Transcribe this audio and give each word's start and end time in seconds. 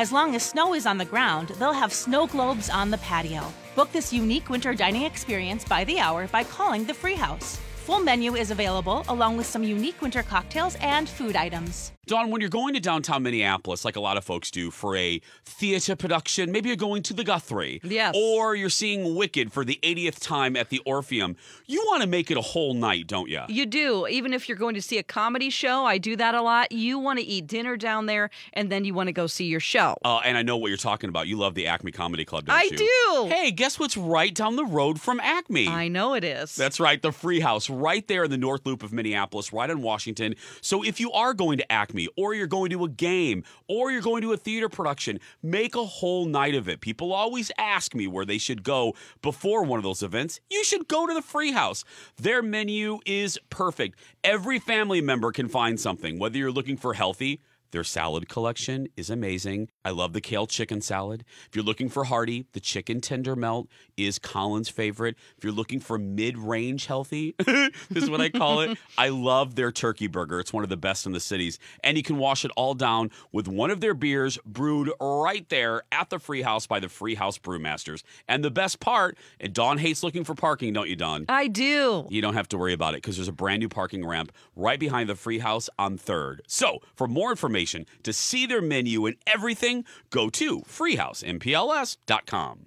As 0.00 0.12
long 0.12 0.34
as 0.34 0.42
snow 0.42 0.72
is 0.72 0.86
on 0.86 0.96
the 0.96 1.04
ground, 1.04 1.48
they'll 1.58 1.74
have 1.74 1.92
snow 1.92 2.26
globes 2.26 2.70
on 2.70 2.90
the 2.90 2.96
patio. 2.96 3.42
Book 3.74 3.92
this 3.92 4.14
unique 4.14 4.48
winter 4.48 4.72
dining 4.72 5.02
experience 5.02 5.62
by 5.62 5.84
the 5.84 5.98
hour 5.98 6.26
by 6.28 6.42
calling 6.42 6.86
The 6.86 6.94
Free 6.94 7.16
House. 7.16 7.58
Full 7.84 8.00
menu 8.00 8.34
is 8.34 8.50
available 8.50 9.04
along 9.08 9.36
with 9.36 9.44
some 9.44 9.62
unique 9.62 10.00
winter 10.00 10.22
cocktails 10.22 10.76
and 10.76 11.06
food 11.06 11.36
items. 11.36 11.92
Don, 12.10 12.32
when 12.32 12.40
you're 12.40 12.50
going 12.50 12.74
to 12.74 12.80
downtown 12.80 13.22
Minneapolis, 13.22 13.84
like 13.84 13.94
a 13.94 14.00
lot 14.00 14.16
of 14.16 14.24
folks 14.24 14.50
do 14.50 14.72
for 14.72 14.96
a 14.96 15.20
theater 15.44 15.94
production, 15.94 16.50
maybe 16.50 16.68
you're 16.68 16.74
going 16.74 17.04
to 17.04 17.14
the 17.14 17.22
Guthrie. 17.22 17.80
Yes. 17.84 18.16
Or 18.18 18.56
you're 18.56 18.68
seeing 18.68 19.14
Wicked 19.14 19.52
for 19.52 19.64
the 19.64 19.78
80th 19.84 20.18
time 20.18 20.56
at 20.56 20.70
the 20.70 20.80
Orpheum. 20.84 21.36
You 21.66 21.80
want 21.86 22.02
to 22.02 22.08
make 22.08 22.32
it 22.32 22.36
a 22.36 22.40
whole 22.40 22.74
night, 22.74 23.06
don't 23.06 23.28
you? 23.28 23.42
You 23.48 23.64
do. 23.64 24.08
Even 24.08 24.34
if 24.34 24.48
you're 24.48 24.58
going 24.58 24.74
to 24.74 24.82
see 24.82 24.98
a 24.98 25.04
comedy 25.04 25.50
show, 25.50 25.84
I 25.84 25.98
do 25.98 26.16
that 26.16 26.34
a 26.34 26.42
lot. 26.42 26.72
You 26.72 26.98
want 26.98 27.20
to 27.20 27.24
eat 27.24 27.46
dinner 27.46 27.76
down 27.76 28.06
there 28.06 28.30
and 28.54 28.72
then 28.72 28.84
you 28.84 28.92
want 28.92 29.06
to 29.06 29.12
go 29.12 29.28
see 29.28 29.44
your 29.44 29.60
show. 29.60 29.94
Uh, 30.04 30.18
and 30.24 30.36
I 30.36 30.42
know 30.42 30.56
what 30.56 30.66
you're 30.66 30.78
talking 30.78 31.10
about. 31.10 31.28
You 31.28 31.36
love 31.36 31.54
the 31.54 31.68
Acme 31.68 31.92
Comedy 31.92 32.24
Club, 32.24 32.46
don't 32.46 32.56
I 32.56 32.64
you? 32.64 32.76
do. 32.76 33.26
Hey, 33.28 33.52
guess 33.52 33.78
what's 33.78 33.96
right 33.96 34.34
down 34.34 34.56
the 34.56 34.66
road 34.66 35.00
from 35.00 35.20
Acme? 35.20 35.68
I 35.68 35.86
know 35.86 36.14
it 36.14 36.24
is. 36.24 36.56
That's 36.56 36.80
right, 36.80 37.00
the 37.00 37.12
Free 37.12 37.38
House, 37.38 37.70
right 37.70 38.04
there 38.08 38.24
in 38.24 38.32
the 38.32 38.36
North 38.36 38.66
Loop 38.66 38.82
of 38.82 38.92
Minneapolis, 38.92 39.52
right 39.52 39.70
on 39.70 39.80
Washington. 39.80 40.34
So 40.60 40.82
if 40.82 40.98
you 40.98 41.12
are 41.12 41.34
going 41.34 41.58
to 41.58 41.70
Acme, 41.70 41.99
or 42.16 42.34
you're 42.34 42.46
going 42.46 42.70
to 42.70 42.84
a 42.84 42.88
game, 42.88 43.44
or 43.68 43.90
you're 43.90 44.00
going 44.00 44.22
to 44.22 44.32
a 44.32 44.36
theater 44.36 44.68
production, 44.68 45.20
make 45.42 45.74
a 45.74 45.84
whole 45.84 46.26
night 46.26 46.54
of 46.54 46.68
it. 46.68 46.80
People 46.80 47.12
always 47.12 47.50
ask 47.58 47.94
me 47.94 48.06
where 48.06 48.24
they 48.24 48.38
should 48.38 48.62
go 48.62 48.94
before 49.22 49.64
one 49.64 49.78
of 49.78 49.84
those 49.84 50.02
events. 50.02 50.40
You 50.50 50.64
should 50.64 50.88
go 50.88 51.06
to 51.06 51.14
the 51.14 51.22
Free 51.22 51.52
House. 51.52 51.84
Their 52.16 52.42
menu 52.42 53.00
is 53.06 53.38
perfect. 53.50 53.98
Every 54.24 54.58
family 54.58 55.00
member 55.00 55.32
can 55.32 55.48
find 55.48 55.78
something, 55.78 56.18
whether 56.18 56.38
you're 56.38 56.52
looking 56.52 56.76
for 56.76 56.94
healthy. 56.94 57.40
Their 57.70 57.84
salad 57.84 58.28
collection 58.28 58.88
is 58.96 59.10
amazing. 59.10 59.68
I 59.84 59.90
love 59.90 60.12
the 60.12 60.20
kale 60.20 60.46
chicken 60.46 60.80
salad. 60.80 61.24
If 61.48 61.54
you're 61.54 61.64
looking 61.64 61.88
for 61.88 62.04
hearty, 62.04 62.46
the 62.52 62.60
chicken 62.60 63.00
tender 63.00 63.36
melt 63.36 63.68
is 63.96 64.18
Colin's 64.18 64.68
favorite. 64.68 65.16
If 65.38 65.44
you're 65.44 65.52
looking 65.52 65.78
for 65.78 65.98
mid 65.98 66.36
range 66.36 66.86
healthy, 66.86 67.34
this 67.38 67.70
is 68.02 68.10
what 68.10 68.20
I 68.20 68.28
call 68.28 68.60
it. 68.62 68.76
I 68.98 69.08
love 69.08 69.54
their 69.54 69.70
turkey 69.70 70.08
burger. 70.08 70.40
It's 70.40 70.52
one 70.52 70.64
of 70.64 70.70
the 70.70 70.76
best 70.76 71.06
in 71.06 71.12
the 71.12 71.20
cities. 71.20 71.58
And 71.84 71.96
you 71.96 72.02
can 72.02 72.18
wash 72.18 72.44
it 72.44 72.50
all 72.56 72.74
down 72.74 73.10
with 73.30 73.46
one 73.46 73.70
of 73.70 73.80
their 73.80 73.94
beers 73.94 74.38
brewed 74.44 74.90
right 75.00 75.48
there 75.48 75.82
at 75.92 76.10
the 76.10 76.18
Free 76.18 76.42
House 76.42 76.66
by 76.66 76.80
the 76.80 76.88
Free 76.88 77.14
House 77.14 77.38
Brewmasters. 77.38 78.02
And 78.26 78.44
the 78.44 78.50
best 78.50 78.80
part, 78.80 79.16
and 79.38 79.52
Dawn 79.52 79.78
hates 79.78 80.02
looking 80.02 80.24
for 80.24 80.34
parking, 80.34 80.72
don't 80.72 80.88
you, 80.88 80.96
Dawn? 80.96 81.24
I 81.28 81.46
do. 81.46 82.06
You 82.10 82.20
don't 82.20 82.34
have 82.34 82.48
to 82.48 82.58
worry 82.58 82.72
about 82.72 82.94
it 82.94 82.98
because 82.98 83.16
there's 83.16 83.28
a 83.28 83.32
brand 83.32 83.60
new 83.60 83.68
parking 83.68 84.04
ramp 84.04 84.32
right 84.56 84.80
behind 84.80 85.08
the 85.08 85.14
free 85.14 85.38
house 85.38 85.70
on 85.78 85.98
3rd. 85.98 86.40
So, 86.46 86.80
for 86.94 87.06
more 87.06 87.30
information, 87.30 87.59
to 88.02 88.12
see 88.12 88.46
their 88.46 88.62
menu 88.62 89.06
and 89.06 89.16
everything, 89.26 89.84
go 90.10 90.30
to 90.30 90.60
freehousempls.com. 90.60 92.66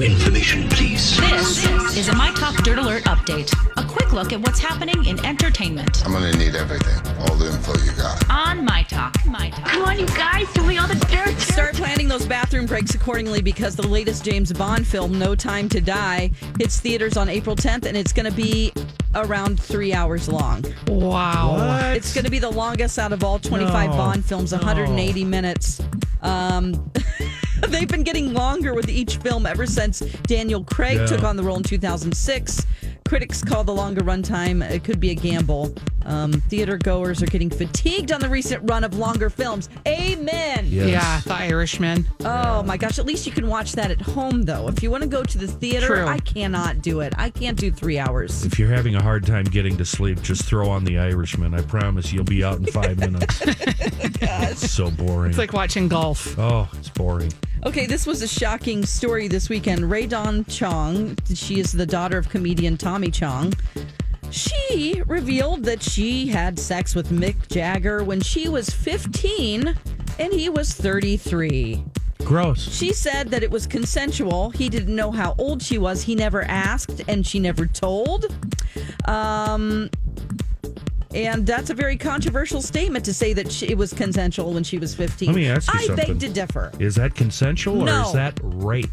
New 0.00 0.06
information, 0.06 0.66
please. 0.70 1.18
This 1.18 1.94
is 1.94 2.08
a 2.08 2.16
My 2.16 2.30
Talk 2.30 2.56
Dirt 2.64 2.78
Alert 2.78 3.02
update. 3.04 3.52
A 3.76 3.84
quick 3.86 4.14
look 4.14 4.32
at 4.32 4.40
what's 4.40 4.58
happening 4.58 5.04
in 5.04 5.22
entertainment 5.26 6.02
I'm 6.06 6.12
gonna 6.12 6.32
need 6.32 6.54
everything, 6.54 6.96
all 7.18 7.34
the 7.36 7.48
info 7.48 7.76
you 7.84 7.92
got. 7.98 8.24
on 8.30 8.64
My 8.64 8.82
Talk. 8.84 9.14
My 9.26 9.50
Talk. 9.50 9.66
Come 9.66 9.82
on, 9.82 9.98
you 9.98 10.06
guys, 10.06 10.50
give 10.54 10.64
me 10.64 10.78
all 10.78 10.88
the 10.88 10.94
dirt. 10.94 11.38
Start 11.38 11.74
planning 11.74 12.08
those 12.08 12.24
bathroom 12.24 12.64
breaks 12.64 12.94
accordingly 12.94 13.42
because 13.42 13.76
the 13.76 13.86
latest 13.86 14.24
James 14.24 14.50
Bond 14.54 14.86
film, 14.86 15.18
No 15.18 15.34
Time 15.34 15.68
to 15.68 15.82
Die, 15.82 16.30
hits 16.58 16.80
theaters 16.80 17.18
on 17.18 17.28
April 17.28 17.54
10th 17.54 17.84
and 17.84 17.94
it's 17.94 18.14
going 18.14 18.24
to 18.24 18.34
be 18.34 18.72
around 19.14 19.60
three 19.60 19.92
hours 19.92 20.30
long. 20.30 20.64
Wow. 20.86 21.90
It's 21.92 22.14
going 22.14 22.24
to 22.24 22.30
be 22.30 22.38
the 22.38 22.48
longest 22.48 22.98
out 22.98 23.12
of 23.12 23.22
all 23.22 23.38
25 23.38 23.90
No. 23.90 23.96
Bond 23.98 24.24
films, 24.24 24.52
180 24.52 25.24
minutes. 25.26 25.82
Um, 26.22 26.90
they've 27.68 27.88
been 27.88 28.02
getting 28.02 28.32
longer 28.32 28.74
with 28.74 28.88
each 28.88 29.16
film 29.18 29.46
ever 29.46 29.66
since 29.66 30.00
Daniel 30.24 30.64
Craig 30.64 30.96
Yeah. 30.98 31.06
took 31.06 31.22
on 31.22 31.36
the 31.36 31.42
role 31.42 31.56
in 31.56 31.62
2006. 31.62 32.66
Critics 33.10 33.42
call 33.42 33.64
the 33.64 33.74
longer 33.74 34.02
runtime 34.02 34.62
it 34.70 34.84
could 34.84 35.00
be 35.00 35.10
a 35.10 35.16
gamble. 35.16 35.74
Um, 36.06 36.30
theater 36.32 36.78
goers 36.78 37.20
are 37.24 37.26
getting 37.26 37.50
fatigued 37.50 38.12
on 38.12 38.20
the 38.20 38.28
recent 38.28 38.62
run 38.70 38.84
of 38.84 38.94
longer 38.94 39.28
films. 39.28 39.68
Amen. 39.84 40.64
Yeah, 40.68 41.20
The 41.26 41.34
Irishman. 41.34 42.06
Oh 42.24 42.62
my 42.62 42.76
gosh! 42.76 43.00
At 43.00 43.06
least 43.06 43.26
you 43.26 43.32
can 43.32 43.48
watch 43.48 43.72
that 43.72 43.90
at 43.90 44.00
home, 44.00 44.42
though. 44.42 44.68
If 44.68 44.80
you 44.80 44.92
want 44.92 45.02
to 45.02 45.08
go 45.08 45.24
to 45.24 45.38
the 45.38 45.48
theater, 45.48 45.86
True. 45.88 46.06
I 46.06 46.18
cannot 46.18 46.82
do 46.82 47.00
it. 47.00 47.12
I 47.18 47.30
can't 47.30 47.58
do 47.58 47.72
three 47.72 47.98
hours. 47.98 48.44
If 48.44 48.60
you're 48.60 48.68
having 48.68 48.94
a 48.94 49.02
hard 49.02 49.26
time 49.26 49.42
getting 49.44 49.76
to 49.78 49.84
sleep, 49.84 50.22
just 50.22 50.44
throw 50.44 50.68
on 50.70 50.84
The 50.84 50.96
Irishman. 51.00 51.52
I 51.52 51.62
promise 51.62 52.12
you'll 52.12 52.22
be 52.22 52.44
out 52.44 52.58
in 52.58 52.66
five 52.66 52.96
minutes. 53.00 53.42
It's 53.44 54.70
so 54.70 54.88
boring. 54.88 55.30
It's 55.30 55.38
like 55.38 55.52
watching 55.52 55.88
golf. 55.88 56.38
oh, 56.38 56.68
it's 56.74 56.90
boring. 56.90 57.32
Okay, 57.66 57.84
this 57.84 58.06
was 58.06 58.22
a 58.22 58.28
shocking 58.28 58.86
story 58.86 59.28
this 59.28 59.50
weekend. 59.50 59.90
Rae 59.90 60.06
Dawn 60.06 60.46
Chong, 60.46 61.14
she 61.34 61.60
is 61.60 61.72
the 61.72 61.84
daughter 61.84 62.16
of 62.16 62.30
comedian 62.30 62.78
Tommy 63.00 63.10
Chong. 63.10 63.54
She 64.30 65.02
revealed 65.06 65.64
that 65.64 65.82
she 65.82 66.26
had 66.26 66.58
sex 66.58 66.94
with 66.94 67.08
Mick 67.10 67.48
Jagger 67.48 68.04
when 68.04 68.20
she 68.20 68.46
was 68.50 68.68
15 68.68 69.74
and 70.18 70.32
he 70.34 70.50
was 70.50 70.74
33. 70.74 71.82
Gross. 72.24 72.60
She 72.60 72.92
said 72.92 73.28
that 73.30 73.42
it 73.42 73.50
was 73.50 73.66
consensual. 73.66 74.50
He 74.50 74.68
didn't 74.68 74.94
know 74.94 75.10
how 75.10 75.34
old 75.38 75.62
she 75.62 75.78
was. 75.78 76.02
He 76.02 76.14
never 76.14 76.42
asked 76.42 77.00
and 77.08 77.26
she 77.26 77.38
never 77.40 77.64
told. 77.64 78.26
Um, 79.06 79.88
and 81.14 81.46
that's 81.46 81.70
a 81.70 81.74
very 81.74 81.96
controversial 81.96 82.60
statement 82.60 83.06
to 83.06 83.14
say 83.14 83.32
that 83.32 83.50
she, 83.50 83.68
it 83.68 83.78
was 83.78 83.94
consensual 83.94 84.52
when 84.52 84.62
she 84.62 84.76
was 84.76 84.94
15. 84.94 85.28
Let 85.28 85.34
me 85.36 85.48
ask 85.48 85.72
you 85.72 85.80
I 85.80 85.86
something. 85.86 86.06
beg 86.06 86.20
to 86.20 86.28
differ. 86.28 86.70
Is 86.78 86.96
that 86.96 87.14
consensual 87.14 87.80
or 87.82 87.86
No. 87.86 88.06
is 88.08 88.12
that 88.12 88.38
rape? 88.42 88.86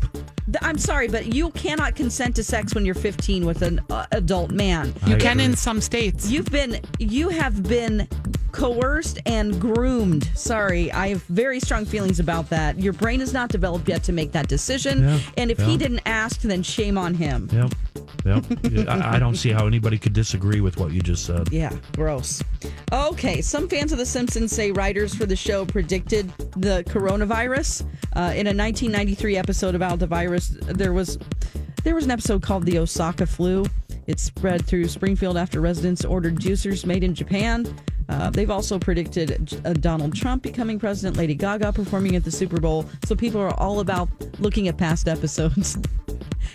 Th- 0.47 0.57
I'm 0.61 0.77
sorry, 0.77 1.07
but 1.09 1.33
you 1.33 1.49
cannot 1.51 1.95
consent 1.95 2.35
to 2.37 2.43
sex 2.43 2.73
when 2.73 2.85
you're 2.85 2.95
15 2.95 3.45
with 3.45 3.61
an 3.61 3.81
uh, 3.89 4.05
adult 4.11 4.51
man. 4.51 4.93
You 5.05 5.15
I 5.15 5.19
can 5.19 5.33
agree. 5.39 5.45
in 5.45 5.55
some 5.55 5.81
states. 5.81 6.29
You've 6.31 6.49
been 6.51 6.79
you 6.99 7.29
have 7.29 7.63
been 7.63 8.07
coerced 8.57 9.19
and 9.27 9.61
groomed. 9.61 10.29
Sorry, 10.35 10.91
I 10.91 11.09
have 11.09 11.23
very 11.25 11.59
strong 11.59 11.85
feelings 11.85 12.19
about 12.19 12.49
that. 12.49 12.79
Your 12.79 12.93
brain 12.93 13.21
is 13.21 13.31
not 13.31 13.49
developed 13.49 13.87
yet 13.87 14.03
to 14.05 14.11
make 14.11 14.31
that 14.31 14.47
decision. 14.47 15.03
Yeah, 15.03 15.19
and 15.37 15.51
if 15.51 15.59
yeah. 15.59 15.65
he 15.65 15.77
didn't 15.77 16.01
ask, 16.07 16.41
then 16.41 16.63
shame 16.63 16.97
on 16.97 17.13
him. 17.13 17.49
Yep. 17.53 17.75
Yep. 18.25 18.87
I, 18.89 19.15
I 19.15 19.19
don't 19.19 19.35
see 19.35 19.51
how 19.51 19.67
anybody 19.67 19.99
could 19.99 20.13
disagree 20.13 20.59
with 20.59 20.77
what 20.77 20.91
you 20.91 21.01
just 21.01 21.23
said. 21.23 21.49
Yeah, 21.51 21.71
gross. 21.95 22.43
Okay, 22.91 23.41
some 23.41 23.69
fans 23.69 23.91
of 23.91 23.99
The 23.99 24.05
Simpsons 24.05 24.51
say 24.51 24.71
writers 24.71 25.13
for 25.13 25.27
the 25.27 25.35
show 25.35 25.63
predicted 25.63 26.29
the 26.57 26.83
coronavirus. 26.87 27.83
Uh, 28.15 28.33
in 28.33 28.47
a 28.47 28.55
1993 28.57 29.37
episode 29.37 29.75
about 29.75 29.99
the 29.99 30.07
virus, 30.07 30.57
there 30.65 30.93
was 30.93 31.19
there 31.83 31.93
was 31.93 32.05
an 32.05 32.11
episode 32.11 32.41
called 32.41 32.65
the 32.65 32.79
Osaka 32.79 33.27
flu. 33.27 33.65
It 34.07 34.19
spread 34.19 34.65
through 34.65 34.87
Springfield 34.87 35.37
after 35.37 35.61
residents 35.61 36.03
ordered 36.03 36.37
juicers 36.37 36.85
made 36.85 37.03
in 37.03 37.13
Japan. 37.13 37.71
Uh, 38.09 38.29
they've 38.29 38.51
also 38.51 38.79
predicted 38.79 39.59
uh, 39.65 39.73
Donald 39.73 40.15
Trump 40.15 40.43
becoming 40.43 40.79
president, 40.79 41.17
Lady 41.17 41.35
Gaga 41.35 41.73
performing 41.73 42.15
at 42.15 42.23
the 42.23 42.31
Super 42.31 42.59
Bowl. 42.59 42.85
So 43.05 43.15
people 43.15 43.41
are 43.41 43.53
all 43.59 43.79
about 43.79 44.09
looking 44.39 44.67
at 44.67 44.77
past 44.77 45.07
episodes. 45.07 45.77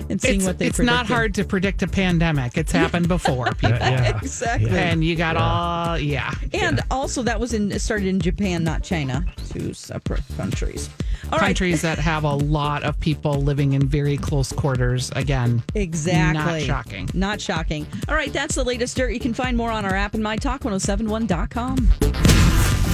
and 0.08 0.20
seeing 0.20 0.36
It's, 0.36 0.44
what 0.46 0.58
they 0.58 0.66
it's 0.66 0.78
not 0.78 1.06
hard 1.06 1.34
to 1.34 1.44
predict 1.44 1.82
a 1.82 1.88
pandemic. 1.88 2.56
It's 2.56 2.72
happened 2.72 3.08
before, 3.08 3.46
people. 3.54 3.78
Yeah. 3.78 4.18
Exactly. 4.18 4.70
And 4.70 5.04
you 5.04 5.16
got 5.16 5.36
all, 5.36 5.98
yeah. 5.98 6.32
And 6.52 6.80
also, 6.90 7.22
that 7.22 7.38
was 7.38 7.52
in 7.54 7.78
started 7.78 8.08
in 8.08 8.20
Japan, 8.20 8.64
not 8.64 8.82
China. 8.82 9.24
Two 9.50 9.74
separate 9.74 10.22
countries. 10.36 10.88
All 11.24 11.38
right. 11.38 11.46
Countries 11.46 11.82
that 11.82 11.98
have 11.98 12.24
a 12.24 12.34
lot 12.34 12.82
of 12.82 12.98
people 13.00 13.40
living 13.40 13.72
in 13.72 13.86
very 13.88 14.16
close 14.16 14.52
quarters. 14.52 15.10
Again, 15.14 15.62
Exactly. 15.74 16.42
Not 16.42 16.62
shocking. 16.62 17.08
Not 17.14 17.40
shocking. 17.40 17.86
All 18.08 18.14
right, 18.14 18.32
that's 18.32 18.54
the 18.54 18.64
latest 18.64 18.96
dirt. 18.96 19.12
You 19.12 19.20
can 19.20 19.32
find 19.32 19.56
more 19.56 19.70
on 19.70 19.84
our 19.84 19.94
app 19.94 20.14
and 20.14 20.22
mytalk1071.com. 20.22 21.41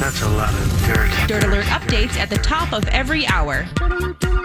That's 0.00 0.22
a 0.22 0.28
lot 0.30 0.54
of 0.54 0.86
dirt. 0.86 1.10
Dirt 1.28 1.44
Alert 1.44 1.66
updates 1.66 2.16
at 2.16 2.30
the 2.30 2.38
top 2.38 2.72
of 2.72 2.88
every 2.88 3.26
hour. 3.26 3.66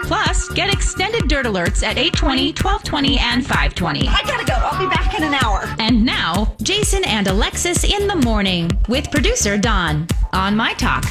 Plus, 0.02 0.50
get 0.50 0.70
extended 0.70 1.26
Dirt 1.26 1.46
Alerts 1.46 1.82
at 1.82 1.96
820, 1.96 2.48
1220, 2.48 3.18
and 3.18 3.42
520. 3.42 4.06
I 4.06 4.20
gotta 4.26 4.44
go. 4.44 4.52
I'll 4.54 4.78
be 4.78 4.94
back 4.94 5.14
in 5.14 5.24
an 5.24 5.32
hour. 5.32 5.74
And 5.78 6.04
now, 6.04 6.54
Jason 6.62 7.02
and 7.04 7.26
Alexis 7.28 7.84
in 7.84 8.06
the 8.06 8.16
morning 8.16 8.70
with 8.90 9.10
producer 9.10 9.56
Don 9.56 10.06
on 10.34 10.54
My 10.54 10.74
Talk. 10.74 11.04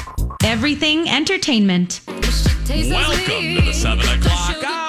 Everything 0.44 1.08
entertainment. 1.08 2.00
Welcome 2.06 2.44
to 2.68 3.60
the 3.60 3.72
7 3.72 3.98
o'clock 3.98 4.64
hour 4.64 4.78
of 4.78 4.83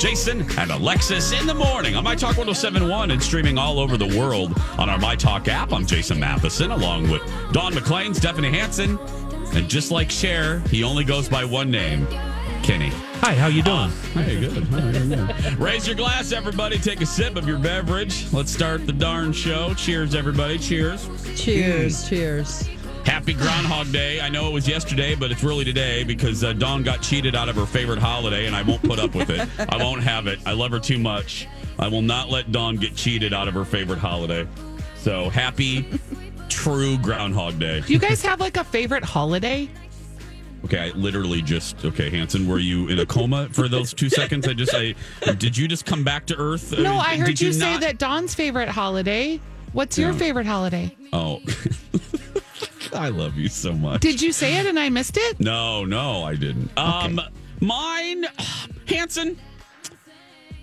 Jason 0.00 0.46
and 0.58 0.70
Alexis 0.70 1.38
in 1.38 1.46
the 1.46 1.52
morning 1.52 1.94
on 1.94 2.02
My 2.02 2.14
Talk 2.14 2.38
1071 2.38 3.10
and 3.10 3.22
streaming 3.22 3.58
all 3.58 3.78
over 3.78 3.98
the 3.98 4.18
world 4.18 4.58
on 4.78 4.88
our 4.88 4.98
My 4.98 5.14
Talk 5.14 5.46
app. 5.46 5.74
I'm 5.74 5.84
Jason 5.84 6.18
Matheson 6.18 6.70
along 6.70 7.10
with 7.10 7.20
Don 7.52 7.74
McClain, 7.74 8.16
Stephanie 8.16 8.48
Hansen, 8.50 8.98
and 9.52 9.68
just 9.68 9.90
like 9.90 10.10
Cher, 10.10 10.60
he 10.70 10.82
only 10.84 11.04
goes 11.04 11.28
by 11.28 11.44
one 11.44 11.70
name 11.70 12.06
Kenny. 12.62 12.88
Hi, 13.20 13.34
how 13.34 13.48
you 13.48 13.62
doing? 13.62 13.76
Uh, 13.76 14.22
hey, 14.22 14.40
good. 14.40 14.64
Hey, 14.64 15.06
good. 15.06 15.58
Raise 15.58 15.86
your 15.86 15.96
glass, 15.96 16.32
everybody. 16.32 16.78
Take 16.78 17.02
a 17.02 17.06
sip 17.06 17.36
of 17.36 17.46
your 17.46 17.58
beverage. 17.58 18.32
Let's 18.32 18.50
start 18.50 18.86
the 18.86 18.94
darn 18.94 19.34
show. 19.34 19.74
Cheers, 19.74 20.14
everybody. 20.14 20.58
Cheers. 20.58 21.06
Cheers. 21.36 22.08
Cheers. 22.08 22.70
Happy 23.04 23.32
Groundhog 23.34 23.92
Day. 23.92 24.20
I 24.20 24.28
know 24.28 24.46
it 24.48 24.52
was 24.52 24.68
yesterday, 24.68 25.14
but 25.14 25.30
it's 25.30 25.42
really 25.42 25.64
today 25.64 26.04
because 26.04 26.44
uh, 26.44 26.52
Dawn 26.52 26.82
got 26.82 27.02
cheated 27.02 27.34
out 27.34 27.48
of 27.48 27.56
her 27.56 27.66
favorite 27.66 27.98
holiday, 27.98 28.46
and 28.46 28.54
I 28.54 28.62
won't 28.62 28.82
put 28.82 28.98
up 28.98 29.14
with 29.14 29.30
it. 29.30 29.48
I 29.58 29.76
won't 29.76 30.02
have 30.02 30.26
it. 30.26 30.38
I 30.46 30.52
love 30.52 30.70
her 30.72 30.78
too 30.78 30.98
much. 30.98 31.48
I 31.78 31.88
will 31.88 32.02
not 32.02 32.28
let 32.30 32.52
Dawn 32.52 32.76
get 32.76 32.94
cheated 32.94 33.32
out 33.32 33.48
of 33.48 33.54
her 33.54 33.64
favorite 33.64 33.98
holiday. 33.98 34.46
So 34.96 35.30
happy, 35.30 35.86
true 36.48 36.98
Groundhog 36.98 37.58
Day. 37.58 37.80
Do 37.80 37.92
you 37.92 37.98
guys 37.98 38.22
have 38.22 38.38
like 38.40 38.56
a 38.58 38.64
favorite 38.64 39.04
holiday? 39.04 39.68
Okay, 40.66 40.78
I 40.78 40.88
literally 40.90 41.40
just 41.40 41.82
okay, 41.86 42.10
Hansen. 42.10 42.46
Were 42.46 42.58
you 42.58 42.88
in 42.88 42.98
a 42.98 43.06
coma 43.06 43.48
for 43.50 43.66
those 43.66 43.94
two 43.94 44.10
seconds? 44.10 44.46
I 44.46 44.52
just, 44.52 44.74
I 44.74 44.94
did 45.38 45.56
you 45.56 45.66
just 45.66 45.86
come 45.86 46.04
back 46.04 46.26
to 46.26 46.36
Earth? 46.36 46.78
No, 46.78 46.96
I 46.98 47.16
heard 47.16 47.28
Did 47.28 47.40
you, 47.40 47.52
say 47.54 47.72
not- 47.72 47.80
that 47.80 47.98
Dawn's 47.98 48.34
favorite 48.34 48.68
holiday. 48.68 49.40
What's 49.72 49.96
your 49.96 50.12
favorite 50.12 50.46
holiday? 50.46 50.94
Oh, 51.12 51.40
I 52.94 53.08
love 53.08 53.36
you 53.36 53.48
so 53.48 53.72
much. 53.72 54.00
Did 54.00 54.20
you 54.20 54.32
say 54.32 54.58
it 54.58 54.66
and 54.66 54.78
I 54.78 54.88
missed 54.88 55.16
it? 55.16 55.40
No, 55.40 55.84
no, 55.84 56.24
I 56.24 56.34
didn't. 56.34 56.70
Um, 56.76 57.20
mine, 57.60 58.26
Hansen, 58.88 59.38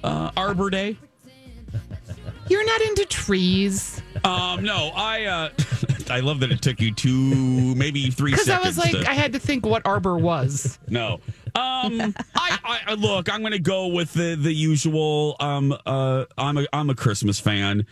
uh, 0.03 0.31
Arbor 0.37 0.69
Day. 0.69 0.97
You're 2.49 2.65
not 2.65 2.81
into 2.81 3.05
trees. 3.05 4.01
Um, 4.23 4.63
no, 4.63 4.91
I, 4.95 5.25
uh, 5.25 5.49
I 6.09 6.21
love 6.21 6.39
that 6.39 6.51
it 6.51 6.61
took 6.61 6.79
you 6.79 6.93
two, 6.93 7.75
maybe 7.75 8.09
three 8.09 8.31
Because 8.31 8.49
I 8.49 8.59
was 8.59 8.77
like, 8.77 8.91
to- 8.91 9.09
I 9.09 9.13
had 9.13 9.33
to 9.33 9.39
think 9.39 9.65
what 9.65 9.85
arbor 9.85 10.17
was. 10.17 10.79
no. 10.87 11.19
Um, 11.57 12.13
I, 12.35 12.79
I, 12.87 12.93
look. 12.93 13.33
I'm 13.33 13.41
going 13.41 13.53
to 13.53 13.59
go 13.59 13.87
with 13.87 14.13
the 14.13 14.35
the 14.35 14.53
usual. 14.53 15.35
Um, 15.39 15.75
uh, 15.85 16.25
I'm 16.37 16.57
a 16.57 16.67
I'm 16.71 16.89
a 16.89 16.95
Christmas 16.95 17.39
fan, 17.39 17.85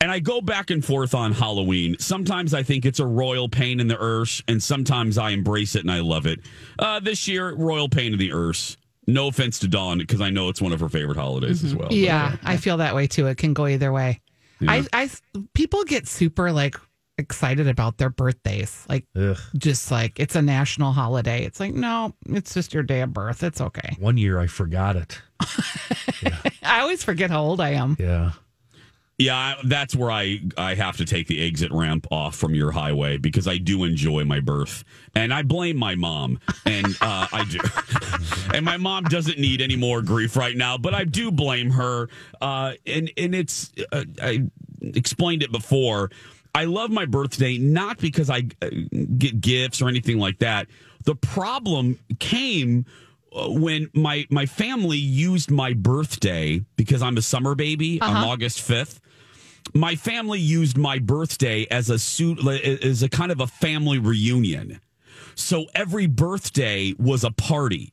and 0.00 0.10
I 0.10 0.18
go 0.18 0.40
back 0.40 0.70
and 0.70 0.84
forth 0.84 1.14
on 1.14 1.32
Halloween. 1.32 1.96
Sometimes 1.98 2.52
I 2.52 2.62
think 2.62 2.84
it's 2.84 3.00
a 3.00 3.06
royal 3.06 3.48
pain 3.48 3.80
in 3.80 3.88
the 3.88 3.98
earth, 3.98 4.42
and 4.48 4.62
sometimes 4.62 5.18
I 5.18 5.30
embrace 5.30 5.74
it 5.74 5.82
and 5.82 5.90
I 5.90 6.00
love 6.00 6.26
it. 6.26 6.40
Uh, 6.78 7.00
this 7.00 7.26
year, 7.26 7.54
royal 7.54 7.88
pain 7.88 8.12
in 8.12 8.18
the 8.18 8.32
earth. 8.32 8.76
No 9.08 9.28
offense 9.28 9.60
to 9.60 9.68
Dawn, 9.68 9.98
because 9.98 10.20
I 10.20 10.30
know 10.30 10.48
it's 10.48 10.60
one 10.60 10.72
of 10.72 10.80
her 10.80 10.88
favorite 10.88 11.16
holidays 11.16 11.62
as 11.62 11.76
well. 11.76 11.88
but, 11.88 11.96
yeah, 11.96 12.32
uh, 12.34 12.36
I 12.42 12.56
feel 12.56 12.78
that 12.78 12.92
way 12.94 13.06
too. 13.06 13.28
It 13.28 13.38
can 13.38 13.54
go 13.54 13.68
either 13.68 13.92
way. 13.92 14.20
I, 14.66 14.84
I, 14.92 15.10
people 15.54 15.84
get 15.84 16.08
super 16.08 16.50
like 16.50 16.76
excited 17.18 17.68
about 17.68 17.98
their 17.98 18.10
birthdays. 18.10 18.84
Like, 18.88 19.04
Ugh. 19.16 19.38
just 19.56 19.90
like 19.90 20.18
it's 20.20 20.36
a 20.36 20.42
national 20.42 20.92
holiday. 20.92 21.44
It's 21.44 21.60
like, 21.60 21.74
no, 21.74 22.14
it's 22.26 22.54
just 22.54 22.74
your 22.74 22.82
day 22.82 23.00
of 23.00 23.12
birth. 23.12 23.42
It's 23.42 23.60
okay. 23.60 23.96
One 23.98 24.16
year 24.16 24.38
I 24.38 24.46
forgot 24.46 24.96
it. 24.96 25.20
I 26.62 26.80
always 26.80 27.02
forget 27.02 27.30
how 27.30 27.42
old 27.42 27.60
I 27.60 27.70
am. 27.70 27.96
Yeah. 27.98 28.32
Yeah, 29.18 29.54
that's 29.64 29.96
where 29.96 30.10
I 30.10 30.40
I 30.58 30.74
have 30.74 30.98
to 30.98 31.06
take 31.06 31.26
the 31.26 31.42
exit 31.46 31.72
ramp 31.72 32.06
off 32.10 32.36
from 32.36 32.54
your 32.54 32.70
highway 32.70 33.16
because 33.16 33.48
I 33.48 33.56
do 33.56 33.84
enjoy 33.84 34.24
my 34.24 34.40
birth, 34.40 34.84
and 35.14 35.32
I 35.32 35.42
blame 35.42 35.78
my 35.78 35.94
mom, 35.94 36.38
and 36.66 36.86
uh, 37.00 37.26
I 37.32 37.46
do, 37.48 37.58
and 38.54 38.62
my 38.62 38.76
mom 38.76 39.04
doesn't 39.04 39.38
need 39.38 39.62
any 39.62 39.74
more 39.74 40.02
grief 40.02 40.36
right 40.36 40.54
now, 40.54 40.76
but 40.76 40.92
I 40.92 41.04
do 41.04 41.30
blame 41.30 41.70
her, 41.70 42.10
uh, 42.42 42.74
and 42.84 43.10
and 43.16 43.34
it's 43.34 43.72
uh, 43.90 44.04
I 44.20 44.50
explained 44.82 45.42
it 45.42 45.50
before. 45.50 46.10
I 46.56 46.64
love 46.64 46.90
my 46.90 47.04
birthday 47.04 47.58
not 47.58 47.98
because 47.98 48.30
I 48.30 48.48
uh, 48.62 48.70
get 49.18 49.42
gifts 49.42 49.82
or 49.82 49.88
anything 49.88 50.18
like 50.18 50.38
that. 50.38 50.68
The 51.04 51.14
problem 51.14 51.98
came 52.18 52.86
uh, 53.30 53.50
when 53.50 53.90
my 53.92 54.26
my 54.30 54.46
family 54.46 54.96
used 54.96 55.50
my 55.50 55.74
birthday 55.74 56.64
because 56.76 57.02
I'm 57.02 57.18
a 57.18 57.22
summer 57.22 57.54
baby. 57.54 58.00
I'm 58.00 58.24
August 58.24 58.62
fifth. 58.62 59.02
My 59.74 59.96
family 59.96 60.40
used 60.40 60.78
my 60.78 60.98
birthday 60.98 61.66
as 61.70 61.90
a 61.90 61.98
suit 61.98 62.38
as 62.46 63.02
a 63.02 63.08
kind 63.10 63.30
of 63.30 63.40
a 63.40 63.46
family 63.46 63.98
reunion. 63.98 64.80
So 65.34 65.66
every 65.74 66.06
birthday 66.06 66.94
was 66.98 67.22
a 67.22 67.30
party. 67.32 67.92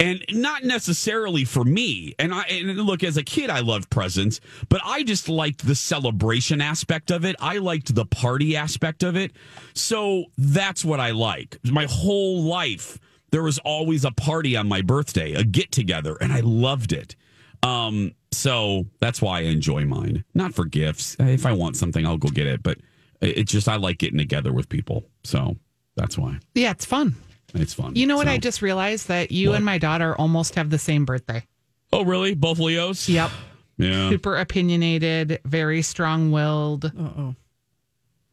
And 0.00 0.24
not 0.32 0.64
necessarily 0.64 1.44
for 1.44 1.64
me. 1.64 2.14
And 2.18 2.34
I 2.34 2.42
and 2.44 2.76
look, 2.78 3.04
as 3.04 3.16
a 3.16 3.22
kid, 3.22 3.48
I 3.50 3.60
loved 3.60 3.90
presents, 3.90 4.40
but 4.68 4.80
I 4.84 5.02
just 5.02 5.28
liked 5.28 5.66
the 5.66 5.74
celebration 5.74 6.60
aspect 6.60 7.10
of 7.10 7.24
it. 7.24 7.36
I 7.40 7.58
liked 7.58 7.94
the 7.94 8.04
party 8.04 8.56
aspect 8.56 9.02
of 9.02 9.16
it. 9.16 9.32
So 9.74 10.24
that's 10.36 10.84
what 10.84 11.00
I 11.00 11.12
like. 11.12 11.58
My 11.64 11.86
whole 11.88 12.42
life, 12.42 12.98
there 13.30 13.42
was 13.42 13.58
always 13.58 14.04
a 14.04 14.10
party 14.10 14.56
on 14.56 14.68
my 14.68 14.82
birthday, 14.82 15.32
a 15.34 15.44
get 15.44 15.70
together, 15.70 16.16
and 16.20 16.32
I 16.32 16.40
loved 16.40 16.92
it. 16.92 17.14
Um, 17.62 18.12
so 18.32 18.86
that's 19.00 19.22
why 19.22 19.38
I 19.38 19.42
enjoy 19.42 19.84
mine. 19.84 20.24
Not 20.34 20.54
for 20.54 20.64
gifts. 20.64 21.16
If 21.18 21.46
I 21.46 21.52
want 21.52 21.76
something, 21.76 22.04
I'll 22.04 22.18
go 22.18 22.28
get 22.28 22.46
it. 22.46 22.62
But 22.62 22.78
it's 23.20 23.50
just 23.50 23.68
I 23.68 23.76
like 23.76 23.98
getting 23.98 24.18
together 24.18 24.52
with 24.52 24.68
people. 24.68 25.04
So 25.22 25.56
that's 25.96 26.18
why 26.18 26.38
Yeah, 26.54 26.72
it's 26.72 26.84
fun. 26.84 27.14
It's 27.62 27.74
fun. 27.74 27.94
You 27.96 28.06
know 28.06 28.16
what? 28.16 28.26
So- 28.26 28.32
I 28.32 28.38
just 28.38 28.62
realized 28.62 29.08
that 29.08 29.30
you 29.30 29.50
What? 29.50 29.56
and 29.56 29.64
my 29.64 29.78
daughter 29.78 30.14
almost 30.16 30.54
have 30.56 30.70
the 30.70 30.78
same 30.78 31.04
birthday. 31.04 31.46
Oh, 31.92 32.04
really? 32.04 32.34
Both 32.34 32.58
Leos? 32.58 33.08
Yep. 33.08 33.30
Yeah. 33.78 34.08
Super 34.08 34.36
opinionated, 34.36 35.40
very 35.44 35.82
strong 35.82 36.30
willed, 36.32 36.84
Uh-oh. 36.86 37.34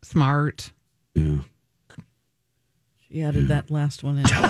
smart. 0.03 0.71
Yeah. 1.15 1.37
She 3.07 3.21
added 3.23 3.47
that 3.49 3.69
last 3.69 4.03
one 4.03 4.19
in. 4.19 4.23
Tell 4.25 4.49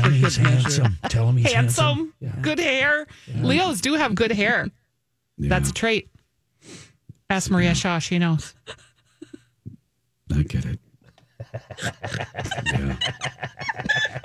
him 0.00 0.12
he's 0.12 0.36
handsome. 0.36 0.98
Tell 1.08 1.28
him 1.28 1.36
he's 1.36 1.52
handsome. 1.52 2.12
Handsome, 2.20 2.42
good 2.42 2.58
hair. 2.58 3.06
Leos 3.36 3.80
do 3.80 3.94
have 3.94 4.14
good 4.14 4.32
hair. 4.32 4.70
That's 5.38 5.70
a 5.70 5.72
trait. 5.72 6.08
Ask 7.30 7.50
Maria 7.50 7.74
Shaw. 7.74 7.98
She 7.98 8.18
knows. 8.18 8.54
I 10.34 10.42
get 10.42 10.64
it. 10.64 10.80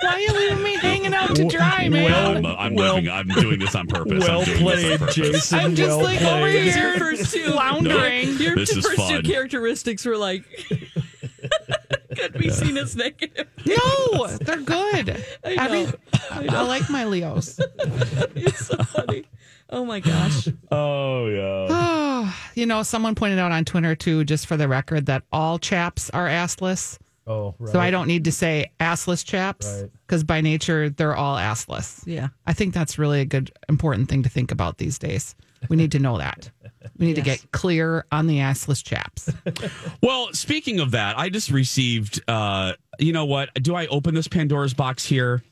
Why 0.00 0.10
are 0.12 0.20
you 0.20 0.32
leaving 0.32 0.62
me 0.62 0.76
hanging 0.76 1.14
out 1.14 1.34
to 1.36 1.48
dry, 1.48 1.88
man? 1.88 2.36
I'm, 2.38 2.46
I'm, 2.46 2.74
well- 2.74 2.96
moving. 2.96 3.10
I'm 3.10 3.28
doing 3.28 3.58
this 3.58 3.74
on 3.74 3.86
purpose. 3.86 4.24
Well 4.26 4.40
I'm 4.40 4.44
doing 4.44 4.64
this 4.64 4.72
played, 4.82 4.92
on 4.92 4.98
purpose. 4.98 5.14
Jason. 5.14 5.58
I'm 5.58 5.74
just 5.74 5.88
well 5.96 6.04
like 6.04 6.22
over 6.22 6.40
played. 6.40 6.72
here 6.72 6.88
Your 6.90 6.98
first 6.98 7.32
two- 7.34 7.44
floundering. 7.52 8.28
Your 8.38 8.56
This 8.56 8.70
is 8.76 8.84
first 8.84 8.96
fun. 8.98 9.22
two 9.22 9.28
characteristics 9.30 10.04
were 10.04 10.16
like 10.16 10.44
could 12.16 12.32
be 12.38 12.50
seen 12.50 12.76
as 12.76 12.94
negative. 12.96 13.48
No, 13.66 14.26
they're 14.38 14.56
good. 14.62 15.24
I 15.44 15.54
know. 15.54 15.62
Every- 15.64 16.48
I, 16.48 16.62
like 16.62 16.88
my 16.90 17.04
Leos. 17.04 17.58
It's 18.36 18.66
so 18.66 18.76
funny. 18.78 19.24
Oh 19.70 19.84
my 19.84 20.00
gosh. 20.00 20.48
Oh, 20.70 21.26
yeah. 21.28 21.66
Oh, 21.70 22.36
you 22.54 22.66
know, 22.66 22.82
someone 22.82 23.14
pointed 23.14 23.38
out 23.38 23.50
on 23.52 23.64
Twitter 23.64 23.94
too, 23.96 24.24
just 24.24 24.46
for 24.46 24.56
the 24.56 24.68
record, 24.68 25.06
that 25.06 25.22
all 25.32 25.58
chaps 25.58 26.10
are 26.10 26.26
assless. 26.28 26.98
Oh, 27.26 27.54
right. 27.58 27.72
So 27.72 27.80
I 27.80 27.90
don't 27.90 28.06
need 28.06 28.24
to 28.24 28.32
say 28.32 28.70
assless 28.80 29.24
chaps 29.24 29.66
Right. 29.66 29.90
because 30.06 30.24
by 30.24 30.40
nature 30.42 30.90
they're 30.90 31.16
all 31.16 31.36
assless. 31.36 32.02
Yeah. 32.06 32.28
I 32.46 32.52
think 32.52 32.74
that's 32.74 32.98
really 32.98 33.20
a 33.20 33.24
good, 33.24 33.50
important 33.68 34.08
thing 34.10 34.22
to 34.24 34.28
think 34.28 34.50
about 34.52 34.76
these 34.78 34.98
days. 34.98 35.34
We 35.70 35.76
need 35.78 35.92
to 35.92 35.98
know 35.98 36.18
that. 36.18 36.50
We 36.98 37.06
need 37.06 37.16
to 37.16 37.22
get 37.22 37.50
clear 37.50 38.04
on 38.12 38.26
the 38.26 38.38
assless 38.40 38.84
chaps. 38.84 39.30
Well, 40.02 40.28
speaking 40.34 40.80
of 40.80 40.90
that, 40.90 41.18
I 41.18 41.30
just 41.30 41.50
received, 41.50 42.22
uh, 42.28 42.74
you 42.98 43.12
know 43.14 43.24
what? 43.24 43.48
Do 43.54 43.74
I 43.74 43.86
open 43.86 44.14
this 44.14 44.28
Pandora's 44.28 44.74
box 44.74 45.06
here? 45.06 45.42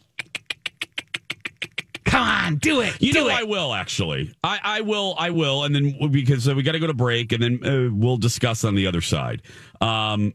Come 2.04 2.20
on. 2.22 2.44
on, 2.44 2.56
do 2.56 2.80
it. 2.82 3.00
You 3.00 3.12
do 3.14 3.20
know, 3.20 3.28
it. 3.28 3.32
I 3.32 3.42
will 3.44 3.72
actually. 3.72 4.34
I, 4.44 4.60
I 4.62 4.80
will. 4.82 5.14
I 5.18 5.30
will, 5.30 5.64
and 5.64 5.74
then 5.74 6.10
because 6.10 6.46
uh, 6.46 6.54
we 6.54 6.62
got 6.62 6.72
to 6.72 6.78
go 6.80 6.86
to 6.86 6.92
break, 6.94 7.32
and 7.32 7.42
then 7.42 7.64
uh, 7.64 7.88
we'll 7.94 8.18
discuss 8.18 8.64
on 8.64 8.74
the 8.74 8.86
other 8.86 9.00
side. 9.00 9.40
Um, 9.80 10.34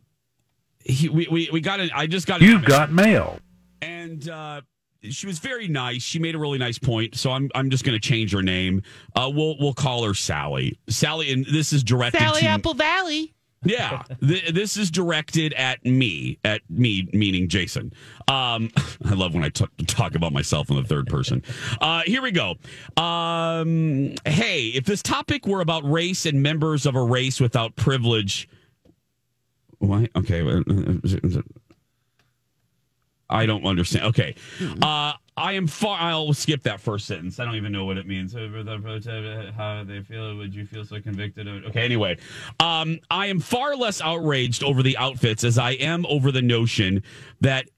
he, 0.87 1.09
we, 1.09 1.27
we 1.29 1.49
we 1.51 1.61
got 1.61 1.79
it. 1.79 1.91
I 1.95 2.07
just 2.07 2.27
got. 2.27 2.41
You've 2.41 2.65
got 2.65 2.91
mail. 2.91 3.39
and 3.81 4.27
uh, 4.29 4.61
she 5.09 5.27
was 5.27 5.39
very 5.39 5.67
nice. 5.67 6.01
She 6.01 6.19
made 6.19 6.35
a 6.35 6.39
really 6.39 6.57
nice 6.57 6.77
point. 6.79 7.15
So 7.15 7.31
I'm 7.31 7.49
I'm 7.55 7.69
just 7.69 7.83
going 7.83 7.99
to 7.99 8.05
change 8.07 8.33
her 8.33 8.41
name. 8.43 8.81
Uh, 9.15 9.29
we'll 9.33 9.55
we'll 9.59 9.73
call 9.73 10.03
her 10.03 10.13
Sally. 10.13 10.77
Sally, 10.89 11.31
and 11.31 11.45
this 11.45 11.71
is 11.73 11.83
directed 11.83 12.19
Sally 12.19 12.41
to 12.41 12.47
Apple 12.47 12.73
Valley. 12.73 13.33
yeah, 13.63 14.03
th- 14.21 14.53
this 14.53 14.75
is 14.77 14.89
directed 14.91 15.53
at 15.53 15.83
me, 15.85 16.37
at 16.43 16.61
me 16.69 17.07
meaning 17.13 17.47
Jason. 17.47 17.91
Um, 18.27 18.69
I 19.05 19.13
love 19.13 19.33
when 19.33 19.43
I 19.43 19.49
t- 19.49 19.65
talk 19.85 20.15
about 20.15 20.31
myself 20.33 20.69
in 20.69 20.75
the 20.77 20.83
third 20.83 21.07
person. 21.07 21.43
Uh, 21.81 22.01
here 22.05 22.21
we 22.21 22.31
go. 22.31 22.55
Um, 23.01 24.13
hey, 24.25 24.67
if 24.75 24.85
this 24.85 25.01
topic 25.03 25.45
were 25.47 25.61
about 25.61 25.89
race 25.89 26.25
and 26.25 26.41
members 26.41 26.85
of 26.85 26.95
a 26.95 27.03
race 27.03 27.39
without 27.39 27.75
privilege, 27.75 28.47
why? 29.79 30.07
Okay, 30.15 30.41
I 33.29 33.45
don't 33.45 33.65
understand. 33.65 34.05
Okay, 34.05 34.35
uh, 34.81 35.13
I 35.37 35.53
am 35.53 35.67
far. 35.67 35.99
I'll 35.99 36.33
skip 36.33 36.63
that 36.63 36.79
first 36.79 37.05
sentence. 37.05 37.39
I 37.39 37.45
don't 37.45 37.55
even 37.55 37.71
know 37.71 37.85
what 37.85 37.97
it 37.97 38.07
means. 38.07 38.33
How 38.33 39.83
they 39.85 40.01
feel? 40.01 40.35
Would 40.37 40.55
you 40.55 40.65
feel 40.65 40.83
so 40.83 40.99
convicted? 40.99 41.47
Okay. 41.47 41.85
Anyway, 41.85 42.17
um, 42.59 42.99
I 43.11 43.27
am 43.27 43.39
far 43.39 43.75
less 43.75 44.01
outraged 44.01 44.63
over 44.63 44.81
the 44.81 44.97
outfits 44.97 45.43
as 45.43 45.57
I 45.57 45.71
am 45.71 46.05
over 46.07 46.31
the 46.31 46.41
notion 46.41 47.03
that 47.41 47.69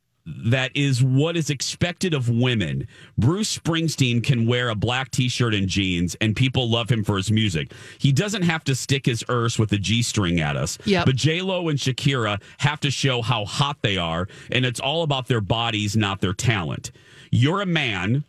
that 0.46 0.72
is 0.76 1.04
what 1.04 1.36
is 1.36 1.50
expected 1.50 2.14
of 2.14 2.30
women. 2.30 2.88
Bruce 3.18 3.58
Springsteen 3.58 4.24
can 4.24 4.46
wear 4.46 4.70
a 4.70 4.76
black 4.76 5.12
t-shirt 5.12 5.54
and 5.54 5.68
jeans 5.68 6.16
and 6.22 6.36
people 6.36 6.70
love 6.70 6.90
him 6.90 7.04
for 7.04 7.18
his 7.18 7.32
music. 7.32 7.74
He 7.98 8.12
doesn't 8.12 8.44
have 8.44 8.64
to 8.66 8.76
stick 8.76 9.06
his 9.06 9.24
erse 9.30 9.58
with 9.58 9.72
a 9.72 9.78
G-string 9.78 10.40
at 10.40 10.56
us. 10.56 10.78
Yep. 10.86 11.06
But 11.06 11.16
J-Lo 11.16 11.70
and 11.70 11.80
Shakira 11.80 12.42
have 12.60 12.80
to 12.82 12.92
show 12.92 13.22
how 13.22 13.46
hot 13.46 13.78
they 13.82 13.98
are 13.98 14.28
and 14.52 14.66
it's 14.66 14.80
all 14.80 15.04
about 15.04 15.28
their 15.28 15.42
bodies, 15.42 15.98
not 15.98 16.22
their 16.22 16.34
talent. 16.34 16.92
You're 17.32 17.62
a 17.62 17.66
man. 17.66 18.24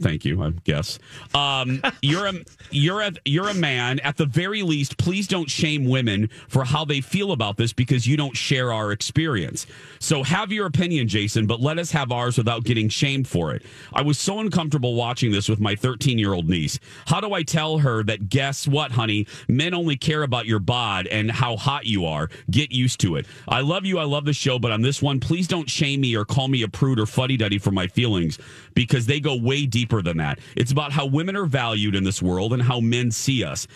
Thank 0.00 0.24
you, 0.24 0.42
I 0.42 0.50
guess. 0.64 0.98
Um, 1.34 1.80
you're 2.02 2.26
a 2.26 2.32
you're 2.70 3.00
a 3.00 3.12
you're 3.24 3.48
a 3.48 3.54
man. 3.54 4.00
At 4.00 4.16
the 4.16 4.26
very 4.26 4.62
least, 4.62 4.98
please 4.98 5.28
don't 5.28 5.48
shame 5.48 5.84
women 5.84 6.28
for 6.48 6.64
how 6.64 6.84
they 6.84 7.00
feel 7.00 7.32
about 7.32 7.56
this 7.56 7.72
because 7.72 8.06
you 8.06 8.16
don't 8.16 8.36
share 8.36 8.72
our 8.72 8.92
experience. 8.92 9.66
So 10.00 10.22
have 10.22 10.50
your 10.50 10.66
opinion, 10.66 11.08
Jason, 11.08 11.46
but 11.46 11.60
let 11.60 11.78
us 11.78 11.90
have 11.92 12.10
ours 12.12 12.36
without 12.36 12.64
getting 12.64 12.88
shamed 12.88 13.28
for 13.28 13.54
it. 13.54 13.62
I 13.92 14.02
was 14.02 14.18
so 14.18 14.40
uncomfortable 14.40 14.94
watching 14.94 15.30
this 15.30 15.48
with 15.48 15.60
my 15.60 15.74
13 15.76 16.18
year 16.18 16.32
old 16.32 16.48
niece. 16.48 16.78
How 17.06 17.20
do 17.20 17.32
I 17.32 17.42
tell 17.42 17.78
her 17.78 18.02
that? 18.04 18.28
Guess 18.28 18.66
what, 18.66 18.90
honey? 18.90 19.26
Men 19.48 19.74
only 19.74 19.96
care 19.96 20.22
about 20.22 20.46
your 20.46 20.58
bod 20.58 21.06
and 21.06 21.30
how 21.30 21.56
hot 21.56 21.86
you 21.86 22.04
are. 22.04 22.28
Get 22.50 22.72
used 22.72 23.00
to 23.00 23.16
it. 23.16 23.26
I 23.46 23.60
love 23.60 23.84
you. 23.84 23.98
I 23.98 24.04
love 24.04 24.24
the 24.24 24.32
show, 24.32 24.58
but 24.58 24.72
on 24.72 24.82
this 24.82 25.00
one, 25.00 25.20
please 25.20 25.46
don't 25.46 25.70
shame 25.70 26.00
me 26.00 26.16
or 26.16 26.24
call 26.24 26.48
me 26.48 26.62
a 26.62 26.68
prude 26.68 26.98
or 26.98 27.06
fuddy 27.06 27.36
duddy 27.36 27.58
for 27.58 27.70
my 27.70 27.86
feelings 27.86 28.38
because 28.74 29.06
they 29.06 29.20
go 29.20 29.36
way 29.36 29.66
deeper 29.66 30.02
than 30.02 30.16
that. 30.18 30.38
It's 30.56 30.72
about 30.72 30.92
how 30.92 31.06
women 31.06 31.36
are 31.36 31.46
valued 31.46 31.94
in 31.94 32.04
this 32.04 32.20
world 32.22 32.52
and 32.52 32.62
how 32.62 32.80
men 32.80 33.10
see 33.10 33.44
us. 33.44 33.66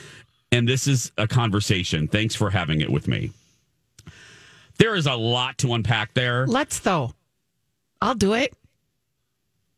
And 0.53 0.69
this 0.69 0.87
is 0.87 1.13
a 1.19 1.27
conversation. 1.29 2.09
Thanks 2.09 2.35
for 2.35 2.51
having 2.51 2.81
it 2.81 2.91
with 2.91 3.07
me. 3.09 3.31
There 4.79 4.95
is 4.95 5.07
a 5.07 5.15
lot 5.15 5.59
to 5.59 5.75
unpack 5.75 6.15
there. 6.15 6.47
Let's 6.47 6.79
though. 6.81 7.13
I'll 8.01 8.15
do 8.15 8.35
it. 8.35 8.55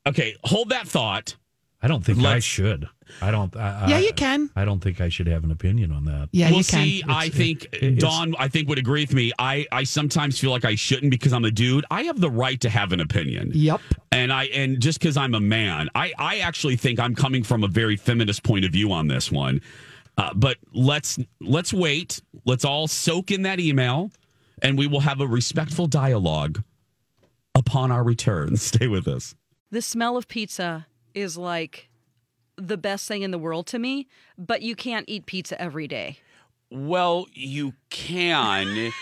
Okay, 0.06 0.36
hold 0.44 0.68
that 0.70 0.86
thought. 0.86 1.36
I 1.82 1.88
don't 1.88 2.04
think 2.04 2.18
I 2.18 2.22
Let's- 2.22 2.44
should. 2.44 2.88
I 3.22 3.30
don't. 3.30 3.54
I, 3.56 3.88
Yeah, 3.88 3.96
I- 3.96 4.00
you 4.00 4.12
can. 4.12 4.50
I 4.56 4.64
don't 4.64 4.80
think 4.80 5.00
I 5.00 5.08
should 5.08 5.26
have 5.26 5.44
an 5.44 5.50
opinion 5.50 5.92
on 5.92 6.04
that. 6.06 6.28
Yeah, 6.32 6.48
well, 6.50 6.58
you 6.58 6.64
can. 6.64 6.84
see, 6.84 7.02
I 7.08 7.28
think 7.28 7.64
it- 7.72 7.82
it's- 7.82 7.98
Dawn, 8.00 8.34
I 8.38 8.48
think 8.48 8.68
would 8.68 8.78
agree 8.78 9.02
with 9.02 9.14
me. 9.14 9.32
I, 9.38 9.66
I 9.72 9.84
sometimes 9.84 10.38
feel 10.38 10.50
like 10.50 10.64
I 10.64 10.74
shouldn't 10.74 11.10
because 11.10 11.32
I'm 11.32 11.44
a 11.44 11.50
dude. 11.50 11.84
I 11.90 12.02
have 12.04 12.20
the 12.20 12.30
right 12.30 12.60
to 12.60 12.70
have 12.70 12.92
an 12.92 13.00
opinion. 13.00 13.50
Yep. 13.54 13.80
And 14.12 14.32
I 14.32 14.44
and 14.46 14.80
just 14.80 14.98
because 15.00 15.16
I'm 15.16 15.34
a 15.34 15.40
man, 15.40 15.88
I, 15.94 16.12
I 16.18 16.38
actually 16.38 16.76
think 16.76 16.98
I'm 16.98 17.14
coming 17.14 17.42
from 17.42 17.62
a 17.64 17.68
very 17.68 17.96
feminist 17.96 18.42
point 18.42 18.64
of 18.64 18.72
view 18.72 18.92
on 18.92 19.06
this 19.08 19.30
one. 19.30 19.60
Uh, 20.18 20.34
but 20.34 20.56
let's 20.74 21.18
let's 21.40 21.72
wait. 21.72 22.20
Let's 22.44 22.64
all 22.64 22.88
soak 22.88 23.30
in 23.30 23.42
that 23.42 23.60
email, 23.60 24.10
and 24.62 24.76
we 24.78 24.86
will 24.86 25.00
have 25.00 25.20
a 25.20 25.26
respectful 25.26 25.86
dialogue 25.86 26.62
upon 27.54 27.90
our 27.92 28.02
return. 28.02 28.56
Stay 28.70 28.86
with 28.88 29.06
us. 29.06 29.34
The 29.70 29.82
smell 29.82 30.16
of 30.16 30.26
pizza 30.28 30.86
is 31.14 31.36
like 31.36 31.88
the 32.60 32.76
best 32.76 33.08
thing 33.08 33.22
in 33.22 33.30
the 33.30 33.38
world 33.38 33.66
to 33.68 33.78
me, 33.78 34.08
but 34.38 34.62
you 34.62 34.76
can't 34.76 35.04
eat 35.08 35.26
pizza 35.26 35.60
every 35.60 35.88
day. 35.88 36.18
Well, 36.70 37.26
you 37.34 37.74
can, 37.90 38.92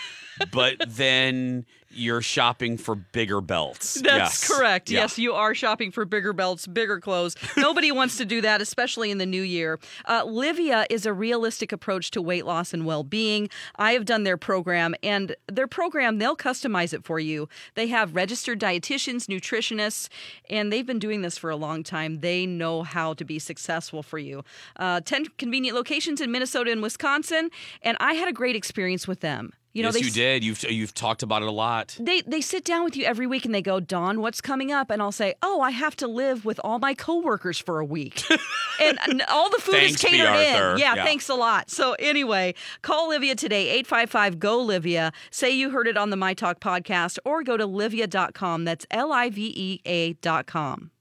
but 0.51 0.77
then 0.87 1.65
you're 1.91 2.21
shopping 2.21 2.77
for 2.77 2.95
bigger 2.95 3.41
belts. 3.41 3.95
That's 3.95 4.05
Yes. 4.43 4.47
correct. 4.47 4.89
Yeah. 4.89 5.01
Yes, 5.01 5.17
you 5.17 5.33
are 5.33 5.55
shopping 5.55 5.91
for 5.91 6.05
bigger 6.05 6.33
belts, 6.33 6.67
bigger 6.67 6.99
clothes. 6.99 7.35
Nobody 7.57 7.91
wants 7.99 8.17
to 8.17 8.25
do 8.25 8.41
that, 8.41 8.61
especially 8.61 9.11
in 9.11 9.17
the 9.17 9.25
new 9.25 9.41
year. 9.41 9.79
Uh, 10.05 10.23
Livea 10.25 10.85
is 10.89 11.05
a 11.05 11.13
realistic 11.13 11.71
approach 11.71 12.11
to 12.11 12.21
weight 12.21 12.45
loss 12.45 12.73
and 12.73 12.85
well 12.85 13.03
being. 13.03 13.49
I 13.77 13.93
have 13.93 14.05
done 14.05 14.23
their 14.23 14.37
program, 14.37 14.93
and 15.01 15.35
their 15.51 15.67
program, 15.67 16.17
they'll 16.19 16.35
customize 16.37 16.93
it 16.93 17.03
for 17.03 17.19
you. 17.19 17.49
They 17.75 17.87
have 17.87 18.15
registered 18.15 18.59
dietitians, 18.59 19.25
nutritionists, 19.25 20.09
and 20.49 20.71
they've 20.71 20.85
been 20.85 20.99
doing 20.99 21.21
this 21.21 21.37
for 21.37 21.49
a 21.49 21.55
long 21.55 21.83
time. 21.83 22.19
They 22.21 22.45
know 22.45 22.83
how 22.83 23.13
to 23.15 23.25
be 23.25 23.39
successful 23.39 24.03
for 24.03 24.17
you. 24.19 24.43
Uh, 24.75 25.01
10 25.01 25.25
convenient 25.37 25.75
locations 25.75 26.21
in 26.21 26.31
Minnesota 26.31 26.71
and 26.71 26.81
Wisconsin, 26.81 27.49
and 27.81 27.97
I 27.99 28.13
had 28.13 28.27
a 28.27 28.33
great 28.33 28.55
experience 28.55 29.07
with 29.07 29.21
them. 29.21 29.53
You 29.71 29.83
know, 29.83 29.89
yes, 29.89 29.93
they 29.95 30.01
you 30.01 30.11
did. 30.11 30.43
You've 30.43 30.63
you've 30.71 30.93
talked 30.95 31.21
about 31.21 31.43
it 31.43 31.47
a 31.47 31.51
lot. 31.51 31.78
They 31.99 32.21
they 32.21 32.41
sit 32.41 32.63
down 32.65 32.83
with 32.83 32.95
you 32.97 33.05
every 33.05 33.25
week 33.27 33.45
and 33.45 33.53
they 33.53 33.61
go, 33.61 33.79
Don, 33.79 34.21
what's 34.21 34.41
coming 34.41 34.71
up? 34.71 34.89
And 34.89 35.01
I'll 35.01 35.11
say, 35.11 35.35
Oh, 35.41 35.61
I 35.61 35.71
have 35.71 35.95
to 35.97 36.07
live 36.07 36.45
with 36.45 36.59
all 36.63 36.79
my 36.79 36.93
coworkers 36.93 37.57
for 37.57 37.79
a 37.79 37.85
week, 37.85 38.23
and, 38.81 38.97
and 39.07 39.21
all 39.29 39.49
the 39.49 39.59
food 39.59 39.73
Thanks, 39.75 39.95
is 39.95 40.01
catered 40.01 40.27
in. 40.35 40.77
Yeah, 40.79 40.95
Yeah. 40.95 41.03
thanks 41.03 41.29
a 41.29 41.35
lot. 41.35 41.69
So 41.69 41.93
anyway, 41.99 42.53
call 42.81 43.09
Livea 43.09 43.35
today, 43.35 43.69
855 43.69 44.39
go 44.39 44.59
Livea. 44.65 45.11
Say 45.31 45.51
you 45.51 45.69
heard 45.69 45.87
it 45.87 45.97
on 45.97 46.09
the 46.09 46.17
My 46.17 46.33
Talk 46.33 46.59
podcast, 46.59 47.17
or 47.25 47.43
go 47.43 47.57
to 47.57 47.67
livea.com. 47.67 48.65
That's 48.65 48.85
L 48.91 49.11
I 49.11 49.29
V 49.29 49.53
E 49.55 49.81
A 49.85 50.13
dot 50.13 50.45
com. 50.47 50.91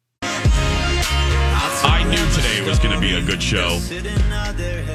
I 1.60 2.04
knew 2.04 2.24
today 2.36 2.64
was 2.68 2.78
going 2.78 2.94
to 2.94 3.00
be 3.00 3.14
a 3.14 3.22
good 3.22 3.42
show. 3.42 3.80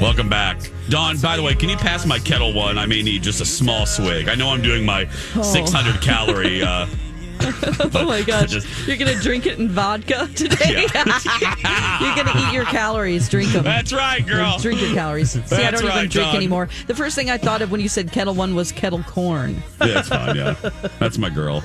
Welcome 0.01 0.29
back. 0.29 0.62
Dawn, 0.88 1.17
by 1.17 1.36
the 1.36 1.43
way, 1.43 1.55
can 1.55 1.67
you 1.67 1.75
pass 1.75 2.05
my 2.05 2.20
Ketel 2.20 2.53
One? 2.53 2.77
I 2.77 2.86
may 2.86 3.01
need 3.01 3.22
just 3.22 3.41
a 3.41 3.46
small 3.46 3.86
swig. 3.86 4.29
I 4.29 4.36
know 4.36 4.50
I'm 4.50 4.62
doing 4.62 4.86
my 4.86 5.08
600 5.10 6.01
calorie. 6.01 6.62
Uh, 6.63 6.88
Oh 7.96 8.05
my 8.05 8.22
gosh, 8.22 8.51
Just- 8.51 8.88
you're 8.88 8.96
gonna 8.96 9.20
drink 9.20 9.46
it 9.46 9.60
in 9.60 9.67
vodka 9.67 10.29
today. 10.36 10.70
you're 10.88 12.15
gonna 12.15 12.48
eat 12.48 12.53
your 12.53 12.63
calories, 12.65 13.27
drink 13.27 13.51
them. 13.51 13.63
that's 13.65 13.91
right, 13.91 14.25
girl. 14.25 14.58
Drink 14.60 14.79
your 14.79 14.93
calories. 14.93 15.32
See, 15.32 15.55
I 15.55 15.72
don't 15.72 15.84
even 15.84 16.08
drink 16.08 16.13
Dawn. 16.13 16.36
anymore. 16.38 16.70
The 16.88 16.96
first 16.96 17.15
thing 17.15 17.29
I 17.29 17.38
thought 17.38 17.62
of 17.62 17.72
when 17.72 17.82
you 17.82 17.89
said 17.89 18.12
Ketel 18.13 18.34
One 18.36 18.55
was 18.55 18.72
kettle 18.72 19.03
corn. 19.03 19.62
Yeah, 19.82 19.88
that's 19.88 20.08
fine. 20.08 20.36
Yeah, 20.38 20.55
that's 21.00 21.17
my 21.17 21.29
girl. 21.29 21.62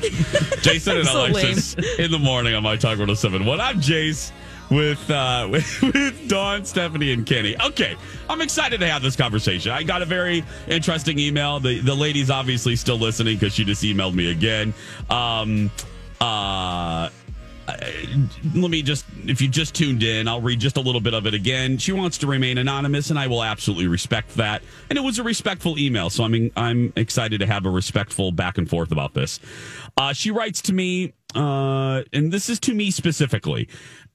Jason 0.62 0.96
and 0.98 1.06
So 1.06 1.26
Alexis 1.26 1.74
in 1.98 2.10
the 2.10 2.18
morning 2.18 2.54
on 2.54 2.64
my 2.64 2.74
Talk 2.74 2.98
107. 2.98 3.42
I'm 3.48 3.80
Jace 3.80 4.32
with 4.70 5.10
uh, 5.10 5.48
with, 5.50 6.28
Dawn, 6.28 6.64
Stephanie, 6.64 7.12
and 7.12 7.26
Kenny. 7.26 7.56
Okay, 7.60 7.96
I'm 8.28 8.40
excited 8.40 8.80
to 8.80 8.88
have 8.88 9.02
this 9.02 9.16
conversation. 9.16 9.72
I 9.72 9.82
got 9.82 10.02
a 10.02 10.06
very 10.06 10.44
interesting 10.66 11.18
email. 11.18 11.60
The 11.60 11.80
the 11.80 11.94
lady's 11.94 12.30
obviously 12.30 12.76
still 12.76 12.98
listening 12.98 13.36
because 13.36 13.54
she 13.54 13.64
just 13.64 13.82
emailed 13.82 14.14
me 14.14 14.30
again. 14.30 14.74
Um, 15.10 15.70
uh, 16.20 17.10
Let 18.54 18.70
me 18.70 18.82
just, 18.82 19.04
if 19.26 19.42
you 19.42 19.48
just 19.48 19.74
tuned 19.74 20.02
in, 20.02 20.26
I'll 20.26 20.40
read 20.40 20.58
just 20.58 20.76
a 20.78 20.80
little 20.80 21.00
bit 21.02 21.12
of 21.12 21.26
it 21.26 21.34
again. 21.34 21.76
She 21.76 21.92
wants 21.92 22.18
to 22.18 22.26
remain 22.26 22.56
anonymous, 22.56 23.10
and 23.10 23.18
I 23.18 23.26
will 23.26 23.44
absolutely 23.44 23.88
respect 23.88 24.36
that. 24.36 24.62
And 24.88 24.98
it 24.98 25.02
was 25.02 25.18
a 25.18 25.22
respectful 25.22 25.78
email, 25.78 26.08
so 26.08 26.24
I 26.24 26.28
mean, 26.28 26.50
I'm 26.56 26.92
excited 26.96 27.40
to 27.40 27.46
have 27.46 27.66
a 27.66 27.70
respectful 27.70 28.32
back 28.32 28.56
and 28.56 28.68
forth 28.68 28.90
about 28.90 29.12
this. 29.14 29.38
Uh, 29.96 30.12
she 30.14 30.30
writes 30.30 30.62
to 30.62 30.72
me, 30.72 31.12
uh, 31.34 32.02
and 32.12 32.32
this 32.32 32.48
is 32.48 32.58
to 32.60 32.74
me 32.74 32.90
specifically, 32.90 33.68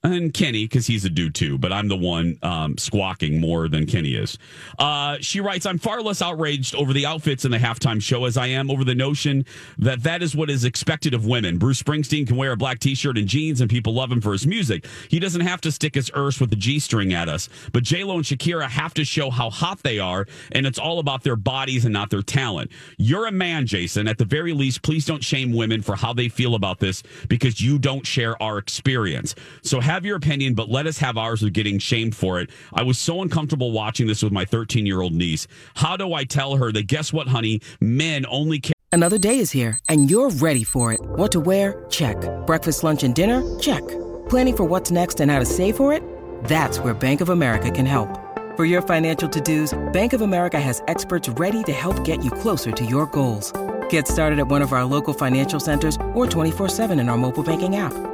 and 0.04 0.34
Kenny 0.34 0.64
because 0.64 0.86
he's 0.86 1.04
a 1.04 1.10
dude 1.10 1.34
too, 1.34 1.58
but 1.58 1.72
I'm 1.72 1.88
the 1.88 1.96
one 1.96 2.38
um, 2.42 2.76
squawking 2.76 3.40
more 3.40 3.68
than 3.68 3.86
Kenny 3.86 4.14
is. 4.14 4.38
Uh, 4.78 5.16
she 5.20 5.40
writes, 5.40 5.64
"I'm 5.66 5.78
far 5.78 6.02
less 6.02 6.20
outraged 6.20 6.74
over 6.74 6.92
the 6.92 7.06
outfits 7.06 7.44
in 7.44 7.50
the 7.50 7.58
halftime 7.58 8.02
show 8.02 8.26
as 8.26 8.36
I 8.36 8.48
am 8.48 8.70
over 8.70 8.84
the 8.84 8.94
notion 8.94 9.46
that 9.78 10.02
that 10.02 10.22
is 10.22 10.36
what 10.36 10.50
is 10.50 10.64
expected 10.64 11.14
of 11.14 11.26
women. 11.26 11.58
Bruce 11.58 11.82
Springsteen 11.82 12.26
can 12.26 12.36
wear 12.36 12.52
a 12.52 12.56
black 12.56 12.78
T-shirt 12.78 13.16
and 13.16 13.26
jeans, 13.26 13.60
and 13.60 13.70
people 13.70 13.94
love 13.94 14.12
him 14.12 14.20
for 14.20 14.32
his 14.32 14.46
music. 14.46 14.86
He 15.08 15.18
doesn't 15.18 15.40
have 15.40 15.60
to 15.62 15.72
stick 15.72 15.94
his 15.94 16.10
erse 16.14 16.38
with 16.40 16.52
a 16.52 16.56
G-string 16.56 17.14
at 17.14 17.28
us. 17.28 17.48
But 17.72 17.82
J 17.82 18.04
Lo 18.04 18.16
and 18.16 18.24
Shakira 18.24 18.68
have 18.68 18.92
to 18.94 19.04
show 19.04 19.30
how 19.30 19.48
hot 19.48 19.82
they 19.82 19.98
are, 19.98 20.26
and 20.52 20.66
it's 20.66 20.78
all 20.78 20.98
about 20.98 21.22
their 21.22 21.36
bodies 21.36 21.84
and 21.84 21.92
not 21.92 22.10
their 22.10 22.22
talent. 22.22 22.70
You're 22.98 23.26
a 23.26 23.32
man, 23.32 23.66
Jason. 23.66 24.06
At 24.06 24.18
the 24.18 24.24
very 24.24 24.52
least, 24.52 24.82
please 24.82 25.06
don't 25.06 25.24
shame 25.24 25.52
women 25.52 25.80
for 25.80 25.96
how 25.96 26.12
they 26.12 26.28
feel 26.28 26.54
about 26.54 26.78
this 26.78 27.02
because 27.28 27.60
you 27.60 27.78
don't 27.78 28.06
share 28.06 28.40
our 28.42 28.58
experience. 28.58 29.34
So 29.62 29.80
have 29.80 29.93
have 29.94 30.04
your 30.04 30.16
opinion, 30.16 30.54
but 30.54 30.68
let 30.68 30.88
us 30.88 30.98
have 30.98 31.16
ours 31.16 31.42
of 31.44 31.52
getting 31.52 31.78
shamed 31.78 32.16
for 32.16 32.40
it. 32.40 32.50
I 32.72 32.82
was 32.82 32.98
so 32.98 33.22
uncomfortable 33.22 33.70
watching 33.70 34.08
this 34.08 34.24
with 34.24 34.32
my 34.32 34.44
13 34.44 34.86
year 34.86 35.00
old 35.00 35.12
niece. 35.12 35.46
How 35.74 35.96
do 35.96 36.12
I 36.12 36.24
tell 36.24 36.56
her 36.56 36.72
that, 36.72 36.88
guess 36.88 37.12
what, 37.12 37.28
honey? 37.28 37.60
Men 37.80 38.26
only 38.28 38.58
care. 38.58 38.72
Another 38.90 39.18
day 39.18 39.38
is 39.38 39.52
here, 39.52 39.78
and 39.88 40.10
you're 40.10 40.30
ready 40.30 40.64
for 40.64 40.92
it. 40.92 41.00
What 41.00 41.30
to 41.32 41.40
wear? 41.40 41.86
Check. 41.90 42.16
Breakfast, 42.46 42.82
lunch, 42.82 43.04
and 43.04 43.14
dinner? 43.14 43.42
Check. 43.60 43.86
Planning 44.28 44.56
for 44.56 44.64
what's 44.64 44.90
next 44.90 45.20
and 45.20 45.30
how 45.30 45.38
to 45.38 45.44
save 45.44 45.76
for 45.76 45.92
it? 45.92 46.02
That's 46.44 46.78
where 46.80 46.94
Bank 46.94 47.20
of 47.20 47.28
America 47.28 47.70
can 47.70 47.86
help. 47.86 48.08
For 48.56 48.64
your 48.64 48.82
financial 48.82 49.28
to 49.28 49.40
dos, 49.40 49.78
Bank 49.92 50.12
of 50.12 50.20
America 50.20 50.60
has 50.60 50.82
experts 50.88 51.28
ready 51.28 51.62
to 51.64 51.72
help 51.72 52.04
get 52.04 52.24
you 52.24 52.30
closer 52.30 52.72
to 52.72 52.84
your 52.84 53.06
goals. 53.06 53.52
Get 53.90 54.08
started 54.08 54.38
at 54.38 54.48
one 54.48 54.62
of 54.62 54.72
our 54.72 54.84
local 54.84 55.14
financial 55.14 55.60
centers 55.60 55.96
or 56.14 56.26
24-7 56.26 56.98
in 57.00 57.08
our 57.08 57.16
mobile 57.16 57.44
banking 57.44 57.76
app. 57.76 58.13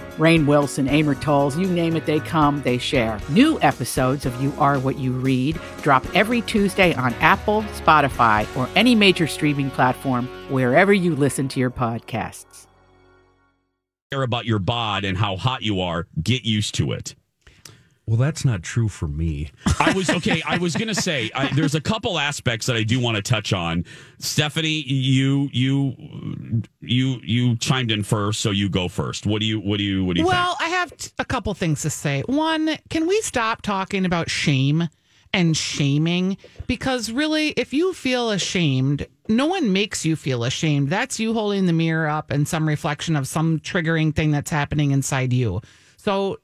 Rainn 0.21 0.45
Wilson, 0.45 0.87
Amor 0.87 1.15
Towles, 1.15 1.57
you 1.57 1.65
name 1.65 1.95
it, 1.95 2.05
they 2.05 2.19
come, 2.19 2.61
they 2.61 2.77
share. 2.77 3.19
New 3.29 3.59
episodes 3.61 4.27
of 4.27 4.39
You 4.39 4.53
Are 4.59 4.77
What 4.77 4.99
You 4.99 5.13
Read 5.13 5.59
drop 5.81 6.05
every 6.15 6.41
Tuesday 6.43 6.93
on 6.93 7.15
Apple, 7.15 7.63
Spotify, 7.73 8.45
or 8.55 8.69
any 8.75 8.93
major 8.93 9.25
streaming 9.25 9.71
platform 9.71 10.27
wherever 10.51 10.93
you 10.93 11.15
listen 11.15 11.47
to 11.47 11.59
your 11.59 11.71
podcasts. 11.71 12.67
Care 14.11 14.21
about 14.21 14.45
your 14.45 14.59
bod 14.59 15.05
and 15.05 15.17
how 15.17 15.37
hot 15.37 15.63
you 15.63 15.81
are. 15.81 16.07
Get 16.21 16.45
used 16.45 16.75
to 16.75 16.91
it. 16.91 17.15
Well, 18.11 18.17
that's 18.17 18.43
not 18.43 18.61
true 18.61 18.89
for 18.89 19.07
me. 19.07 19.51
I 19.79 19.93
was 19.93 20.09
okay. 20.09 20.43
I 20.45 20.57
was 20.57 20.75
gonna 20.75 20.93
say 20.93 21.31
I, 21.33 21.47
there's 21.53 21.75
a 21.75 21.79
couple 21.79 22.19
aspects 22.19 22.65
that 22.65 22.75
I 22.75 22.83
do 22.83 22.99
want 22.99 23.15
to 23.15 23.21
touch 23.21 23.53
on. 23.53 23.85
Stephanie, 24.19 24.83
you 24.85 25.47
you 25.53 26.61
you 26.81 27.21
you 27.23 27.55
chimed 27.55 27.89
in 27.89 28.03
first, 28.03 28.41
so 28.41 28.51
you 28.51 28.67
go 28.67 28.89
first. 28.89 29.25
What 29.25 29.39
do 29.39 29.45
you 29.45 29.61
what 29.61 29.77
do 29.77 29.85
you 29.85 30.03
what 30.03 30.17
do 30.17 30.23
you 30.23 30.27
well, 30.27 30.57
I 30.59 30.67
have 30.67 30.97
t- 30.97 31.09
a 31.19 31.23
couple 31.23 31.53
things 31.53 31.83
to 31.83 31.89
say. 31.89 32.21
One, 32.25 32.77
can 32.89 33.07
we 33.07 33.21
stop 33.21 33.61
talking 33.61 34.03
about 34.03 34.29
shame 34.29 34.89
and 35.31 35.55
shaming? 35.55 36.35
Because 36.67 37.13
really, 37.13 37.51
if 37.51 37.73
you 37.73 37.93
feel 37.93 38.31
ashamed, 38.31 39.07
no 39.29 39.45
one 39.45 39.71
makes 39.71 40.03
you 40.03 40.17
feel 40.17 40.43
ashamed. 40.43 40.89
That's 40.89 41.17
you 41.17 41.33
holding 41.33 41.65
the 41.65 41.71
mirror 41.71 42.09
up 42.09 42.29
and 42.29 42.45
some 42.45 42.67
reflection 42.67 43.15
of 43.15 43.25
some 43.25 43.61
triggering 43.61 44.13
thing 44.13 44.31
that's 44.31 44.51
happening 44.51 44.91
inside 44.91 45.31
you. 45.31 45.61
So 45.95 46.39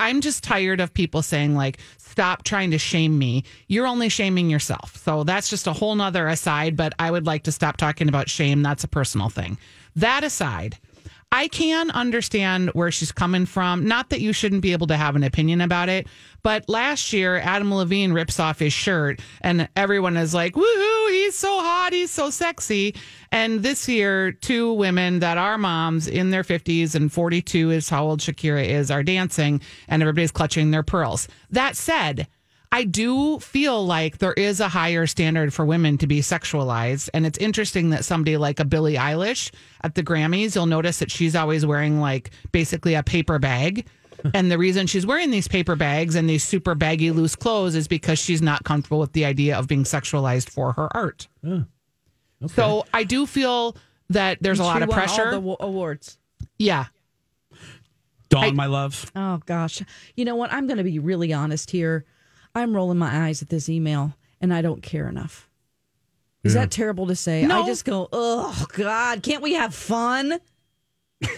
I'm 0.00 0.22
just 0.22 0.42
tired 0.42 0.80
of 0.80 0.94
people 0.94 1.20
saying 1.20 1.54
like, 1.54 1.78
stop 1.98 2.42
trying 2.42 2.70
to 2.70 2.78
shame 2.78 3.18
me. 3.18 3.44
You're 3.68 3.86
only 3.86 4.08
shaming 4.08 4.48
yourself. 4.48 4.96
So 4.96 5.24
that's 5.24 5.50
just 5.50 5.66
a 5.66 5.74
whole 5.74 5.94
nother 5.94 6.26
aside, 6.26 6.74
but 6.74 6.94
I 6.98 7.10
would 7.10 7.26
like 7.26 7.42
to 7.44 7.52
stop 7.52 7.76
talking 7.76 8.08
about 8.08 8.30
shame. 8.30 8.62
That's 8.62 8.82
a 8.82 8.88
personal 8.88 9.28
thing. 9.28 9.58
That 9.96 10.24
aside, 10.24 10.78
I 11.32 11.46
can 11.46 11.92
understand 11.92 12.70
where 12.70 12.90
she's 12.90 13.12
coming 13.12 13.46
from. 13.46 13.86
Not 13.86 14.10
that 14.10 14.20
you 14.20 14.32
shouldn't 14.32 14.62
be 14.62 14.72
able 14.72 14.88
to 14.88 14.96
have 14.96 15.14
an 15.14 15.22
opinion 15.22 15.60
about 15.60 15.88
it, 15.88 16.08
but 16.42 16.68
last 16.68 17.12
year 17.12 17.36
Adam 17.36 17.72
Levine 17.72 18.12
rips 18.12 18.40
off 18.40 18.58
his 18.58 18.72
shirt 18.72 19.20
and 19.40 19.68
everyone 19.76 20.16
is 20.16 20.34
like, 20.34 20.54
woohoo, 20.54 21.10
he's 21.10 21.38
so 21.38 21.60
hot, 21.60 21.92
he's 21.92 22.10
so 22.10 22.30
sexy. 22.30 22.96
And 23.30 23.62
this 23.62 23.88
year, 23.88 24.32
two 24.32 24.72
women 24.72 25.20
that 25.20 25.38
are 25.38 25.56
moms 25.56 26.08
in 26.08 26.30
their 26.30 26.42
50s 26.42 26.96
and 26.96 27.12
42 27.12 27.70
is 27.70 27.88
how 27.88 28.06
old 28.06 28.18
Shakira 28.18 28.66
is, 28.66 28.90
are 28.90 29.04
dancing 29.04 29.60
and 29.86 30.02
everybody's 30.02 30.32
clutching 30.32 30.72
their 30.72 30.82
pearls. 30.82 31.28
That 31.50 31.76
said, 31.76 32.26
I 32.72 32.84
do 32.84 33.40
feel 33.40 33.84
like 33.84 34.18
there 34.18 34.32
is 34.32 34.60
a 34.60 34.68
higher 34.68 35.06
standard 35.06 35.52
for 35.52 35.64
women 35.64 35.98
to 35.98 36.06
be 36.06 36.20
sexualized. 36.20 37.08
And 37.12 37.26
it's 37.26 37.38
interesting 37.38 37.90
that 37.90 38.04
somebody 38.04 38.36
like 38.36 38.60
a 38.60 38.64
Billie 38.64 38.94
Eilish 38.94 39.50
at 39.82 39.96
the 39.96 40.04
Grammys, 40.04 40.54
you'll 40.54 40.66
notice 40.66 41.00
that 41.00 41.10
she's 41.10 41.34
always 41.34 41.66
wearing 41.66 42.00
like 42.00 42.30
basically 42.52 42.94
a 42.94 43.02
paper 43.02 43.38
bag. 43.40 43.86
and 44.34 44.50
the 44.52 44.58
reason 44.58 44.86
she's 44.86 45.04
wearing 45.06 45.30
these 45.30 45.48
paper 45.48 45.74
bags 45.74 46.14
and 46.14 46.28
these 46.30 46.44
super 46.44 46.74
baggy 46.74 47.10
loose 47.10 47.34
clothes 47.34 47.74
is 47.74 47.88
because 47.88 48.18
she's 48.18 48.42
not 48.42 48.62
comfortable 48.64 49.00
with 49.00 49.12
the 49.14 49.24
idea 49.24 49.58
of 49.58 49.66
being 49.66 49.84
sexualized 49.84 50.48
for 50.50 50.72
her 50.72 50.94
art. 50.96 51.26
okay. 51.44 51.64
So 52.48 52.84
I 52.94 53.02
do 53.02 53.26
feel 53.26 53.76
that 54.10 54.38
there's 54.42 54.60
a 54.60 54.64
lot 54.64 54.82
of 54.82 54.88
won 54.90 54.98
all 54.98 55.06
pressure. 55.06 55.30
the 55.32 55.40
wa- 55.40 55.56
awards. 55.58 56.18
yeah. 56.58 56.86
Dawn, 58.28 58.54
my 58.54 58.66
love. 58.66 59.10
Oh 59.16 59.40
gosh. 59.44 59.82
You 60.14 60.24
know 60.24 60.36
what? 60.36 60.52
I'm 60.52 60.68
going 60.68 60.78
to 60.78 60.84
be 60.84 61.00
really 61.00 61.32
honest 61.32 61.70
here. 61.72 62.04
I'm 62.54 62.74
rolling 62.74 62.98
my 62.98 63.26
eyes 63.26 63.42
at 63.42 63.48
this 63.48 63.68
email 63.68 64.14
and 64.40 64.52
I 64.52 64.62
don't 64.62 64.82
care 64.82 65.08
enough. 65.08 65.48
Is 66.42 66.54
Yeah. 66.54 66.62
that 66.62 66.70
terrible 66.70 67.06
to 67.08 67.14
say? 67.16 67.44
No. 67.44 67.62
I 67.62 67.66
just 67.66 67.84
go, 67.84 68.08
"Oh 68.12 68.64
god, 68.72 69.22
can't 69.22 69.42
we 69.42 69.54
have 69.54 69.74
fun?" 69.74 70.40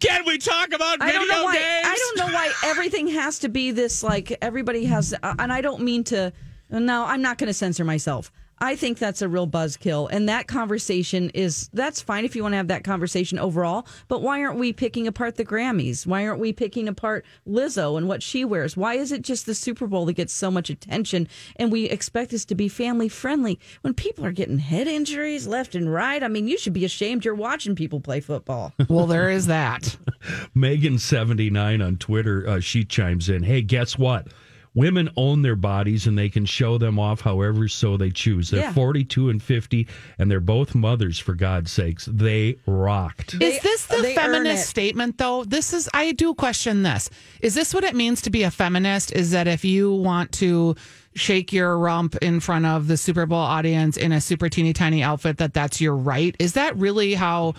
Can 0.00 0.24
we 0.26 0.38
talk 0.38 0.72
about 0.72 1.00
I 1.00 1.06
video 1.06 1.20
don't 1.20 1.28
know 1.28 1.44
why 1.44 1.54
games? 1.54 1.86
I 1.86 1.94
don't 1.96 2.18
know 2.28 2.34
why 2.34 2.52
everything 2.64 3.08
has 3.08 3.38
to 3.40 3.48
be 3.48 3.70
this 3.70 4.02
like 4.02 4.36
everybody 4.42 4.84
has 4.86 5.14
uh, 5.22 5.34
and 5.38 5.52
I 5.52 5.60
don't 5.62 5.82
mean 5.82 6.04
to 6.04 6.32
no, 6.70 7.04
I'm 7.04 7.22
not 7.22 7.38
going 7.38 7.48
to 7.48 7.54
censor 7.54 7.84
myself. 7.84 8.32
I 8.58 8.76
think 8.76 8.98
that's 8.98 9.22
a 9.22 9.28
real 9.28 9.46
buzzkill 9.46 10.08
and 10.10 10.28
that 10.28 10.46
conversation 10.46 11.30
is 11.30 11.68
that's 11.72 12.00
fine 12.00 12.24
if 12.24 12.36
you 12.36 12.42
want 12.42 12.52
to 12.52 12.56
have 12.56 12.68
that 12.68 12.84
conversation 12.84 13.38
overall, 13.38 13.86
but 14.08 14.22
why 14.22 14.42
aren't 14.42 14.58
we 14.58 14.72
picking 14.72 15.06
apart 15.06 15.36
the 15.36 15.44
Grammys? 15.44 16.06
Why 16.06 16.26
aren't 16.26 16.40
we 16.40 16.52
picking 16.52 16.88
apart 16.88 17.24
Lizzo 17.46 17.98
and 17.98 18.08
what 18.08 18.22
she 18.22 18.44
wears? 18.44 18.76
Why 18.76 18.94
is 18.94 19.12
it 19.12 19.22
just 19.22 19.46
the 19.46 19.54
Super 19.54 19.86
Bowl 19.86 20.06
that 20.06 20.14
gets 20.14 20.32
so 20.32 20.50
much 20.50 20.70
attention 20.70 21.28
and 21.56 21.72
we 21.72 21.86
expect 21.86 22.30
this 22.30 22.44
to 22.46 22.54
be 22.54 22.68
family 22.68 23.08
friendly 23.08 23.58
when 23.82 23.94
people 23.94 24.24
are 24.24 24.32
getting 24.32 24.58
head 24.58 24.86
injuries 24.86 25.46
left 25.46 25.74
and 25.74 25.92
right? 25.92 26.22
I 26.22 26.28
mean, 26.28 26.46
you 26.48 26.56
should 26.58 26.72
be 26.72 26.84
ashamed 26.84 27.24
you're 27.24 27.34
watching 27.34 27.74
people 27.74 28.00
play 28.00 28.20
football. 28.20 28.72
Well, 28.94 29.06
there 29.06 29.30
is 29.30 29.46
that. 29.46 29.96
Megan79 30.56 31.84
on 31.84 31.96
Twitter, 31.96 32.46
uh, 32.46 32.60
she 32.60 32.84
chimes 32.84 33.28
in. 33.28 33.42
Hey, 33.42 33.62
guess 33.62 33.98
what? 33.98 34.28
Women 34.74 35.08
own 35.16 35.42
their 35.42 35.54
bodies 35.54 36.06
and 36.08 36.18
they 36.18 36.28
can 36.28 36.44
show 36.44 36.78
them 36.78 36.98
off 36.98 37.20
however 37.20 37.68
so 37.68 37.96
they 37.96 38.10
choose. 38.10 38.50
They're 38.50 38.60
Yeah. 38.60 38.72
42 38.72 39.28
and 39.30 39.40
50, 39.40 39.86
and 40.18 40.28
they're 40.28 40.40
both 40.40 40.74
mothers, 40.74 41.16
for 41.18 41.34
God's 41.34 41.70
sakes. 41.70 42.08
They 42.12 42.56
rocked. 42.66 43.38
They- 43.38 43.54
is 43.54 43.62
this 43.62 43.86
the 43.86 44.02
feminist 44.14 44.68
statement 44.68 45.18
though? 45.18 45.44
This 45.44 45.72
is 45.72 45.88
I 45.94 46.10
do 46.12 46.34
question 46.34 46.82
this. 46.82 47.08
Is 47.40 47.54
this 47.54 47.72
what 47.72 47.84
it 47.84 47.94
means 47.94 48.20
to 48.22 48.30
be 48.30 48.42
a 48.42 48.50
feminist? 48.50 49.12
Is 49.12 49.30
that 49.30 49.46
if 49.46 49.64
you 49.64 49.92
want 49.92 50.32
to 50.32 50.74
shake 51.14 51.52
your 51.52 51.78
rump 51.78 52.16
in 52.16 52.40
front 52.40 52.66
of 52.66 52.88
the 52.88 52.96
Super 52.96 53.26
Bowl 53.26 53.38
audience 53.38 53.96
in 53.96 54.10
a 54.10 54.20
super 54.20 54.48
teeny 54.48 54.72
tiny 54.72 55.00
outfit 55.04 55.36
that 55.36 55.54
that's 55.54 55.80
your 55.80 55.94
right? 55.94 56.34
Is 56.40 56.54
that 56.54 56.76
really 56.76 57.14
how 57.14 57.54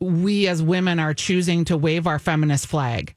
we 0.00 0.48
as 0.48 0.60
women 0.62 0.98
are 0.98 1.14
choosing 1.14 1.64
to 1.66 1.76
wave 1.76 2.08
our 2.08 2.18
feminist 2.18 2.66
flag? 2.66 3.14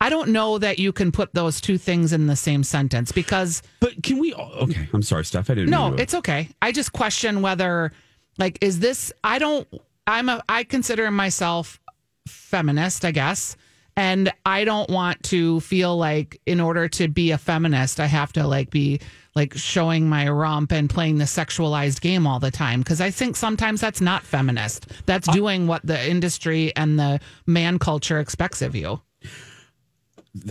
I 0.00 0.10
don't 0.10 0.28
know 0.28 0.58
that 0.58 0.78
you 0.78 0.92
can 0.92 1.10
put 1.10 1.32
those 1.32 1.60
two 1.60 1.78
things 1.78 2.12
in 2.12 2.26
the 2.26 2.36
same 2.36 2.62
sentence 2.62 3.12
because 3.12 3.62
But 3.80 4.02
can 4.02 4.18
we? 4.18 4.34
Okay, 4.34 4.88
I'm 4.92 5.02
sorry, 5.02 5.24
Steph. 5.24 5.48
I 5.50 5.54
didn't. 5.54 5.70
no, 5.70 5.94
it's 5.94 6.14
okay. 6.14 6.48
I 6.60 6.72
just 6.72 6.92
question 6.92 7.40
whether, 7.40 7.92
like, 8.38 8.58
is 8.60 8.78
this? 8.80 9.12
I 9.24 9.38
don't. 9.38 9.66
I'm 10.06 10.28
a. 10.28 10.42
I 10.48 10.64
consider 10.64 11.10
myself 11.10 11.80
feminist, 12.28 13.04
I 13.04 13.10
guess, 13.10 13.56
and 13.96 14.30
I 14.44 14.64
don't 14.64 14.90
want 14.90 15.22
to 15.24 15.60
feel 15.60 15.96
like 15.96 16.40
in 16.44 16.60
order 16.60 16.88
to 16.88 17.08
be 17.08 17.30
a 17.30 17.38
feminist, 17.38 17.98
I 17.98 18.06
have 18.06 18.32
to 18.34 18.46
like 18.46 18.70
be 18.70 19.00
like 19.34 19.54
showing 19.54 20.08
my 20.08 20.28
rump 20.28 20.72
and 20.72 20.90
playing 20.90 21.18
the 21.18 21.24
sexualized 21.24 22.00
game 22.00 22.26
all 22.26 22.40
the 22.40 22.50
time 22.50 22.80
because 22.80 23.00
I 23.00 23.10
think 23.10 23.36
sometimes 23.36 23.80
that's 23.80 24.00
not 24.00 24.24
feminist. 24.24 24.86
That's 25.06 25.28
doing 25.28 25.66
what 25.66 25.86
the 25.86 26.08
industry 26.10 26.74
and 26.76 26.98
the 26.98 27.20
man 27.46 27.78
culture 27.78 28.18
expects 28.18 28.60
of 28.62 28.74
you. 28.74 29.00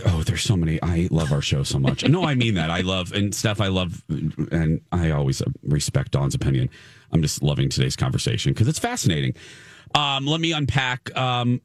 Oh, 0.06 0.22
there's 0.22 0.42
so 0.42 0.56
many. 0.56 0.80
I 0.82 1.08
love 1.10 1.32
our 1.32 1.42
show 1.42 1.62
so 1.62 1.78
much. 1.78 2.08
No, 2.08 2.24
I 2.24 2.34
mean 2.34 2.54
that. 2.54 2.70
I 2.70 2.80
love 2.80 3.12
and 3.12 3.34
Steph. 3.34 3.60
I 3.60 3.68
love, 3.68 4.02
and 4.08 4.80
I 4.92 5.10
always 5.10 5.42
respect 5.62 6.12
Dawn's 6.12 6.34
opinion. 6.34 6.70
I'm 7.12 7.22
just 7.22 7.42
loving 7.42 7.68
today's 7.68 7.96
conversation 7.96 8.52
because 8.52 8.68
it's 8.68 8.78
fascinating. 8.78 9.34
Um, 9.94 10.26
let 10.26 10.40
me 10.40 10.52
unpack. 10.52 11.16
Um, 11.16 11.60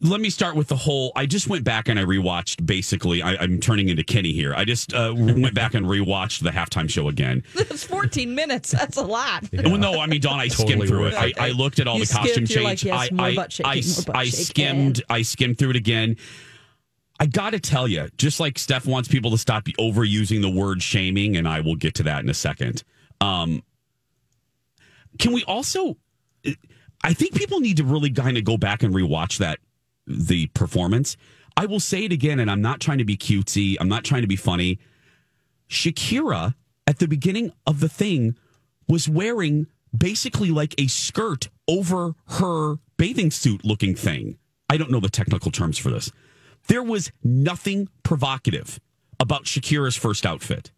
let 0.00 0.20
me 0.20 0.30
start 0.30 0.54
with 0.56 0.68
the 0.68 0.76
whole. 0.76 1.12
I 1.16 1.26
just 1.26 1.48
went 1.48 1.64
back 1.64 1.88
and 1.88 1.98
I 1.98 2.04
rewatched. 2.04 2.64
Basically, 2.64 3.22
I, 3.22 3.34
I'm 3.34 3.58
turning 3.60 3.88
into 3.88 4.04
Kenny 4.04 4.32
here. 4.32 4.54
I 4.54 4.64
just 4.64 4.94
uh, 4.94 5.12
went 5.16 5.54
back 5.54 5.74
and 5.74 5.86
rewatched 5.86 6.42
the 6.42 6.50
halftime 6.50 6.88
show 6.88 7.08
again. 7.08 7.42
That's 7.54 7.84
14 7.84 8.34
minutes. 8.34 8.70
That's 8.70 8.96
a 8.96 9.02
lot. 9.02 9.44
Well, 9.70 9.78
no, 9.78 10.00
I 10.00 10.06
mean, 10.06 10.20
Don, 10.20 10.38
I 10.40 10.48
Totally 10.48 10.68
skimmed 10.68 10.88
through 10.88 11.00
worth 11.00 11.12
it. 11.14 11.38
I. 11.38 11.48
I 11.48 11.50
looked 11.50 11.80
at 11.80 11.86
all 11.86 11.98
You 11.98 12.04
the 12.06 12.12
costume 12.12 12.46
skipped, 12.46 12.50
you're 12.50 12.64
like, 12.64 12.82
yes, 12.82 13.08
I, 13.16 13.24
I, 13.24 13.34
butt 13.34 13.52
shaking, 13.52 13.70
I, 13.70 14.18
I 14.18 14.24
shaking. 14.24 14.44
skimmed. 14.44 15.02
I 15.08 15.22
skimmed 15.22 15.58
through 15.58 15.70
it 15.70 15.76
again. 15.76 16.16
I 17.20 17.26
got 17.26 17.50
to 17.50 17.60
tell 17.60 17.86
you, 17.86 18.08
just 18.16 18.40
like 18.40 18.58
Steph 18.58 18.86
wants 18.86 19.06
people 19.06 19.30
to 19.32 19.38
stop 19.38 19.64
overusing 19.78 20.40
the 20.40 20.48
word 20.48 20.82
shaming, 20.82 21.36
and 21.36 21.46
I 21.46 21.60
will 21.60 21.76
get 21.76 21.94
to 21.96 22.02
that 22.04 22.24
in 22.24 22.30
a 22.30 22.34
second. 22.34 22.82
Um, 23.20 23.62
can 25.18 25.32
we 25.32 25.44
also? 25.44 25.98
I 27.04 27.12
think 27.12 27.34
people 27.34 27.60
need 27.60 27.76
to 27.76 27.84
really 27.84 28.10
kind 28.10 28.38
of 28.38 28.44
go 28.44 28.56
back 28.56 28.82
and 28.82 28.94
rewatch 28.94 29.36
that 29.38 29.58
the 30.06 30.46
performance. 30.48 31.18
I 31.58 31.66
will 31.66 31.78
say 31.78 32.04
it 32.04 32.12
again, 32.12 32.40
and 32.40 32.50
I'm 32.50 32.62
not 32.62 32.80
trying 32.80 32.98
to 32.98 33.04
be 33.04 33.18
cutesy. 33.18 33.76
I'm 33.78 33.88
not 33.88 34.02
trying 34.02 34.22
to 34.22 34.28
be 34.28 34.36
funny. 34.36 34.78
Shakira 35.68 36.54
at 36.86 37.00
the 37.00 37.06
beginning 37.06 37.52
of 37.66 37.80
the 37.80 37.88
thing 37.88 38.34
was 38.88 39.10
wearing 39.10 39.66
basically 39.96 40.50
like 40.50 40.74
a 40.78 40.86
skirt 40.86 41.50
over 41.68 42.14
her 42.28 42.76
bathing 42.96 43.30
suit 43.30 43.62
looking 43.62 43.94
thing. 43.94 44.38
I 44.70 44.78
don't 44.78 44.90
know 44.90 45.00
the 45.00 45.10
technical 45.10 45.50
terms 45.50 45.76
for 45.76 45.90
this. 45.90 46.10
There 46.68 46.82
was 46.82 47.10
nothing 47.22 47.88
provocative 48.02 48.80
about 49.18 49.44
Shakira's 49.44 49.96
first 49.96 50.24
outfit. 50.24 50.70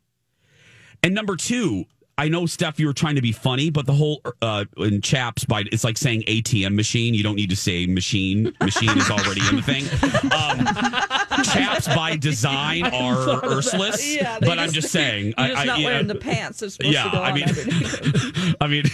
And 1.03 1.15
number 1.15 1.37
two, 1.37 1.87
I 2.19 2.29
know, 2.29 2.45
Steph, 2.47 2.79
you 2.79 2.87
were 2.87 2.93
trying 2.93 3.17
to 3.17 3.23
be 3.23 3.33
funny, 3.33 3.71
but 3.71 3.87
the 3.87 3.95
whole 3.95 4.21
uh, 4.43 4.67
in 4.77 5.01
chaps 5.01 5.45
by 5.45 5.65
it's 5.73 5.83
like 5.83 5.97
saying 5.97 6.23
ATM 6.29 6.75
machine. 6.75 7.15
You 7.15 7.23
don't 7.23 7.37
need 7.37 7.51
to 7.51 7.57
say 7.57 7.87
machine. 7.87 8.55
Machine 8.61 8.97
is 8.97 9.11
already 9.11 9.41
in 9.49 9.57
the 9.57 9.63
thing. 9.63 9.85
Um, 10.31 11.45
chaps 11.45 11.89
by 11.89 12.17
design 12.17 12.85
are 12.87 13.41
Ursulus, 13.43 14.15
Yeah, 14.15 14.39
but 14.41 14.59
I'm 14.59 14.71
just 14.71 14.89
saying. 14.93 15.35
You're 15.39 15.49
just 15.49 15.59
I, 15.59 15.65
not 15.65 15.81
I, 15.81 15.85
wearing 15.85 16.07
yeah, 16.07 16.13
the 16.13 16.19
pants. 16.21 16.59
Supposed 16.59 16.83
yeah, 16.85 17.05
to 17.05 17.11
go 17.11 17.23
I 17.23 17.33
mean. 17.33 18.57
I 18.61 18.67
mean, 18.67 18.85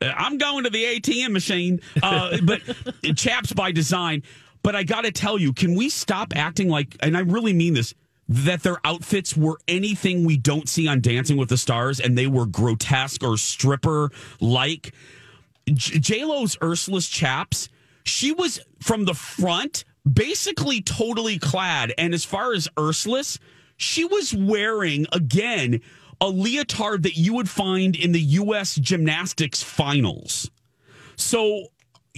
I'm 0.00 0.38
going 0.38 0.64
to 0.64 0.70
the 0.70 0.84
ATM 0.84 1.32
machine, 1.32 1.80
uh, 2.02 2.38
but 2.42 2.62
chaps 3.16 3.52
by 3.52 3.72
design. 3.72 4.22
But 4.62 4.76
I 4.76 4.82
got 4.82 5.02
to 5.02 5.12
tell 5.12 5.38
you, 5.38 5.52
can 5.52 5.74
we 5.74 5.88
stop 5.88 6.34
acting 6.36 6.68
like, 6.68 6.96
and 7.00 7.16
I 7.16 7.20
really 7.20 7.52
mean 7.52 7.74
this, 7.74 7.94
that 8.28 8.62
their 8.62 8.76
outfits 8.84 9.36
were 9.36 9.58
anything 9.66 10.24
we 10.24 10.36
don't 10.36 10.68
see 10.68 10.86
on 10.86 11.00
Dancing 11.00 11.36
with 11.36 11.48
the 11.48 11.56
Stars, 11.56 12.00
and 12.00 12.16
they 12.16 12.26
were 12.26 12.46
grotesque 12.46 13.22
or 13.24 13.36
stripper 13.36 14.10
like. 14.40 14.94
J 15.72 16.24
Lo's 16.24 16.56
Ursula's 16.62 17.08
chaps, 17.08 17.68
she 18.04 18.32
was 18.32 18.60
from 18.80 19.04
the 19.04 19.14
front, 19.14 19.84
basically 20.10 20.80
totally 20.80 21.38
clad, 21.38 21.92
and 21.98 22.14
as 22.14 22.24
far 22.24 22.52
as 22.52 22.68
Ursula's, 22.78 23.38
she 23.76 24.04
was 24.04 24.34
wearing 24.34 25.06
again 25.12 25.80
a 26.20 26.28
leotard 26.28 27.04
that 27.04 27.16
you 27.16 27.34
would 27.34 27.48
find 27.48 27.94
in 27.94 28.12
the 28.12 28.20
U.S. 28.20 28.74
gymnastics 28.74 29.62
finals. 29.62 30.50
So 31.16 31.68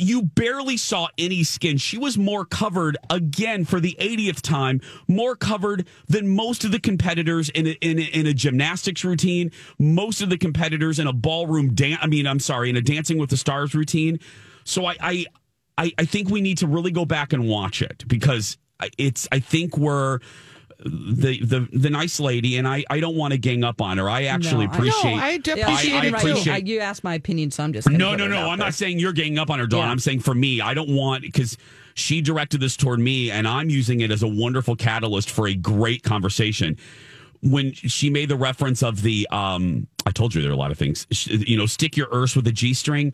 you 0.01 0.23
barely 0.23 0.77
saw 0.77 1.09
any 1.19 1.45
skin. 1.45 1.77
She 1.77 1.99
was 1.99 2.17
more 2.17 2.45
covered 2.45 2.97
again 3.11 3.65
for 3.65 3.81
the 3.81 3.97
80th 4.01 4.41
time, 4.41 4.81
more 5.07 5.37
covered 5.37 5.87
than 6.09 6.29
most 6.29 6.65
of 6.65 6.73
the 6.73 6.81
competitors 6.81 7.51
in 7.51 7.67
a, 7.67 7.71
in 7.81 7.99
a, 7.99 8.03
in 8.03 8.27
a 8.27 8.33
gymnastics 8.33 9.05
routine, 9.05 9.53
most 9.79 10.23
of 10.23 10.31
the 10.31 10.39
competitors 10.39 10.99
in 10.99 11.07
a 11.07 11.13
ballroom 11.13 11.75
dance. 11.75 12.01
I 12.03 12.07
mean, 12.07 12.27
I'm 12.27 12.41
sorry, 12.41 12.71
in 12.71 12.77
a 12.77 12.81
Dancing 12.81 13.19
with 13.19 13.31
the 13.31 13.37
Stars 13.37 13.75
routine. 13.75 14.19
So 14.65 14.87
I, 14.87 14.97
I, 15.01 15.27
I, 15.77 15.93
I 15.99 16.05
think 16.05 16.31
we 16.31 16.41
need 16.41 16.59
to 16.59 16.67
really 16.67 16.91
go 16.91 17.05
back 17.05 17.33
and 17.33 17.49
watch 17.49 17.83
it 17.83 18.05
because 18.07 18.57
it's. 18.97 19.29
I 19.31 19.41
think 19.41 19.77
we're 19.77 20.21
the 20.85 21.41
the 21.43 21.69
the 21.73 21.91
nice 21.91 22.19
lady, 22.21 22.57
and 22.57 22.67
I 22.67 22.85
I 22.91 23.01
don't 23.01 23.17
want 23.17 23.33
to 23.33 23.39
gang 23.39 23.65
up 23.65 23.81
on 23.81 23.99
her. 23.99 24.09
I 24.09 24.25
actually 24.25 24.67
No, 24.67 24.73
I- 24.73 24.77
appreciate. 24.77 25.05
No, 25.17 25.23
I 25.23 25.31
Yeah, 25.31 25.53
appreciate 25.65 25.95
I 25.97 26.11
too. 26.11 26.17
appreciate- 26.17 26.55
I- 26.55 26.57
you 26.59 26.81
asked 26.81 27.05
my 27.05 27.15
opinion, 27.15 27.51
so 27.51 27.65
I'm 27.65 27.73
just 27.73 27.89
No, 27.89 28.15
no, 28.15 28.27
no. 28.27 28.49
I'm 28.49 28.59
there. 28.59 28.67
not 28.67 28.75
saying 28.75 28.99
you're 28.99 29.13
ganging 29.13 29.39
up 29.39 29.51
on 29.51 29.59
her, 29.59 29.67
Dawn. 29.67 29.85
Yeah. 29.87 29.91
I'm 29.91 29.99
saying 29.99 30.21
for 30.21 30.35
me, 30.35 30.61
I 30.61 30.75
don't 30.75 30.91
want 30.91 31.23
because 31.23 31.57
she 31.95 32.21
directed 32.21 32.61
this 32.61 32.77
toward 32.77 33.01
me, 33.01 33.31
and 33.31 33.47
I'm 33.47 33.69
using 33.69 34.01
it 34.01 34.11
as 34.11 34.23
a 34.23 34.29
wonderful 34.29 34.77
catalyst 34.77 35.31
for 35.31 35.47
a 35.49 35.55
great 35.55 36.03
conversation. 36.03 36.77
When 37.43 37.73
she 37.73 38.11
made 38.11 38.29
the 38.29 38.37
reference 38.37 38.83
of 38.83 39.03
the, 39.03 39.27
um, 39.31 39.87
I 40.07 40.11
told 40.11 40.35
you 40.35 40.43
there 40.43 40.51
are 40.51 40.55
a 40.55 40.59
lot 40.59 40.71
of 40.71 40.79
things. 40.79 41.07
You 41.27 41.57
know, 41.57 41.67
stick 41.67 41.97
your 41.97 42.09
earth 42.13 42.37
with 42.37 42.47
a 42.47 42.53
G 42.53 42.75
string. 42.75 43.13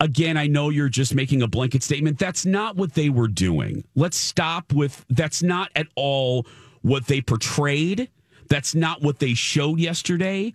Again, 0.00 0.36
I 0.36 0.48
know 0.48 0.70
you're 0.70 0.88
just 0.90 1.14
making 1.14 1.40
a 1.40 1.46
blanket 1.48 1.82
statement. 1.82 2.18
That's 2.18 2.44
not 2.44 2.76
what 2.76 2.94
they 2.94 3.08
were 3.08 3.28
doing. 3.28 3.84
Let's 3.94 4.16
stop 4.18 4.72
with. 4.72 5.04
That's 5.08 5.42
not 5.42 5.70
at 5.76 5.86
all 5.94 6.46
what 6.84 7.06
they 7.06 7.20
portrayed. 7.22 8.10
That's 8.50 8.74
not 8.74 9.00
what 9.00 9.18
they 9.18 9.32
showed 9.32 9.80
yesterday. 9.80 10.52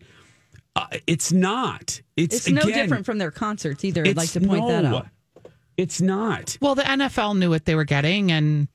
Uh, 0.76 0.86
it's 1.08 1.32
not. 1.32 2.02
It's, 2.16 2.36
It's 2.36 2.50
no 2.50 2.62
again, 2.62 2.74
different 2.74 3.06
from 3.06 3.18
their 3.18 3.32
concerts 3.32 3.84
either. 3.84 4.06
I'd 4.06 4.16
like 4.16 4.30
to 4.30 4.40
point 4.40 4.68
that 4.68 4.86
out. 4.86 5.08
It's 5.76 6.00
not. 6.00 6.58
Well, 6.62 6.76
the 6.76 6.84
NFL 6.84 7.38
knew 7.38 7.50
what 7.50 7.66
they 7.66 7.74
were 7.74 7.84
getting. 7.84 8.32
And 8.32 8.68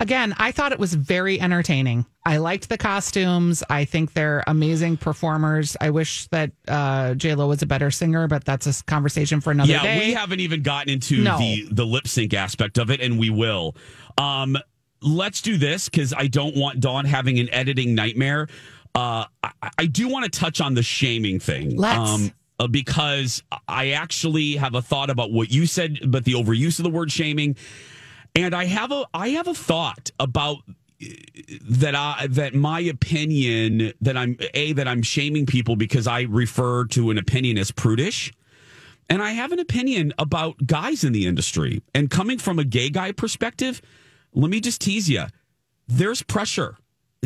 again, 0.00 0.34
I 0.38 0.50
thought 0.50 0.72
it 0.72 0.78
was 0.80 0.92
very 0.94 1.40
entertaining. 1.40 2.04
I 2.26 2.38
liked 2.38 2.68
the 2.68 2.76
costumes. 2.76 3.62
I 3.70 3.84
think 3.84 4.12
they're 4.12 4.42
amazing 4.48 4.96
performers. 4.96 5.76
I 5.80 5.90
wish 5.90 6.26
that 6.28 6.50
uh, 6.66 7.14
Lo 7.22 7.46
was 7.46 7.62
a 7.62 7.66
better 7.66 7.92
singer, 7.92 8.26
but 8.26 8.44
that's 8.44 8.66
a 8.66 8.84
conversation 8.84 9.40
for 9.40 9.52
another 9.52 9.70
yeah, 9.72 9.82
day. 9.82 9.98
we 10.08 10.12
haven't 10.14 10.40
even 10.40 10.62
gotten 10.62 10.92
into 10.92 11.22
No. 11.22 11.38
the 11.38 11.68
the 11.70 11.86
lip 11.86 12.08
sync 12.08 12.34
aspect 12.34 12.76
of 12.76 12.90
it, 12.90 13.00
and 13.00 13.18
we 13.18 13.30
will. 13.30 13.76
Um, 14.18 14.58
let's 15.02 15.42
do 15.42 15.56
this 15.56 15.88
because 15.88 16.12
I 16.12 16.26
don't 16.26 16.56
want 16.56 16.80
Dawn 16.80 17.04
having 17.04 17.38
an 17.38 17.48
editing 17.52 17.94
nightmare. 17.94 18.48
Uh, 18.94 19.24
I, 19.42 19.52
I 19.78 19.86
do 19.86 20.08
want 20.08 20.24
to 20.24 20.30
touch 20.30 20.60
on 20.60 20.74
the 20.74 20.82
shaming 20.82 21.38
thing. 21.40 21.76
Let's. 21.76 22.30
uh, 22.58 22.66
because 22.66 23.42
I 23.66 23.90
actually 23.90 24.56
have 24.56 24.74
a 24.74 24.82
thought 24.82 25.10
about 25.10 25.30
what 25.30 25.50
you 25.50 25.66
said, 25.66 25.98
but 26.10 26.24
the 26.24 26.32
overuse 26.32 26.78
of 26.78 26.84
the 26.84 26.90
word 26.90 27.12
shaming, 27.12 27.56
and 28.34 28.54
I 28.54 28.64
have 28.64 28.92
a 28.92 29.06
I 29.14 29.30
have 29.30 29.46
a 29.46 29.54
thought 29.54 30.10
about 30.18 30.58
uh, 31.00 31.06
that 31.70 31.94
I 31.94 32.26
that 32.30 32.54
my 32.54 32.80
opinion 32.80 33.92
that 34.00 34.16
I'm 34.16 34.36
a 34.54 34.72
that 34.72 34.88
I'm 34.88 35.02
shaming 35.02 35.46
people 35.46 35.76
because 35.76 36.06
I 36.06 36.22
refer 36.22 36.86
to 36.86 37.10
an 37.10 37.18
opinion 37.18 37.58
as 37.58 37.70
prudish. 37.70 38.32
And 39.10 39.22
I 39.22 39.30
have 39.30 39.52
an 39.52 39.58
opinion 39.58 40.12
about 40.18 40.66
guys 40.66 41.02
in 41.02 41.14
the 41.14 41.24
industry. 41.24 41.80
And 41.94 42.10
coming 42.10 42.36
from 42.38 42.58
a 42.58 42.64
gay 42.64 42.90
guy 42.90 43.12
perspective, 43.12 43.80
let 44.38 44.50
me 44.50 44.60
just 44.60 44.80
tease 44.80 45.10
you. 45.10 45.24
There's 45.88 46.22
pressure. 46.22 46.76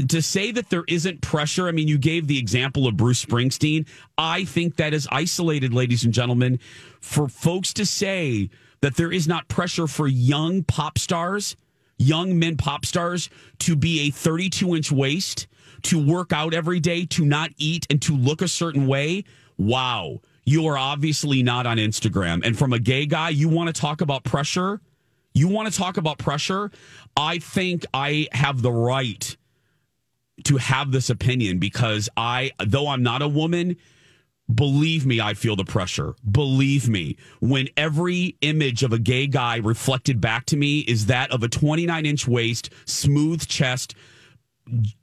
To 0.09 0.23
say 0.23 0.51
that 0.53 0.71
there 0.71 0.85
isn't 0.89 1.21
pressure, 1.21 1.69
I 1.69 1.73
mean, 1.73 1.87
you 1.87 1.99
gave 1.99 2.27
the 2.27 2.39
example 2.39 2.87
of 2.87 2.97
Bruce 2.97 3.23
Springsteen. 3.23 3.87
I 4.17 4.47
think 4.47 4.77
that 4.77 4.95
is 4.95 5.07
isolated, 5.13 5.75
ladies 5.75 6.05
and 6.05 6.15
gentlemen, 6.15 6.59
for 7.01 7.29
folks 7.29 7.75
to 7.75 7.85
say 7.85 8.49
that 8.81 8.97
there 8.97 9.13
is 9.13 9.29
not 9.29 9.49
pressure 9.49 9.87
for 9.87 10.09
young 10.09 10.63
pop 10.63 10.97
stars, 10.97 11.55
young 11.99 12.39
men 12.39 12.57
pop 12.57 12.87
stars, 12.87 13.29
to 13.59 13.77
be 13.77 14.09
a 14.09 14.11
32 14.11 14.75
inch 14.75 14.91
waist, 14.91 15.47
to 15.83 16.03
work 16.03 16.33
out 16.33 16.55
every 16.55 16.81
day, 16.81 17.05
to 17.05 17.27
not 17.27 17.51
eat, 17.59 17.87
and 17.91 18.01
to 18.01 18.17
look 18.17 18.41
a 18.41 18.49
certain 18.49 18.87
way. 18.87 19.25
Wow. 19.59 20.21
You 20.47 20.67
are 20.67 20.79
obviously 20.79 21.43
not 21.43 21.67
on 21.67 21.77
Instagram. 21.77 22.43
And 22.43 22.59
from 22.59 22.73
a 22.73 22.79
gay 22.79 23.05
guy, 23.05 23.29
you 23.29 23.51
want 23.51 23.67
to 23.67 23.79
talk 23.79 24.01
about 24.01 24.25
pressure? 24.25 24.81
You 25.35 25.49
want 25.49 25.73
to 25.73 25.77
talk 25.77 25.97
about 25.97 26.19
pressure? 26.19 26.71
I 27.17 27.39
think 27.39 27.85
I 27.95 28.29
have 28.33 28.63
the 28.63 28.73
right 28.73 29.37
to 30.45 30.57
have 30.57 30.93
this 30.93 31.11
opinion 31.11 31.59
because 31.59 32.09
I, 32.17 32.53
though 32.65 32.89
I'm 32.89 33.03
not 33.03 33.23
a 33.23 33.29
woman, 33.29 33.77
believe 34.53 35.07
me, 35.07 35.21
I 35.21 35.35
feel 35.35 35.57
the 35.57 35.65
pressure. 35.65 36.15
Believe 36.31 36.89
me, 36.89 37.17
when 37.41 37.69
every 37.77 38.37
image 38.41 38.83
of 38.83 38.93
a 38.93 38.99
gay 38.99 39.27
guy 39.27 39.57
reflected 39.59 40.21
back 40.21 40.47
to 40.47 40.57
me 40.57 40.81
is 40.81 41.07
that 41.07 41.31
of 41.31 41.43
a 41.43 41.49
29 41.49 42.05
inch 42.07 42.27
waist, 42.27 42.71
smooth 42.85 43.47
chest, 43.47 43.95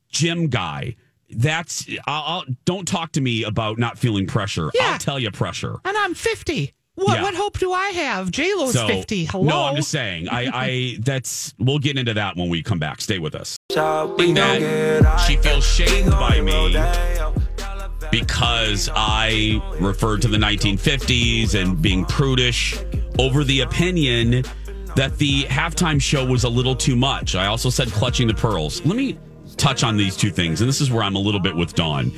gym 0.09 0.47
guy. 0.47 0.95
That's 1.31 1.87
I'll, 2.07 2.23
I'll 2.23 2.45
don't 2.65 2.87
talk 2.87 3.11
to 3.13 3.21
me 3.21 3.43
about 3.43 3.77
not 3.77 3.99
feeling 3.99 4.25
pressure. 4.25 4.71
Yeah. 4.73 4.93
I'll 4.93 4.99
tell 4.99 5.19
you 5.19 5.29
pressure. 5.31 5.75
and 5.85 5.95
I'm 5.95 6.15
50. 6.15 6.73
What, 6.99 7.15
Yeah. 7.15 7.23
what 7.23 7.33
hope 7.33 7.57
do 7.59 7.71
I 7.71 7.89
have? 7.91 8.29
J 8.29 8.53
Lo's 8.55 8.73
So, 8.73 8.85
50. 8.87 9.25
Hello. 9.25 9.43
No, 9.45 9.63
I'm 9.63 9.75
just 9.77 9.89
saying. 9.89 10.27
I, 10.27 10.49
I 10.53 10.97
that's 11.01 11.53
we'll 11.57 11.79
get 11.79 11.97
into 11.97 12.13
that 12.15 12.35
when 12.35 12.49
we 12.49 12.61
come 12.61 12.77
back. 12.77 12.99
Stay 12.99 13.19
with 13.19 13.35
us. 13.35 13.57
And 13.69 14.35
that 14.37 15.23
she 15.25 15.37
feels 15.37 15.65
shamed 15.65 16.11
by 16.11 16.41
me 16.41 16.75
because 18.11 18.89
I 18.93 19.61
referred 19.79 20.21
to 20.23 20.27
the 20.27 20.37
1950s 20.37 21.55
and 21.55 21.81
being 21.81 22.03
prudish 22.05 22.75
over 23.17 23.45
the 23.45 23.61
opinion 23.61 24.43
that 24.95 25.17
the 25.17 25.43
halftime 25.43 26.01
show 26.01 26.25
was 26.25 26.43
a 26.43 26.49
little 26.49 26.75
too 26.75 26.97
much. 26.97 27.35
I 27.35 27.45
also 27.45 27.69
said 27.69 27.89
clutching 27.91 28.27
the 28.27 28.33
pearls. 28.33 28.83
Let 28.85 28.97
me 28.97 29.17
touch 29.55 29.83
on 29.85 29.95
these 29.95 30.17
two 30.17 30.31
things, 30.31 30.59
and 30.59 30.67
this 30.67 30.81
is 30.81 30.91
where 30.91 31.03
I'm 31.03 31.15
a 31.15 31.19
little 31.19 31.39
bit 31.39 31.55
with 31.55 31.75
Dawn. 31.75 32.11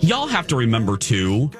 Y'all 0.00 0.26
have 0.26 0.46
to 0.48 0.56
remember 0.56 0.96
too 0.98 1.50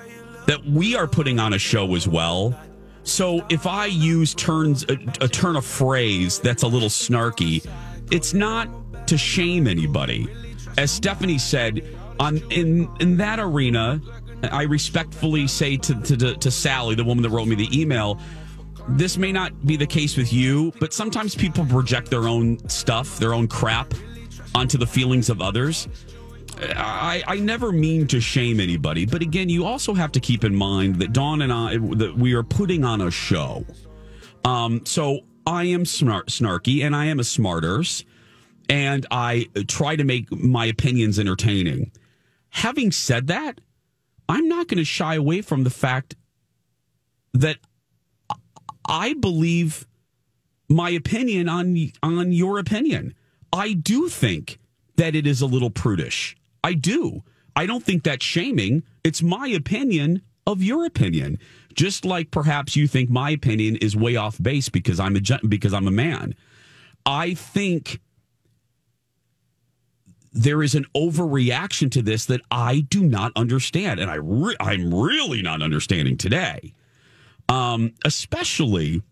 that 0.50 0.66
we 0.66 0.96
are 0.96 1.06
putting 1.06 1.38
on 1.38 1.52
a 1.52 1.58
show 1.60 1.94
as 1.94 2.08
well. 2.08 2.58
So 3.04 3.46
if 3.50 3.68
I 3.68 3.86
use 3.86 4.34
turns 4.34 4.82
a, 4.88 4.94
a 5.20 5.28
turn 5.28 5.54
of 5.54 5.64
phrase 5.64 6.40
that's 6.40 6.64
a 6.64 6.66
little 6.66 6.88
snarky, 6.88 7.64
it's 8.10 8.34
not 8.34 8.68
to 9.06 9.16
shame 9.16 9.68
anybody. 9.68 10.26
As 10.76 10.90
Stephanie 10.90 11.38
said, 11.38 11.86
on 12.18 12.38
in 12.50 12.90
in 12.98 13.16
that 13.18 13.38
arena, 13.38 14.00
I 14.50 14.62
respectfully 14.62 15.46
say 15.46 15.76
to 15.76 15.94
to, 16.16 16.34
to 16.34 16.50
Sally, 16.50 16.96
the 16.96 17.04
woman 17.04 17.22
that 17.22 17.30
wrote 17.30 17.46
me 17.46 17.54
the 17.54 17.70
email, 17.80 18.18
this 18.88 19.16
may 19.16 19.30
not 19.30 19.64
be 19.64 19.76
the 19.76 19.86
case 19.86 20.16
with 20.16 20.32
you, 20.32 20.72
but 20.80 20.92
sometimes 20.92 21.36
people 21.36 21.64
project 21.64 22.10
their 22.10 22.26
own 22.26 22.68
stuff, 22.68 23.20
their 23.20 23.34
own 23.34 23.46
crap 23.46 23.94
onto 24.56 24.78
the 24.78 24.86
feelings 24.86 25.30
of 25.30 25.40
others. 25.40 25.86
I, 26.58 27.22
I 27.26 27.36
never 27.36 27.72
mean 27.72 28.06
to 28.08 28.20
shame 28.20 28.60
anybody, 28.60 29.06
but 29.06 29.22
again, 29.22 29.48
you 29.48 29.64
also 29.64 29.94
have 29.94 30.12
to 30.12 30.20
keep 30.20 30.44
in 30.44 30.54
mind 30.54 30.96
that 30.96 31.12
Dawn 31.12 31.42
and 31.42 31.52
I 31.52 31.78
that 31.96 32.16
we 32.16 32.34
are 32.34 32.42
putting 32.42 32.84
on 32.84 33.00
a 33.00 33.10
show. 33.10 33.64
Um, 34.44 34.84
so 34.84 35.20
I 35.46 35.64
am 35.64 35.84
smart, 35.84 36.28
snarky, 36.28 36.84
and 36.84 36.94
I 36.94 37.06
am 37.06 37.18
a 37.18 37.22
smarters, 37.22 38.04
and 38.68 39.06
I 39.10 39.48
try 39.68 39.96
to 39.96 40.04
make 40.04 40.30
my 40.32 40.66
opinions 40.66 41.18
entertaining. 41.18 41.92
Having 42.50 42.92
said 42.92 43.26
that, 43.28 43.60
I'm 44.28 44.48
not 44.48 44.68
going 44.68 44.78
to 44.78 44.84
shy 44.84 45.14
away 45.14 45.42
from 45.42 45.64
the 45.64 45.70
fact 45.70 46.16
that 47.32 47.58
I 48.88 49.14
believe 49.14 49.86
my 50.68 50.90
opinion 50.90 51.48
on 51.48 51.76
on 52.02 52.32
your 52.32 52.58
opinion. 52.58 53.14
I 53.52 53.72
do 53.72 54.08
think 54.08 54.58
that 54.96 55.14
it 55.14 55.26
is 55.26 55.40
a 55.40 55.46
little 55.46 55.70
prudish. 55.70 56.36
I 56.62 56.74
do. 56.74 57.22
I 57.56 57.66
don't 57.66 57.84
think 57.84 58.04
that's 58.04 58.24
shaming. 58.24 58.82
It's 59.04 59.22
my 59.22 59.48
opinion 59.48 60.22
of 60.46 60.62
your 60.62 60.84
opinion. 60.84 61.38
Just 61.74 62.04
like 62.04 62.30
perhaps 62.30 62.76
you 62.76 62.86
think 62.86 63.10
my 63.10 63.30
opinion 63.30 63.76
is 63.76 63.96
way 63.96 64.16
off 64.16 64.40
base 64.42 64.68
because 64.68 64.98
I'm 64.98 65.16
a 65.16 65.20
because 65.46 65.72
I'm 65.72 65.86
a 65.86 65.92
man. 65.92 66.34
I 67.06 67.34
think 67.34 68.00
there 70.32 70.62
is 70.62 70.74
an 70.74 70.86
overreaction 70.94 71.90
to 71.92 72.02
this 72.02 72.26
that 72.26 72.40
I 72.50 72.80
do 72.80 73.02
not 73.02 73.32
understand, 73.36 74.00
and 74.00 74.10
I 74.10 74.16
re- 74.16 74.56
I'm 74.60 74.92
really 74.92 75.42
not 75.42 75.62
understanding 75.62 76.16
today. 76.16 76.74
Um, 77.48 77.94
especially, 78.04 79.02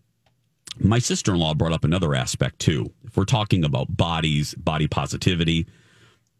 my 0.79 0.99
sister 0.99 1.33
in 1.33 1.39
law 1.39 1.53
brought 1.53 1.73
up 1.73 1.83
another 1.83 2.15
aspect 2.15 2.59
too. 2.59 2.91
If 3.03 3.17
we're 3.17 3.25
talking 3.25 3.65
about 3.65 3.95
bodies, 3.97 4.53
body 4.55 4.87
positivity, 4.87 5.67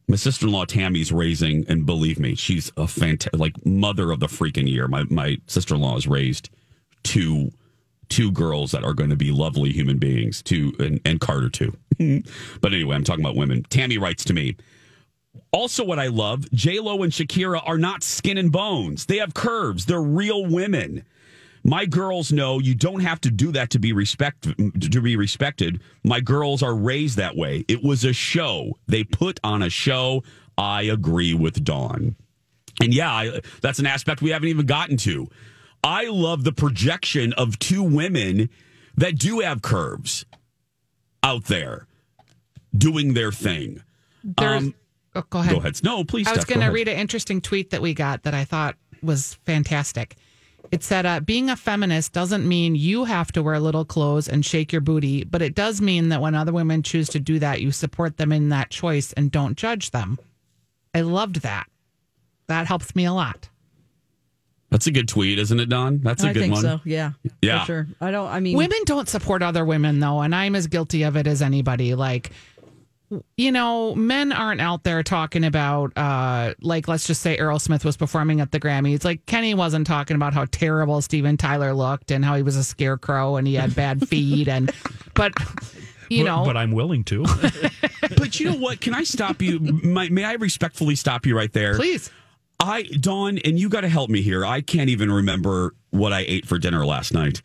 my 0.10 0.16
sister 0.16 0.48
in 0.48 0.52
law 0.52 0.66
Tammy's 0.66 1.12
raising, 1.12 1.66
and 1.70 1.86
believe 1.86 2.20
me, 2.20 2.34
she's 2.34 2.72
a 2.76 2.88
fantastic, 2.88 3.40
like 3.40 3.64
mother 3.64 4.12
of 4.12 4.20
the 4.20 4.28
freaking 4.28 4.68
year. 4.68 4.88
My 4.88 5.04
my 5.04 5.38
sister 5.46 5.76
in 5.76 5.82
law 5.82 5.94
has 5.94 6.08
raised 6.08 6.50
two 7.04 7.52
two 8.10 8.32
girls 8.32 8.72
that 8.72 8.84
are 8.84 8.96
going 8.96 9.12
to 9.12 9.16
be 9.16 9.32
lovely 9.32 9.72
human 9.72 10.00
beings. 10.00 10.42
Two 10.42 10.74
and, 10.80 11.00
and 11.06 11.22
Carter 11.22 11.50
too. 11.50 11.78
but 12.60 12.74
anyway, 12.74 12.96
I'm 12.96 13.04
talking 13.04 13.24
about 13.24 13.36
women. 13.36 13.64
Tammy 13.70 14.00
writes 14.00 14.26
to 14.26 14.34
me. 14.34 14.58
Also, 15.52 15.86
what 15.86 16.00
I 16.00 16.08
love, 16.08 16.50
J 16.52 16.80
Lo 16.80 17.04
and 17.04 17.14
Shakira 17.14 17.62
are 17.64 17.78
not 17.78 18.02
skin 18.02 18.40
and 18.40 18.52
bones. 18.52 19.06
They 19.06 19.18
have 19.18 19.36
curves. 19.36 19.86
They're 19.86 20.02
real 20.02 20.44
women. 20.44 21.06
My 21.64 21.86
girls 21.86 22.32
know 22.32 22.60
you 22.60 22.74
don't 22.74 23.02
have 23.02 23.20
to 23.22 23.32
do 23.32 23.52
that 23.52 23.70
to 23.72 23.80
be 23.80 23.94
respect 23.94 24.44
to 24.44 25.02
be 25.02 25.16
respected. 25.16 25.82
My 26.04 26.20
girls 26.20 26.64
are 26.64 26.76
raised 26.76 27.18
that 27.18 27.36
way. 27.36 27.66
It 27.68 27.84
was 27.84 28.06
a 28.06 28.14
show. 28.14 28.78
They 28.88 29.04
put 29.04 29.40
on 29.44 29.62
a 29.62 29.70
show. 29.70 30.24
I 30.58 30.84
agree 30.84 31.34
with 31.34 31.64
Dawn. 31.64 32.16
And 32.82 32.94
yeah, 32.94 33.12
I, 33.12 33.42
that's 33.62 33.80
an 33.80 33.86
aspect 33.86 34.22
we 34.22 34.30
haven't 34.30 34.50
even 34.50 34.66
gotten 34.66 34.98
to. 34.98 35.28
I 35.84 36.08
love 36.08 36.44
the 36.44 36.52
projection 36.52 37.34
of 37.34 37.60
two 37.60 37.84
women 37.84 38.50
that 38.96 39.18
do 39.18 39.40
have 39.40 39.62
curves 39.62 40.26
out 41.24 41.46
there 41.46 41.88
doing 42.78 43.14
their 43.14 43.32
thing. 43.32 43.82
Um, 44.38 44.74
oh, 45.16 45.24
go 45.30 45.40
ahead. 45.40 45.54
Go 45.54 45.60
ahead. 45.60 45.84
No, 45.84 46.04
please. 46.04 46.28
I 46.28 46.34
was 46.34 46.46
going 46.46 46.62
to 46.62 46.68
read 46.68 46.88
an 46.88 46.98
interesting 46.98 47.42
tweet 47.42 47.70
that 47.72 47.82
we 47.82 47.94
got 47.94 48.24
that 48.24 48.34
I 48.34 48.44
thought 48.46 48.76
was 49.02 49.36
fantastic. 49.46 50.16
It 50.72 50.84
said, 50.84 51.06
uh, 51.06 51.20
being 51.20 51.50
a 51.50 51.56
feminist 51.56 52.14
doesn't 52.14 52.48
mean 52.48 52.76
you 52.76 53.06
have 53.06 53.32
to 53.32 53.42
wear 53.42 53.60
little 53.60 53.86
clothes 53.86 54.30
and 54.30 54.46
shake 54.46 54.72
your 54.72 54.82
booty, 54.82 55.24
but 55.24 55.42
it 55.42 55.56
does 55.56 55.82
mean 55.82 56.10
that 56.10 56.22
when 56.22 56.36
other 56.36 56.54
women 56.54 56.84
choose 56.84 57.10
to 57.10 57.20
do 57.20 57.40
that, 57.40 57.62
you 57.62 57.72
support 57.72 58.18
them 58.18 58.32
in 58.32 58.50
that 58.50 58.70
choice 58.70 59.12
and 59.14 59.32
don't 59.32 59.58
judge 59.58 59.90
them. 59.92 60.20
I 60.94 61.02
loved 61.02 61.38
that. 61.38 61.68
That 62.48 62.68
helps 62.68 62.96
me 62.96 63.06
a 63.06 63.14
lot. 63.14 63.50
That's 64.70 64.86
a 64.86 64.92
good 64.92 65.08
tweet, 65.08 65.40
isn't 65.40 65.60
it, 65.60 65.70
Don? 65.70 66.00
That's 66.00 66.24
a 66.24 66.30
I 66.30 66.34
good 66.34 66.40
think 66.42 66.54
one. 66.54 66.62
so. 66.62 66.80
Yeah. 66.86 67.14
Yeah. 67.42 67.62
For 67.62 67.66
sure. 67.66 67.88
I 68.00 68.12
don't. 68.12 68.28
I 68.28 68.40
mean, 68.40 68.56
Women 68.56 68.78
don't 68.86 69.10
support 69.10 69.42
other 69.42 69.66
women, 69.66 70.00
though, 70.00 70.22
and 70.22 70.36
I'm 70.36 70.56
as 70.56 70.68
guilty 70.68 71.04
of 71.04 71.16
it 71.18 71.26
as 71.26 71.42
anybody. 71.42 71.96
Like, 71.96 72.30
you 73.38 73.52
know, 73.52 73.96
men 73.96 74.32
aren't 74.32 74.62
out 74.62 74.84
there 74.84 75.02
talking 75.04 75.44
about, 75.44 75.92
uh, 75.98 76.54
like, 76.62 76.88
let's 76.88 77.08
just 77.08 77.22
say 77.22 77.38
Aerosmith 77.38 77.84
was 77.84 77.98
performing 77.98 78.40
at 78.42 78.52
the 78.52 78.60
Grammys. 78.60 79.04
Like, 79.04 79.26
Kenny 79.26 79.54
wasn't 79.54 79.88
talking 79.88 80.16
about 80.16 80.34
how 80.34 80.46
terrible 80.52 81.02
Steven 81.02 81.36
Tyler 81.38 81.74
looked 81.74 82.12
and 82.12 82.24
how 82.24 82.36
he 82.36 82.44
was 82.44 82.56
a 82.56 82.64
scarecrow 82.64 83.36
and 83.38 83.48
he 83.48 83.56
had 83.56 83.76
bad 83.76 84.08
feet. 84.10 84.48
And, 84.48 84.72
but, 85.16 85.34
you 86.10 86.24
But- 86.24 86.30
know, 86.30 86.46
but 86.46 86.56
I'm 86.58 86.72
willing 86.72 87.04
to. 87.06 87.24
but 88.18 88.40
you 88.40 88.52
know 88.52 88.58
what? 88.58 88.80
Can 88.82 88.94
I 88.94 89.04
stop 89.04 89.42
you? 89.42 89.60
May, 89.60 90.10
may 90.10 90.24
I 90.26 90.34
respectfully 90.34 90.96
stop 90.96 91.26
you 91.26 91.36
right 91.36 91.52
there? 91.52 91.76
Please. 91.76 92.12
I, 92.60 92.84
Dawn, 92.84 93.38
and 93.40 93.58
you 93.58 93.70
got 93.70 93.82
to 93.82 93.90
help 93.90 94.10
me 94.10 94.22
here. 94.22 94.46
I 94.46 94.62
can't 94.62 94.90
even 94.90 95.12
remember 95.12 95.74
what 95.92 96.12
I 96.14 96.26
ate 96.28 96.46
for 96.46 96.60
dinner 96.60 96.86
last 96.86 97.14
night. 97.14 97.42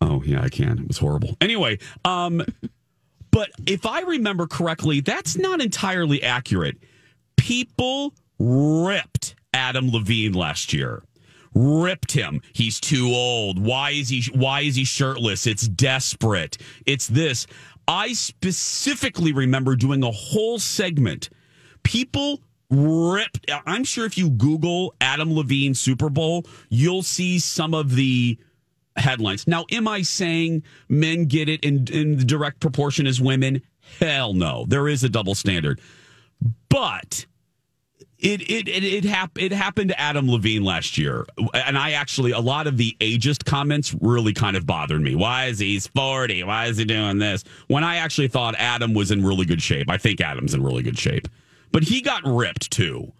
Oh, 0.00 0.22
yeah, 0.24 0.42
I 0.42 0.48
can. 0.48 0.78
It 0.78 0.86
was 0.86 0.98
horrible. 0.98 1.36
Anyway, 1.40 1.78
um, 2.04 2.44
but 3.38 3.50
if 3.66 3.86
I 3.86 4.00
remember 4.00 4.48
correctly, 4.48 5.00
that's 5.00 5.38
not 5.38 5.60
entirely 5.60 6.24
accurate. 6.24 6.76
People 7.36 8.12
ripped 8.40 9.36
Adam 9.54 9.92
Levine 9.92 10.32
last 10.32 10.72
year. 10.72 11.04
Ripped 11.54 12.10
him. 12.10 12.42
He's 12.52 12.80
too 12.80 13.12
old. 13.14 13.64
Why 13.64 13.90
is 13.90 14.08
he 14.08 14.24
why 14.34 14.62
is 14.62 14.74
he 14.74 14.84
shirtless? 14.84 15.46
It's 15.46 15.68
desperate. 15.68 16.58
It's 16.84 17.06
this. 17.06 17.46
I 17.86 18.12
specifically 18.12 19.32
remember 19.32 19.76
doing 19.76 20.02
a 20.02 20.10
whole 20.10 20.58
segment. 20.58 21.30
People 21.84 22.40
ripped 22.70 23.48
I'm 23.66 23.84
sure 23.84 24.04
if 24.04 24.18
you 24.18 24.30
Google 24.30 24.96
Adam 25.00 25.32
Levine 25.32 25.74
Super 25.74 26.10
Bowl, 26.10 26.44
you'll 26.70 27.04
see 27.04 27.38
some 27.38 27.72
of 27.72 27.94
the 27.94 28.36
headlines. 28.98 29.46
Now, 29.46 29.64
am 29.70 29.88
I 29.88 30.02
saying 30.02 30.62
men 30.88 31.26
get 31.26 31.48
it 31.48 31.64
in, 31.64 31.86
in 31.92 32.26
direct 32.26 32.60
proportion 32.60 33.06
as 33.06 33.20
women? 33.20 33.62
Hell 34.00 34.34
no. 34.34 34.64
There 34.68 34.88
is 34.88 35.04
a 35.04 35.08
double 35.08 35.34
standard. 35.34 35.80
But 36.68 37.26
it 38.18 38.42
it 38.42 38.68
it 38.68 38.84
it, 38.84 39.04
hap- 39.04 39.38
it 39.40 39.52
happened 39.52 39.90
to 39.90 40.00
Adam 40.00 40.28
Levine 40.28 40.64
last 40.64 40.98
year, 40.98 41.24
and 41.54 41.78
I 41.78 41.92
actually 41.92 42.32
a 42.32 42.40
lot 42.40 42.66
of 42.66 42.76
the 42.76 42.96
ageist 43.00 43.44
comments 43.44 43.94
really 44.00 44.32
kind 44.32 44.56
of 44.56 44.66
bothered 44.66 45.00
me. 45.00 45.14
Why 45.14 45.46
is 45.46 45.58
he 45.58 45.78
forty? 45.80 46.42
Why 46.42 46.66
is 46.66 46.76
he 46.76 46.84
doing 46.84 47.18
this? 47.18 47.44
When 47.68 47.84
I 47.84 47.96
actually 47.96 48.28
thought 48.28 48.54
Adam 48.56 48.92
was 48.92 49.10
in 49.10 49.24
really 49.24 49.46
good 49.46 49.62
shape. 49.62 49.88
I 49.90 49.98
think 49.98 50.20
Adam's 50.20 50.52
in 50.52 50.62
really 50.62 50.82
good 50.82 50.98
shape, 50.98 51.28
but 51.70 51.84
he 51.84 52.00
got 52.00 52.22
ripped 52.24 52.70
too. 52.70 53.12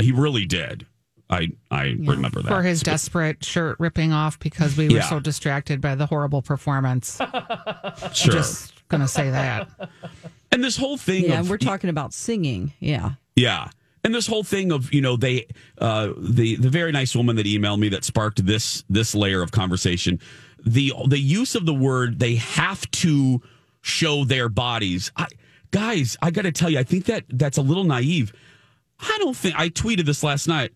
He 0.00 0.12
really 0.12 0.46
did. 0.46 0.86
I 1.30 1.48
I 1.70 1.96
remember 1.98 2.42
that 2.42 2.48
for 2.48 2.62
his 2.62 2.82
desperate 2.82 3.44
shirt 3.44 3.76
ripping 3.80 4.12
off 4.12 4.38
because 4.38 4.76
we 4.76 4.88
were 4.88 4.96
Yeah. 4.96 5.08
so 5.08 5.20
distracted 5.20 5.80
by 5.80 5.94
the 5.94 6.06
horrible 6.06 6.42
performance. 6.42 7.18
Sure. 8.12 8.34
Just 8.34 8.72
going 8.88 9.00
to 9.00 9.08
say 9.08 9.30
that. 9.30 9.68
And 10.52 10.62
this 10.62 10.76
whole 10.76 10.96
thing 10.96 11.24
yeah, 11.24 11.40
of 11.40 11.50
we're 11.50 11.58
talking 11.58 11.90
about 11.90 12.12
singing. 12.12 12.72
Yeah. 12.80 13.12
Yeah. 13.34 13.68
And 14.04 14.14
this 14.14 14.26
whole 14.26 14.44
thing 14.44 14.70
of, 14.70 14.92
you 14.92 15.00
know, 15.00 15.16
they 15.16 15.46
uh 15.78 16.12
the 16.18 16.56
the 16.56 16.68
very 16.70 16.92
nice 16.92 17.16
woman 17.16 17.36
that 17.36 17.46
emailed 17.46 17.78
me 17.78 17.88
that 17.90 18.04
sparked 18.04 18.44
this 18.44 18.84
this 18.90 19.14
layer 19.14 19.42
of 19.42 19.50
conversation, 19.50 20.20
the 20.64 20.92
the 21.08 21.18
use 21.18 21.54
of 21.54 21.64
the 21.66 21.74
word 21.74 22.18
they 22.18 22.34
have 22.36 22.88
to 22.92 23.40
show 23.80 24.24
their 24.24 24.48
bodies. 24.48 25.10
I 25.16 25.26
guys, 25.70 26.16
I 26.22 26.30
got 26.30 26.42
to 26.42 26.52
tell 26.52 26.70
you, 26.70 26.78
I 26.78 26.84
think 26.84 27.06
that 27.06 27.24
that's 27.30 27.58
a 27.58 27.62
little 27.62 27.84
naive. 27.84 28.32
I 29.00 29.16
don't 29.20 29.36
think 29.36 29.58
I 29.58 29.70
tweeted 29.70 30.04
this 30.06 30.22
last 30.22 30.46
night. 30.46 30.72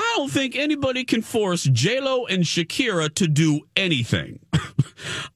I 0.00 0.14
don't 0.16 0.30
think 0.30 0.54
anybody 0.56 1.04
can 1.04 1.22
force 1.22 1.64
J 1.64 2.00
Lo 2.00 2.24
and 2.26 2.44
Shakira 2.44 3.12
to 3.16 3.26
do 3.26 3.62
anything. 3.76 4.38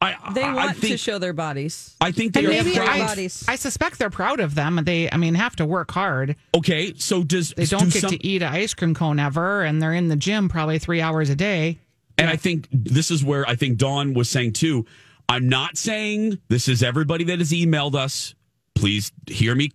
I 0.01 0.17
They 0.35 0.43
I, 0.43 0.55
want 0.55 0.71
I 0.71 0.73
think, 0.73 0.93
to 0.93 0.99
show 0.99 1.19
their 1.19 1.33
bodies. 1.33 1.97
I 2.01 2.13
think 2.13 2.33
they 2.33 2.41
And 2.41 2.49
are 2.49 2.51
maybe 2.51 2.75
great 2.77 2.89
I, 2.89 2.99
bodies. 2.99 3.45
I 3.49 3.57
suspect 3.57 3.99
they're 3.99 4.11
proud 4.11 4.41
of 4.41 4.55
them. 4.55 4.81
They, 4.85 5.11
I 5.11 5.17
mean, 5.17 5.35
have 5.35 5.57
to 5.57 5.67
work 5.67 5.91
hard. 5.91 6.37
okay. 6.57 6.95
So 6.97 7.23
does 7.25 7.53
They 7.57 7.65
don't 7.67 7.85
do 7.87 7.91
get 7.91 8.01
some- 8.03 8.11
to 8.11 8.27
eat 8.27 8.43
an 8.43 8.53
ice 8.53 8.73
cream 8.75 8.95
cone 8.95 9.19
ever, 9.19 9.63
and 9.63 9.81
they're 9.83 9.95
in 9.95 10.09
the 10.09 10.17
gym 10.17 10.49
probably 10.49 10.79
three 10.79 11.01
hours 11.01 11.29
a 11.31 11.37
day. 11.37 11.79
And 12.19 12.29
I 12.31 12.37
think 12.37 12.69
this 12.71 13.11
is 13.11 13.25
where 13.25 13.49
I 13.49 13.57
think 13.57 13.79
Dawn 13.79 14.15
was 14.15 14.29
saying 14.31 14.53
too. 14.53 14.87
I'm 15.29 15.49
not 15.49 15.77
saying 15.77 16.39
this 16.49 16.69
is 16.69 16.83
everybody 16.83 17.25
that 17.25 17.39
has 17.39 17.51
emailed 17.53 17.95
us. 17.95 18.35
Please 18.75 19.11
hear 19.29 19.55
me 19.55 19.71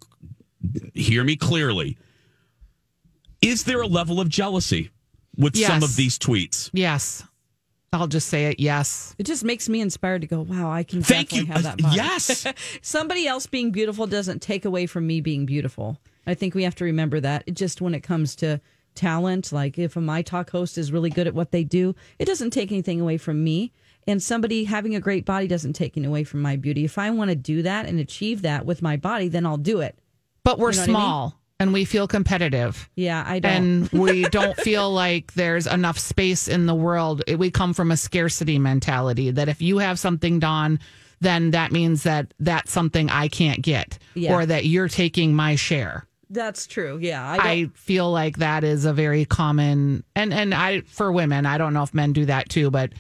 hear 0.94 1.24
me 1.24 1.36
clearly. 1.36 1.98
Is 3.42 3.64
there 3.64 3.82
a 3.82 3.88
level 3.88 4.20
of 4.20 4.30
jealousy 4.30 4.90
with 5.38 5.58
some 5.58 5.84
of 5.84 5.96
these 5.96 6.18
tweets? 6.18 6.70
Yes, 6.74 7.24
I'll 7.94 8.08
just 8.08 8.28
say 8.28 8.48
it. 8.48 8.60
Yes. 8.60 9.16
It 9.18 9.24
just 9.26 9.44
makes 9.44 9.70
me 9.70 9.80
inspired 9.82 10.22
to 10.22 10.28
go, 10.28 10.42
wow, 10.42 10.72
I 10.72 10.84
can 10.84 11.02
Thank 11.02 11.30
definitely 11.30 11.48
you. 11.48 11.54
have 11.54 11.66
uh, 11.66 11.70
that 11.70 11.82
body. 11.82 11.96
Yes. 11.96 12.46
Somebody 12.82 13.28
else 13.28 13.48
being 13.48 13.72
beautiful 13.72 14.08
doesn't 14.08 14.42
take 14.42 14.66
away 14.66 14.86
from 14.88 15.08
me 15.08 15.22
being 15.22 15.46
beautiful. 15.46 15.98
I 16.26 16.34
think 16.34 16.54
we 16.54 16.64
have 16.64 16.76
to 16.76 16.84
remember 16.84 17.20
that. 17.22 17.44
It 17.48 17.56
just 17.56 17.80
when 17.80 17.96
it 17.96 18.02
comes 18.02 18.36
to 18.38 18.60
talent, 18.96 19.52
like 19.54 19.78
if 19.78 19.96
a 19.96 20.02
My 20.02 20.22
Talk 20.22 20.50
host 20.50 20.78
is 20.78 20.92
really 20.92 21.10
good 21.10 21.28
at 21.28 21.34
what 21.34 21.52
they 21.52 21.64
do, 21.64 21.96
it 22.20 22.26
doesn't 22.26 22.50
take 22.52 22.72
anything 22.72 23.00
away 23.00 23.18
from 23.18 23.44
me. 23.44 23.72
And 24.06 24.22
somebody 24.24 24.66
having 24.66 24.96
a 24.96 25.00
great 25.02 25.26
body 25.26 25.48
doesn't 25.48 25.74
take 25.74 25.96
anything 25.96 26.10
away 26.10 26.24
from 26.24 26.42
my 26.42 26.56
beauty. 26.56 26.84
If 26.86 26.98
I 26.98 27.10
want 27.12 27.30
to 27.30 27.36
do 27.36 27.62
that 27.62 27.86
and 27.86 28.00
achieve 28.00 28.42
that 28.42 28.66
with 28.66 28.82
my 28.82 28.98
body, 28.98 29.28
then 29.30 29.46
I'll 29.46 29.58
do 29.58 29.80
it. 29.82 29.98
But 30.44 30.60
we're 30.60 30.72
You 30.72 30.78
know 30.78 30.82
what 30.82 30.90
I 30.90 30.92
mean? 30.92 30.96
small 30.96 31.40
and 31.60 31.74
we 31.74 31.86
feel 31.86 32.08
competitive. 32.08 32.90
Yeah, 32.96 33.24
I 33.26 33.40
don't. 33.40 33.52
And 33.52 33.90
we 33.92 34.24
don't 34.24 34.58
feel 34.58 34.92
like 34.92 35.34
there's 35.34 35.68
enough 35.68 35.98
space 35.98 36.48
in 36.48 36.66
the 36.66 36.76
world. 36.76 37.24
We 37.28 37.52
come 37.52 37.74
from 37.74 37.92
a 37.92 37.98
scarcity 37.98 38.60
mentality 38.60 39.32
that 39.32 39.50
if 39.50 39.62
you 39.62 39.80
have 39.80 40.00
something, 40.00 40.40
Dawn, 40.40 40.80
then 41.20 41.52
that 41.52 41.72
means 41.72 42.04
that 42.04 42.34
that's 42.40 42.72
something 42.72 43.10
I 43.10 43.28
can't 43.28 43.62
get 43.62 43.98
Yeah. 44.14 44.36
or 44.36 44.46
that 44.46 44.66
you're 44.66 44.88
taking 44.90 45.34
my 45.34 45.56
share. 45.56 46.06
That's 46.30 46.68
true. 46.68 47.00
Yeah, 47.02 47.26
I, 47.26 47.38
I, 47.38 47.66
feel 47.74 48.12
like 48.12 48.38
that 48.38 48.66
is 48.66 48.84
a 48.84 48.92
very 48.92 49.24
common 49.24 50.04
and 50.14 50.34
and 50.34 50.54
I 50.54 50.82
for 50.82 51.10
women, 51.12 51.46
I 51.46 51.58
don't 51.58 51.74
know 51.74 51.84
if 51.84 51.94
men 51.94 52.12
do 52.12 52.26
that 52.26 52.50
too, 52.50 52.70
but 52.70 52.92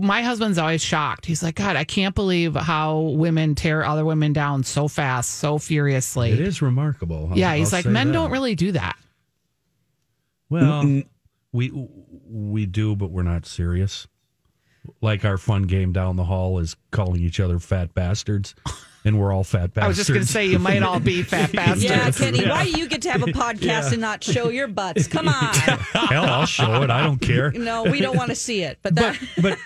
my 0.00 0.22
husband's 0.22 0.58
always 0.58 0.80
shocked. 0.82 1.26
He's 1.26 1.42
like, 1.42 1.56
God, 1.56 1.74
I 1.76 1.84
can't 1.84 2.14
believe 2.14 2.54
how 2.54 3.00
women 3.00 3.54
tear 3.56 3.84
other 3.84 4.04
women 4.04 4.32
down 4.32 4.62
so 4.62 4.86
fast, 4.86 5.30
so 5.34 5.58
furiously. 5.58 6.30
It 6.30 6.40
is 6.40 6.62
remarkable. 6.62 7.28
I'll- 7.32 7.38
yeah, 7.38 7.54
he's 7.54 7.72
I'll 7.72 7.78
like, 7.78 7.86
men 7.86 8.08
that. 8.08 8.12
don't 8.12 8.30
really 8.30 8.54
do 8.54 8.72
that. 8.72 8.96
Well, 10.48 11.02
we 11.52 11.72
we 12.28 12.66
do, 12.66 12.94
but 12.94 13.10
we're 13.10 13.22
not 13.24 13.46
serious. 13.46 14.06
Like 15.00 15.24
our 15.24 15.36
fun 15.38 15.64
game 15.64 15.92
down 15.92 16.14
the 16.16 16.24
hall 16.24 16.58
is 16.60 16.76
calling 16.92 17.20
each 17.20 17.40
other 17.40 17.58
fat 17.58 17.92
bastards, 17.94 18.54
and 19.06 19.18
we're 19.20 19.32
all 19.32 19.44
fat 19.44 19.72
bastards. 19.72 19.84
I 19.84 19.88
was 19.88 19.96
just 19.96 20.08
going 20.10 20.20
to 20.20 20.26
say, 20.26 20.46
you 20.46 20.58
might 20.58 20.82
all 20.82 21.00
be 21.00 21.22
fat 21.22 21.52
bastards. 21.52 21.84
yeah, 21.84 22.10
Kenny, 22.10 22.46
why 22.46 22.64
do 22.64 22.78
you 22.78 22.88
get 22.88 23.02
to 23.02 23.10
have 23.12 23.22
a 23.22 23.26
podcast 23.26 23.60
Yeah. 23.62 23.92
and 23.92 24.00
not 24.00 24.22
show 24.24 24.48
your 24.50 24.66
butts? 24.68 25.06
Come 25.16 25.28
on. 25.28 25.54
Hell, 25.54 26.24
I'll 26.24 26.44
show 26.46 26.82
it. 26.82 26.90
I 26.90 27.02
don't 27.04 27.20
care. 27.20 27.52
No, 27.52 27.84
we 27.84 28.00
don't 28.00 28.16
want 28.16 28.30
to 28.30 28.34
see 28.36 28.62
it. 28.62 28.78
But 28.82 28.96
that, 28.96 29.16
but 29.40 29.58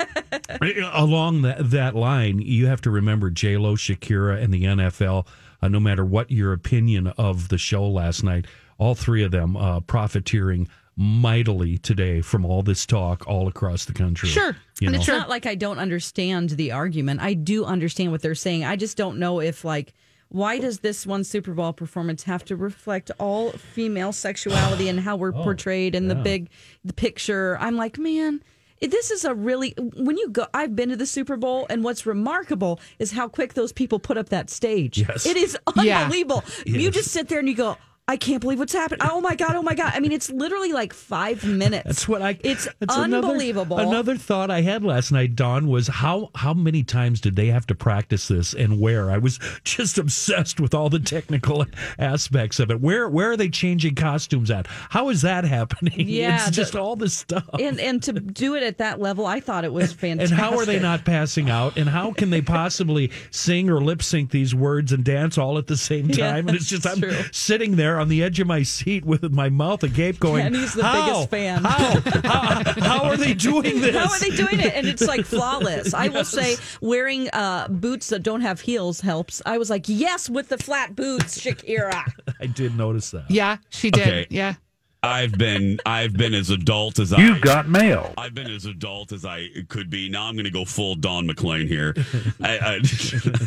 along 0.92 1.42
that, 1.42 1.70
that 1.70 1.96
line, 1.96 2.38
you 2.38 2.66
have 2.66 2.80
to 2.82 2.90
remember 2.90 3.30
J 3.30 3.56
Lo, 3.56 3.76
Shakira, 3.76 4.40
and 4.42 4.52
the 4.52 4.62
NFL. 4.64 5.26
Uh, 5.62 5.68
no 5.68 5.80
matter 5.80 6.04
what 6.04 6.30
your 6.30 6.52
opinion 6.52 7.08
of 7.18 7.48
the 7.48 7.58
show 7.58 7.86
last 7.86 8.22
night, 8.22 8.46
all 8.78 8.94
three 8.94 9.22
of 9.22 9.30
them 9.30 9.56
uh, 9.56 9.80
profiteering 9.80 10.68
mightily 11.00 11.78
today 11.78 12.20
from 12.20 12.44
all 12.44 12.62
this 12.62 12.84
talk 12.84 13.26
all 13.26 13.48
across 13.48 13.86
the 13.86 13.92
country. 13.94 14.28
Sure. 14.28 14.54
You 14.80 14.88
and 14.88 14.92
know? 14.92 14.98
it's 14.98 15.08
not 15.08 15.30
like 15.30 15.46
I 15.46 15.54
don't 15.54 15.78
understand 15.78 16.50
the 16.50 16.72
argument. 16.72 17.22
I 17.22 17.32
do 17.32 17.64
understand 17.64 18.12
what 18.12 18.20
they're 18.20 18.34
saying. 18.34 18.66
I 18.66 18.76
just 18.76 18.98
don't 18.98 19.18
know 19.18 19.40
if 19.40 19.64
like 19.64 19.94
why 20.28 20.58
does 20.58 20.80
this 20.80 21.06
one 21.06 21.24
Super 21.24 21.54
Bowl 21.54 21.72
performance 21.72 22.22
have 22.24 22.44
to 22.44 22.54
reflect 22.54 23.10
all 23.18 23.50
female 23.52 24.12
sexuality 24.12 24.88
and 24.88 25.00
how 25.00 25.16
we're 25.16 25.32
oh, 25.34 25.42
portrayed 25.42 25.94
in 25.94 26.08
the 26.08 26.14
big 26.14 26.50
the 26.84 26.92
picture? 26.92 27.56
I'm 27.58 27.76
like, 27.76 27.98
man, 27.98 28.44
this 28.82 29.10
is 29.10 29.24
a 29.24 29.34
really 29.34 29.74
when 29.78 30.16
you 30.18 30.28
go 30.30 30.46
i've 30.54 30.74
been 30.74 30.88
to 30.88 30.96
the 30.96 31.06
super 31.06 31.36
bowl 31.36 31.66
and 31.68 31.84
what's 31.84 32.06
remarkable 32.06 32.80
is 32.98 33.12
how 33.12 33.28
quick 33.28 33.52
those 33.54 33.72
people 33.72 33.98
put 33.98 34.16
up 34.16 34.30
that 34.30 34.48
stage 34.48 34.98
Yes. 34.98 35.26
it 35.26 35.36
is 35.36 35.56
Yeah. 35.76 36.02
unbelievable 36.02 36.44
you 36.66 36.90
just 36.90 37.10
sit 37.10 37.28
there 37.28 37.38
and 37.40 37.48
you 37.48 37.54
go 37.54 37.76
I 38.10 38.16
can't 38.16 38.40
believe 38.40 38.58
what's 38.58 38.72
happened. 38.72 39.02
Oh 39.04 39.20
my 39.20 39.36
god! 39.36 39.54
Oh 39.54 39.62
my 39.62 39.74
god! 39.74 39.92
I 39.94 40.00
mean, 40.00 40.10
it's 40.10 40.30
literally 40.30 40.72
like 40.72 40.92
five 40.92 41.44
minutes. 41.44 41.84
That's 41.86 42.08
what 42.08 42.22
I. 42.22 42.36
It's 42.42 42.66
unbelievable. 42.88 43.78
Another, 43.78 43.90
another 43.94 44.16
thought 44.16 44.50
I 44.50 44.62
had 44.62 44.82
last 44.84 45.12
night, 45.12 45.36
Don, 45.36 45.68
was 45.68 45.86
how 45.86 46.30
how 46.34 46.52
many 46.52 46.82
times 46.82 47.20
did 47.20 47.36
they 47.36 47.46
have 47.46 47.66
to 47.68 47.74
practice 47.74 48.26
this 48.28 48.52
and 48.52 48.80
where? 48.80 49.10
I 49.10 49.18
was 49.18 49.38
just 49.64 49.96
obsessed 49.98 50.58
with 50.60 50.74
all 50.74 50.88
the 50.90 50.98
technical 50.98 51.64
aspects 52.00 52.58
of 52.58 52.70
it. 52.70 52.80
Where 52.80 53.08
where 53.08 53.30
are 53.30 53.36
they 53.36 53.48
changing 53.48 53.94
costumes 53.94 54.50
at? 54.50 54.66
How 54.66 55.08
is 55.08 55.22
that 55.22 55.44
happening? 55.44 56.08
Yeah, 56.10 56.34
it's 56.36 56.46
the- 56.46 56.50
just 56.52 56.74
all 56.74 56.96
this 56.96 57.14
stuff. 57.14 57.44
and 57.60 57.78
and 57.78 58.02
to 58.02 58.12
do 58.12 58.56
it 58.56 58.64
at 58.64 58.78
that 58.78 59.00
level, 59.00 59.26
I 59.26 59.38
thought 59.38 59.64
it 59.64 59.72
was 59.72 59.92
fantastic. 59.92 60.36
And 60.36 60.40
how 60.40 60.58
are 60.58 60.64
they 60.66 60.80
not 60.80 61.04
passing 61.04 61.48
out? 61.48 61.76
And 61.76 61.88
how 61.88 62.12
can 62.12 62.30
they 62.30 62.42
possibly 62.42 63.12
sing 63.30 63.70
or 63.70 63.80
lip 63.80 64.02
sync 64.02 64.30
these 64.30 64.52
words 64.54 64.90
and 64.92 65.04
dance 65.04 65.38
all 65.38 65.56
at 65.58 65.68
the 65.68 65.76
same 65.76 66.10
Yeah, 66.10 66.32
time? 66.32 66.48
and 66.48 66.56
it's 66.56 66.68
just 66.68 66.86
I'm 66.86 67.00
true. 67.00 67.12
sitting 67.30 67.76
there 67.76 67.99
on 68.00 68.08
the 68.08 68.22
edge 68.22 68.40
of 68.40 68.46
my 68.46 68.62
seat 68.62 69.04
with 69.04 69.30
my 69.30 69.48
mouth 69.48 69.82
agape, 69.82 70.18
going, 70.18 70.42
Kenny's 70.42 70.74
the 70.74 70.82
how? 70.82 71.06
biggest 71.06 71.30
fan. 71.30 71.62
How? 71.62 72.00
how? 72.00 72.80
How 72.80 73.04
are 73.04 73.16
they 73.16 73.34
doing 73.34 73.80
this? 73.80 73.94
How 74.00 74.10
are 74.10 74.18
they 74.18 74.34
doing 74.34 74.58
it? 74.58 74.74
And 74.74 74.86
it's 74.86 75.06
like 75.06 75.24
flawless. 75.26 75.94
I 75.94 76.08
will 76.08 76.24
say, 76.24 76.56
wearing 76.80 77.28
uh, 77.32 77.68
boots 77.68 78.08
that 78.08 78.22
don't 78.22 78.40
have 78.40 78.60
heels 78.60 79.00
helps. 79.00 79.42
I 79.44 79.58
was 79.58 79.70
like, 79.70 79.84
yes, 79.86 80.28
with 80.30 80.48
the 80.48 80.58
flat 80.58 80.96
boots, 80.96 81.38
Shakira. 81.38 82.04
I 82.40 82.46
did 82.46 82.76
notice 82.76 83.10
that. 83.10 83.30
Yeah, 83.30 83.58
she 83.68 83.90
did. 83.90 84.02
Okay. 84.02 84.26
Yeah. 84.30 84.54
I've 85.02 85.32
been 85.32 85.78
I've 85.86 86.12
been 86.12 86.34
as 86.34 86.50
adult 86.50 86.98
as 86.98 87.10
You've 87.12 87.38
I 87.38 87.40
got 87.40 87.68
mail. 87.68 88.12
I've 88.18 88.34
been 88.34 88.50
as 88.50 88.66
adult 88.66 89.12
as 89.12 89.24
I 89.24 89.46
could 89.68 89.88
be. 89.88 90.08
Now 90.10 90.24
I'm 90.26 90.34
going 90.34 90.44
to 90.44 90.50
go 90.50 90.64
full 90.66 90.94
Don 90.94 91.26
McLean 91.26 91.66
here. 91.66 91.94
I, 92.42 92.58
I, 92.58 92.80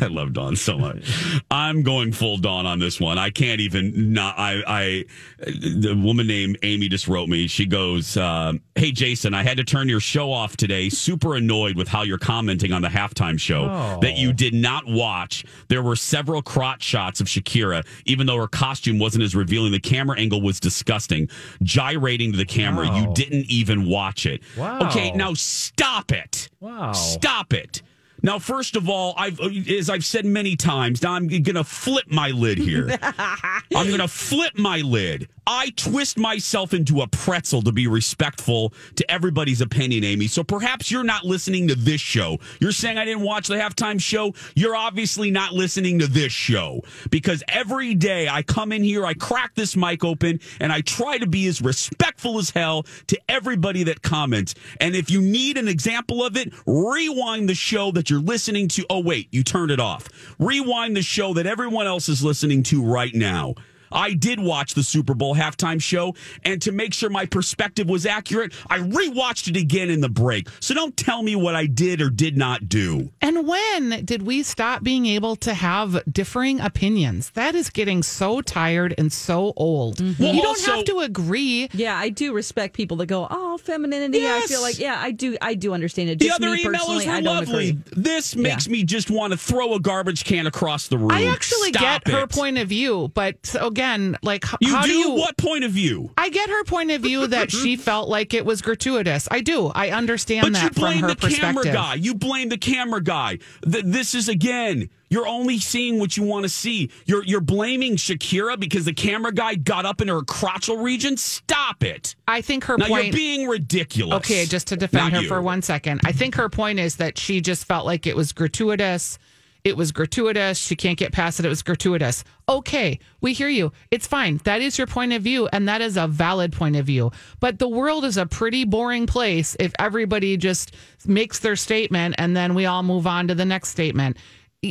I 0.02 0.06
love 0.08 0.32
Don 0.32 0.56
so 0.56 0.76
much. 0.78 1.12
I'm 1.50 1.82
going 1.82 2.12
full 2.12 2.38
Don 2.38 2.66
on 2.66 2.80
this 2.80 3.00
one. 3.00 3.18
I 3.18 3.30
can't 3.30 3.60
even 3.60 4.12
not. 4.12 4.34
I 4.38 4.62
I 4.66 5.04
the 5.38 5.94
woman 6.02 6.26
named 6.26 6.58
Amy 6.62 6.88
just 6.88 7.06
wrote 7.06 7.28
me. 7.28 7.46
She 7.46 7.66
goes, 7.66 8.16
um, 8.16 8.60
"Hey 8.74 8.90
Jason, 8.90 9.32
I 9.34 9.42
had 9.44 9.56
to 9.58 9.64
turn 9.64 9.88
your 9.88 10.00
show 10.00 10.32
off 10.32 10.56
today. 10.56 10.88
Super 10.88 11.36
annoyed 11.36 11.76
with 11.76 11.86
how 11.88 12.02
you're 12.02 12.18
commenting 12.18 12.72
on 12.72 12.82
the 12.82 12.88
halftime 12.88 13.38
show 13.38 13.68
Oh. 13.70 13.98
that 14.00 14.16
you 14.16 14.32
did 14.32 14.54
not 14.54 14.86
watch. 14.86 15.44
There 15.68 15.82
were 15.82 15.96
several 15.96 16.42
crotch 16.42 16.82
shots 16.82 17.20
of 17.20 17.26
Shakira, 17.28 17.86
even 18.06 18.26
though 18.26 18.38
her 18.38 18.48
costume 18.48 18.98
wasn't 18.98 19.22
as 19.24 19.34
revealing. 19.36 19.70
The 19.72 19.80
camera 19.80 20.18
angle 20.18 20.42
was 20.42 20.58
disgusting, 20.60 21.28
gyrating 21.62 22.32
to 22.32 22.38
the 22.38 22.44
camera. 22.44 22.86
You 22.96 23.12
didn't 23.14 23.46
even 23.50 23.88
watch 23.88 24.26
it. 24.26 24.42
Wow. 24.56 24.80
Okay, 24.88 25.10
now 25.12 25.34
stop 25.34 26.12
it. 26.12 26.48
Wow. 26.60 26.92
Stop 26.92 27.52
it. 27.52 27.82
Now, 28.24 28.38
first 28.38 28.74
of 28.74 28.88
all, 28.88 29.12
I've 29.18 29.38
as 29.68 29.90
I've 29.90 30.04
said 30.04 30.24
many 30.24 30.56
times, 30.56 31.02
now 31.02 31.12
I'm 31.12 31.28
gonna 31.28 31.62
flip 31.62 32.06
my 32.08 32.30
lid 32.30 32.56
here. 32.56 32.88
I'm 33.02 33.90
gonna 33.90 34.08
flip 34.08 34.58
my 34.58 34.78
lid. 34.78 35.28
I 35.46 35.70
twist 35.76 36.16
myself 36.16 36.72
into 36.72 37.02
a 37.02 37.06
pretzel 37.06 37.60
to 37.62 37.72
be 37.72 37.86
respectful 37.86 38.72
to 38.96 39.10
everybody's 39.10 39.60
opinion, 39.60 40.02
Amy. 40.04 40.26
So 40.26 40.42
perhaps 40.42 40.90
you're 40.90 41.04
not 41.04 41.24
listening 41.24 41.68
to 41.68 41.74
this 41.74 42.00
show. 42.00 42.38
You're 42.60 42.72
saying 42.72 42.96
I 42.96 43.04
didn't 43.04 43.24
watch 43.24 43.48
the 43.48 43.56
halftime 43.56 44.00
show. 44.00 44.32
You're 44.54 44.74
obviously 44.74 45.30
not 45.30 45.52
listening 45.52 45.98
to 45.98 46.06
this 46.06 46.32
show 46.32 46.80
because 47.10 47.42
every 47.48 47.94
day 47.94 48.26
I 48.26 48.42
come 48.42 48.72
in 48.72 48.82
here, 48.82 49.04
I 49.04 49.12
crack 49.12 49.54
this 49.54 49.76
mic 49.76 50.02
open, 50.02 50.40
and 50.60 50.72
I 50.72 50.80
try 50.80 51.18
to 51.18 51.26
be 51.26 51.46
as 51.46 51.60
respectful 51.60 52.38
as 52.38 52.48
hell 52.48 52.84
to 53.08 53.20
everybody 53.28 53.82
that 53.84 54.00
comments. 54.00 54.54
And 54.80 54.96
if 54.96 55.10
you 55.10 55.20
need 55.20 55.58
an 55.58 55.68
example 55.68 56.24
of 56.24 56.38
it, 56.38 56.54
rewind 56.66 57.50
the 57.50 57.54
show 57.54 57.90
that 57.92 58.08
you're 58.08 58.13
listening 58.20 58.68
to. 58.68 58.86
Oh, 58.90 59.00
wait, 59.00 59.28
you 59.30 59.42
turned 59.42 59.70
it 59.70 59.80
off. 59.80 60.08
Rewind 60.38 60.96
the 60.96 61.02
show 61.02 61.34
that 61.34 61.46
everyone 61.46 61.86
else 61.86 62.08
is 62.08 62.22
listening 62.22 62.62
to 62.64 62.82
right 62.82 63.14
now. 63.14 63.54
I 63.94 64.14
did 64.14 64.40
watch 64.40 64.74
the 64.74 64.82
Super 64.82 65.14
Bowl 65.14 65.34
halftime 65.34 65.80
show, 65.80 66.14
and 66.44 66.60
to 66.62 66.72
make 66.72 66.92
sure 66.92 67.08
my 67.10 67.26
perspective 67.26 67.88
was 67.88 68.04
accurate, 68.06 68.52
I 68.68 68.78
rewatched 68.80 69.48
it 69.48 69.56
again 69.56 69.90
in 69.90 70.00
the 70.00 70.08
break. 70.08 70.48
So 70.60 70.74
don't 70.74 70.96
tell 70.96 71.22
me 71.22 71.36
what 71.36 71.54
I 71.54 71.66
did 71.66 72.00
or 72.00 72.10
did 72.10 72.36
not 72.36 72.68
do. 72.68 73.10
And 73.20 73.46
when 73.46 74.04
did 74.04 74.22
we 74.22 74.42
stop 74.42 74.82
being 74.82 75.06
able 75.06 75.36
to 75.36 75.54
have 75.54 76.02
differing 76.10 76.60
opinions? 76.60 77.30
That 77.30 77.54
is 77.54 77.70
getting 77.70 78.02
so 78.02 78.40
tired 78.40 78.94
and 78.98 79.12
so 79.12 79.52
old. 79.56 79.98
Mm-hmm. 79.98 80.22
Well, 80.22 80.34
you 80.34 80.42
don't 80.42 80.48
also- 80.50 80.72
have 80.76 80.84
to 80.86 81.00
agree. 81.00 81.68
Yeah, 81.72 81.96
I 81.96 82.08
do 82.08 82.32
respect 82.32 82.74
people 82.74 82.96
that 82.98 83.06
go, 83.06 83.26
oh, 83.30 83.58
femininity. 83.58 84.18
Yes. 84.18 84.44
I 84.44 84.46
feel 84.46 84.62
like, 84.62 84.78
yeah, 84.78 84.98
I 85.00 85.12
do. 85.12 85.36
I 85.40 85.54
do 85.54 85.72
understand 85.72 86.10
it. 86.10 86.18
The 86.18 86.30
other 86.30 86.50
me 86.50 86.64
personally, 86.64 87.04
emailers 87.06 87.16
were 87.16 87.22
lovely. 87.22 87.68
agree. 87.70 87.82
This 87.92 88.34
makes 88.34 88.68
me 88.68 88.82
just 88.82 89.10
want 89.10 89.32
to 89.32 89.36
throw 89.36 89.74
a 89.74 89.80
garbage 89.80 90.24
can 90.24 90.46
across 90.46 90.88
the 90.88 90.98
room. 90.98 91.10
I 91.12 91.26
actually 91.26 91.68
Stop 91.70 92.04
get 92.04 92.12
her 92.12 92.26
point 92.26 92.58
of 92.58 92.68
view, 92.68 93.10
but 93.14 93.54
again, 93.60 93.83
like, 94.22 94.44
h- 94.46 94.54
You 94.60 94.74
how 94.74 94.82
do? 94.82 94.88
do 94.92 94.98
you? 94.98 95.10
What 95.14 95.36
point 95.36 95.64
of 95.64 95.70
view? 95.72 96.10
I 96.18 96.28
get 96.30 96.48
her 96.50 96.64
point 96.64 96.90
of 96.90 97.02
view 97.02 97.26
that 97.28 97.50
she 97.50 97.76
felt 97.90 98.08
like 98.08 98.34
it 98.34 98.44
was 98.44 98.62
gratuitous. 98.62 99.28
I 99.30 99.40
do. 99.40 99.66
I 99.74 99.90
understand 99.90 100.42
But 100.42 100.48
you 100.62 100.68
that 100.68 100.74
from 100.74 100.80
blame 100.82 100.98
her 101.02 101.08
the 101.14 101.28
camera 101.28 101.64
guy. 101.64 101.94
You 101.94 102.14
blame 102.14 102.48
the 102.48 102.58
camera 102.58 103.02
guy. 103.02 103.38
Th- 103.70 103.84
this 103.84 104.14
is 104.14 104.28
again. 104.28 104.88
You're 105.10 105.28
only 105.28 105.58
seeing 105.58 106.00
what 106.00 106.16
you 106.16 106.24
want 106.24 106.42
to 106.44 106.48
see. 106.48 106.90
You're 107.06 107.22
you're 107.24 107.40
blaming 107.40 107.94
Shakira 107.94 108.58
because 108.58 108.84
the 108.84 108.92
camera 108.94 109.30
guy 109.32 109.54
got 109.54 109.84
up 109.86 110.00
in 110.00 110.08
her 110.08 110.22
crotchal 110.22 110.82
region. 110.82 111.16
Stop 111.16 111.84
it. 111.84 112.16
I 112.26 112.40
think 112.40 112.64
her 112.64 112.76
now 112.76 112.86
point. 112.88 113.04
you're 113.06 113.12
being 113.12 113.46
ridiculous. 113.46 114.16
Okay, 114.16 114.44
just 114.44 114.66
to 114.68 114.76
defend 114.76 115.12
Not 115.12 115.16
her 115.18 115.22
you. 115.22 115.28
for 115.28 115.40
one 115.40 115.62
second. 115.62 116.00
I 116.04 116.10
think 116.10 116.34
her 116.34 116.48
point 116.48 116.80
is 116.80 116.96
that 116.96 117.16
she 117.16 117.40
just 117.40 117.64
felt 117.66 117.86
like 117.86 118.08
it 118.08 118.16
was 118.16 118.32
gratuitous. 118.32 119.18
It 119.64 119.78
was 119.78 119.92
gratuitous. 119.92 120.58
She 120.58 120.76
can't 120.76 120.98
get 120.98 121.12
past 121.12 121.40
it. 121.40 121.46
It 121.46 121.48
was 121.48 121.62
gratuitous. 121.62 122.22
Okay, 122.46 122.98
we 123.22 123.32
hear 123.32 123.48
you. 123.48 123.72
It's 123.90 124.06
fine. 124.06 124.38
That 124.44 124.60
is 124.60 124.76
your 124.76 124.86
point 124.86 125.14
of 125.14 125.22
view, 125.22 125.48
and 125.54 125.66
that 125.68 125.80
is 125.80 125.96
a 125.96 126.06
valid 126.06 126.52
point 126.52 126.76
of 126.76 126.84
view. 126.84 127.12
But 127.40 127.58
the 127.58 127.68
world 127.68 128.04
is 128.04 128.18
a 128.18 128.26
pretty 128.26 128.64
boring 128.64 129.06
place 129.06 129.56
if 129.58 129.72
everybody 129.78 130.36
just 130.36 130.74
makes 131.06 131.38
their 131.38 131.56
statement 131.56 132.14
and 132.18 132.36
then 132.36 132.54
we 132.54 132.66
all 132.66 132.82
move 132.82 133.06
on 133.06 133.28
to 133.28 133.34
the 133.34 133.44
next 133.44 133.70
statement. 133.70 134.18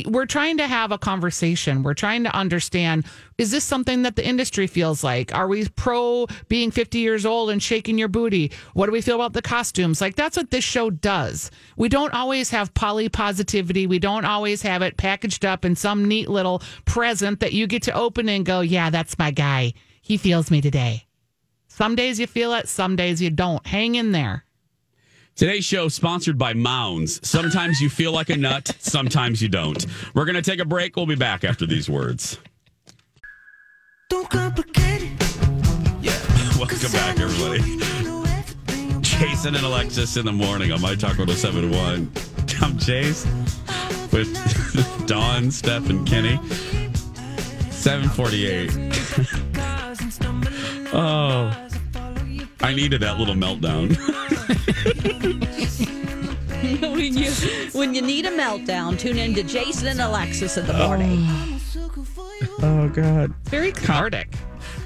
We're 0.02 0.26
trying 0.26 0.56
to 0.58 0.66
have 0.66 0.90
a 0.90 0.98
conversation. 0.98 1.82
We're 1.82 1.94
trying 1.94 2.24
to 2.24 2.34
understand 2.34 3.06
is 3.38 3.50
this 3.50 3.64
something 3.64 4.02
that 4.02 4.16
the 4.16 4.26
industry 4.26 4.66
feels 4.66 5.02
like? 5.02 5.34
Are 5.34 5.48
we 5.48 5.68
pro 5.68 6.26
being 6.48 6.70
50 6.70 6.98
years 6.98 7.26
old 7.26 7.50
and 7.50 7.62
shaking 7.62 7.98
your 7.98 8.08
booty? 8.08 8.52
What 8.74 8.86
do 8.86 8.92
we 8.92 9.00
feel 9.00 9.16
about 9.16 9.32
the 9.32 9.42
costumes? 9.42 10.00
Like 10.00 10.14
that's 10.14 10.36
what 10.36 10.50
this 10.50 10.64
show 10.64 10.90
does. 10.90 11.50
We 11.76 11.88
don't 11.88 12.14
always 12.14 12.50
have 12.50 12.74
poly 12.74 13.08
positivity. 13.08 13.86
We 13.86 13.98
don't 13.98 14.24
always 14.24 14.62
have 14.62 14.82
it 14.82 14.96
packaged 14.96 15.44
up 15.44 15.64
in 15.64 15.76
some 15.76 16.06
neat 16.06 16.28
little 16.28 16.62
present 16.84 17.40
that 17.40 17.52
you 17.52 17.66
get 17.66 17.82
to 17.84 17.94
open 17.94 18.28
and 18.28 18.44
go, 18.44 18.60
"Yeah, 18.60 18.90
that's 18.90 19.18
my 19.18 19.30
guy. 19.30 19.74
He 20.00 20.16
feels 20.16 20.50
me 20.50 20.60
today." 20.60 21.06
Some 21.68 21.96
days 21.96 22.20
you 22.20 22.28
feel 22.28 22.54
it, 22.54 22.68
some 22.68 22.94
days 22.94 23.20
you 23.20 23.30
don't. 23.30 23.66
Hang 23.66 23.96
in 23.96 24.12
there. 24.12 24.44
Today's 25.36 25.64
show 25.64 25.88
sponsored 25.88 26.38
by 26.38 26.54
Mounds. 26.54 27.18
Sometimes 27.28 27.80
you 27.80 27.90
feel 27.90 28.12
like 28.12 28.30
a 28.30 28.36
nut, 28.36 28.70
sometimes 28.78 29.42
you 29.42 29.48
don't. 29.48 29.84
We're 30.14 30.26
going 30.26 30.36
to 30.36 30.42
take 30.42 30.60
a 30.60 30.64
break. 30.64 30.94
We'll 30.94 31.06
be 31.06 31.16
back 31.16 31.42
after 31.42 31.66
these 31.66 31.90
words. 31.90 32.38
Don't 34.08 34.30
complicate 34.30 35.02
it. 35.02 35.20
Welcome 36.56 36.92
back, 36.92 37.18
everybody. 37.18 37.58
Jason 39.00 39.56
and 39.56 39.64
Alexis 39.64 40.16
in 40.16 40.24
the 40.24 40.30
morning 40.30 40.70
on 40.70 40.80
My 40.80 40.94
Talk 40.94 41.18
1071. 41.18 42.12
I'm 42.62 42.78
Chase 42.78 43.26
with 44.12 44.32
Dawn, 45.08 45.50
Steph, 45.50 45.90
and 45.90 46.06
Kenny. 46.06 46.36
748. 47.72 48.70
oh, 50.94 51.52
I 52.60 52.72
needed 52.72 53.00
that 53.02 53.18
little 53.18 53.34
meltdown. 53.34 53.98
when 56.80 57.16
you 57.16 57.30
when 57.72 57.94
you 57.94 58.02
need 58.02 58.26
a 58.26 58.30
meltdown, 58.30 58.98
tune 58.98 59.18
in 59.18 59.34
to 59.34 59.42
Jason 59.42 59.88
and 59.88 60.00
Alexis 60.00 60.56
in 60.56 60.66
the 60.66 60.72
morning. 60.72 61.26
Oh, 61.28 62.58
oh 62.62 62.88
God. 62.88 63.34
Very 63.44 63.72
cathartic. 63.72 64.28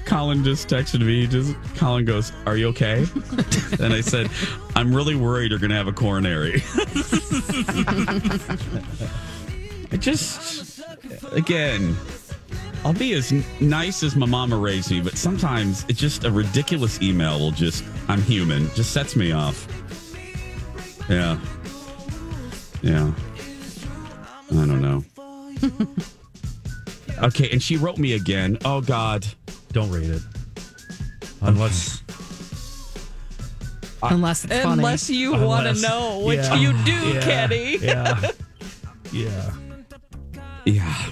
Colin 0.05 0.43
just 0.43 0.69
texted 0.69 1.05
me. 1.05 1.27
Just 1.27 1.55
Colin 1.77 2.05
goes, 2.05 2.33
"Are 2.47 2.57
you 2.57 2.69
okay?" 2.69 3.05
and 3.81 3.93
I 3.93 4.01
said, 4.01 4.31
"I'm 4.75 4.95
really 4.95 5.15
worried 5.15 5.51
you're 5.51 5.61
going 5.61 5.71
to 5.71 5.77
have 5.77 5.89
a 5.89 5.93
coronary." 5.93 6.63
I 9.91 9.97
just, 9.97 10.83
again, 11.33 11.97
I'll 12.85 12.93
be 12.93 13.15
as 13.15 13.33
nice 13.61 14.03
as 14.03 14.17
my 14.17 14.27
mama 14.27 14.57
raised 14.57 14.91
me, 14.91 15.01
but 15.01 15.17
sometimes 15.17 15.85
it's 15.89 15.99
just 15.99 16.25
a 16.25 16.31
ridiculous 16.31 17.01
email 17.01 17.39
will 17.39 17.51
just, 17.51 17.85
I'm 18.07 18.23
human, 18.23 18.69
just 18.75 18.93
sets 18.93 19.17
me 19.17 19.33
off. 19.33 19.67
Yeah. 21.09 21.39
Yeah. 22.83 23.13
I 24.51 24.55
don't 24.55 24.81
know. 24.81 25.05
okay, 27.25 27.51
and 27.51 27.63
she 27.63 27.77
wrote 27.77 27.99
me 27.99 28.15
again. 28.15 28.59
Oh, 28.65 28.81
God. 28.81 29.27
Don't 29.73 29.91
read 29.91 30.11
it. 30.11 30.23
Unless. 31.43 32.03
Unless 34.03 34.45
it's 34.45 34.55
funny. 34.63 34.73
Unless 34.75 35.11
you 35.11 35.33
want 35.33 35.65
to 35.65 35.71
Unless- 35.71 35.83
know, 35.83 36.21
which 36.25 36.39
yeah, 36.39 36.55
you 36.55 36.73
do, 36.85 36.93
yeah, 36.93 37.21
Kenny. 37.21 37.77
Yeah. 37.79 38.31
Yeah. 39.11 39.55
Yeah. 40.67 41.07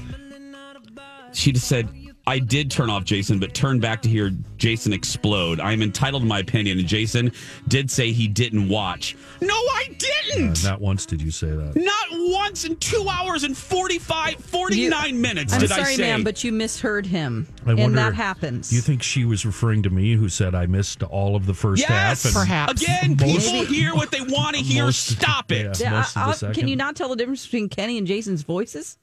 She 1.32 1.50
just 1.52 1.66
said, 1.66 1.88
I 2.28 2.40
did 2.40 2.70
turn 2.72 2.90
off 2.90 3.04
Jason, 3.04 3.38
but 3.38 3.54
turned 3.54 3.80
back 3.80 4.02
to 4.02 4.08
hear 4.08 4.32
Jason 4.58 4.92
explode. 4.92 5.60
I 5.60 5.72
am 5.72 5.80
entitled 5.80 6.22
to 6.22 6.28
my 6.28 6.40
opinion. 6.40 6.78
And 6.80 6.88
Jason 6.88 7.30
did 7.68 7.88
say 7.90 8.10
he 8.10 8.26
didn't 8.26 8.68
watch. 8.68 9.14
No, 9.40 9.54
I 9.54 9.84
Uh, 9.90 9.94
didn't. 10.34 10.64
not 10.64 10.80
once 10.80 11.06
did 11.06 11.22
you 11.22 11.30
say 11.30 11.46
that. 11.48 11.76
Not 11.76 12.06
once 12.32 12.64
in 12.64 12.74
two 12.76 13.06
hours 13.08 13.44
and 13.44 13.56
45, 13.56 14.36
49 14.44 15.20
minutes 15.20 15.52
I'm 15.52 15.60
did 15.60 15.68
sorry, 15.70 15.82
I 15.82 15.94
say. 15.94 16.02
ma'am, 16.02 16.24
but 16.24 16.42
you 16.42 16.50
misheard 16.50 17.06
him, 17.06 17.46
I 17.64 17.68
wonder, 17.74 17.82
and 17.84 17.96
that 17.98 18.14
happens. 18.14 18.72
You 18.72 18.80
think 18.80 19.02
she 19.04 19.24
was 19.24 19.46
referring 19.46 19.84
to 19.84 19.90
me 19.90 20.14
who 20.14 20.28
said 20.28 20.54
I 20.54 20.66
missed 20.66 21.04
all 21.04 21.36
of 21.36 21.46
the 21.46 21.54
first 21.54 21.80
yes, 21.88 22.24
half? 22.24 22.32
Perhaps. 22.32 22.82
Again, 22.82 23.16
Most- 23.20 23.46
people 23.52 23.64
hear 23.66 23.94
what 23.94 24.10
they 24.10 24.20
want 24.22 24.56
to 24.56 24.62
hear. 24.62 24.84
Most- 24.86 25.06
Stop 25.06 25.52
it. 25.52 25.78
yeah. 25.80 25.86
Yeah, 25.86 25.90
most 25.98 26.08
of 26.08 26.14
the 26.14 26.20
I'll- 26.20 26.32
second. 26.32 26.54
can 26.54 26.66
you 26.68 26.76
not 26.76 26.96
tell 26.96 27.08
the 27.08 27.16
difference 27.16 27.44
between 27.44 27.68
Kenny 27.68 27.98
and 27.98 28.06
Jason's 28.06 28.42
voices? 28.42 28.98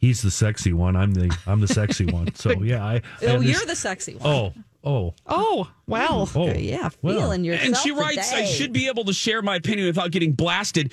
He's 0.00 0.22
the 0.22 0.30
sexy 0.30 0.72
one. 0.72 0.96
I'm 0.96 1.12
the 1.12 1.36
I'm 1.46 1.60
the 1.60 1.68
sexy 1.68 2.06
one. 2.06 2.28
So 2.34 2.50
yeah, 2.62 2.84
I. 2.84 2.94
I 2.94 3.02
Oh, 3.26 3.40
you're 3.40 3.66
the 3.66 3.76
sexy 3.76 4.14
one. 4.14 4.26
Oh, 4.26 4.52
oh, 4.82 5.14
Oh, 5.26 5.70
well. 5.86 6.28
oh. 6.34 6.52
yeah, 6.54 6.88
well. 7.02 7.18
feeling 7.20 7.44
yourself. 7.44 7.66
And 7.66 7.76
she 7.76 7.90
writes, 7.90 8.32
I 8.32 8.44
should 8.44 8.72
be 8.72 8.88
able 8.88 9.04
to 9.04 9.12
share 9.12 9.42
my 9.42 9.56
opinion 9.56 9.86
without 9.86 10.10
getting 10.10 10.32
blasted. 10.32 10.92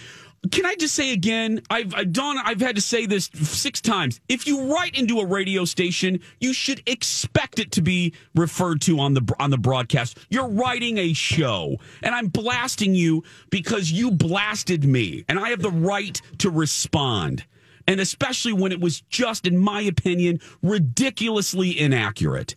Can 0.52 0.66
I 0.66 0.76
just 0.76 0.94
say 0.94 1.14
again? 1.14 1.62
I've, 1.70 1.96
I've 1.96 2.14
done. 2.14 2.38
I've 2.38 2.60
had 2.62 2.76
to 2.76 2.82
say 2.82 3.06
this 3.06 3.30
six 3.34 3.82
times. 3.82 4.20
If 4.30 4.46
you 4.46 4.72
write 4.74 4.98
into 4.98 5.20
a 5.20 5.26
radio 5.26 5.66
station, 5.66 6.20
you 6.40 6.54
should 6.54 6.82
expect 6.86 7.60
it 7.60 7.72
to 7.72 7.82
be 7.82 8.14
referred 8.36 8.82
to 8.82 9.00
on 9.00 9.14
the 9.14 9.36
on 9.40 9.50
the 9.50 9.58
broadcast. 9.58 10.18
You're 10.30 10.48
writing 10.50 11.00
a 11.00 11.14
show, 11.14 11.78
and 12.04 12.14
I'm 12.14 12.28
blasting 12.28 12.94
you 12.94 13.24
because 13.50 13.92
you 13.92 14.12
blasted 14.12 14.86
me, 14.86 15.26
and 15.28 15.40
I 15.40 15.50
have 15.50 15.62
the 15.62 15.72
right 15.72 16.22
to 16.40 16.50
respond. 16.52 17.46
And 17.88 18.00
especially 18.02 18.54
when 18.54 18.72
it 18.72 18.82
was 18.82 19.02
just, 19.02 19.48
in 19.48 19.58
my 19.58 19.82
opinion, 19.82 20.42
ridiculously 20.62 21.80
inaccurate 21.80 22.56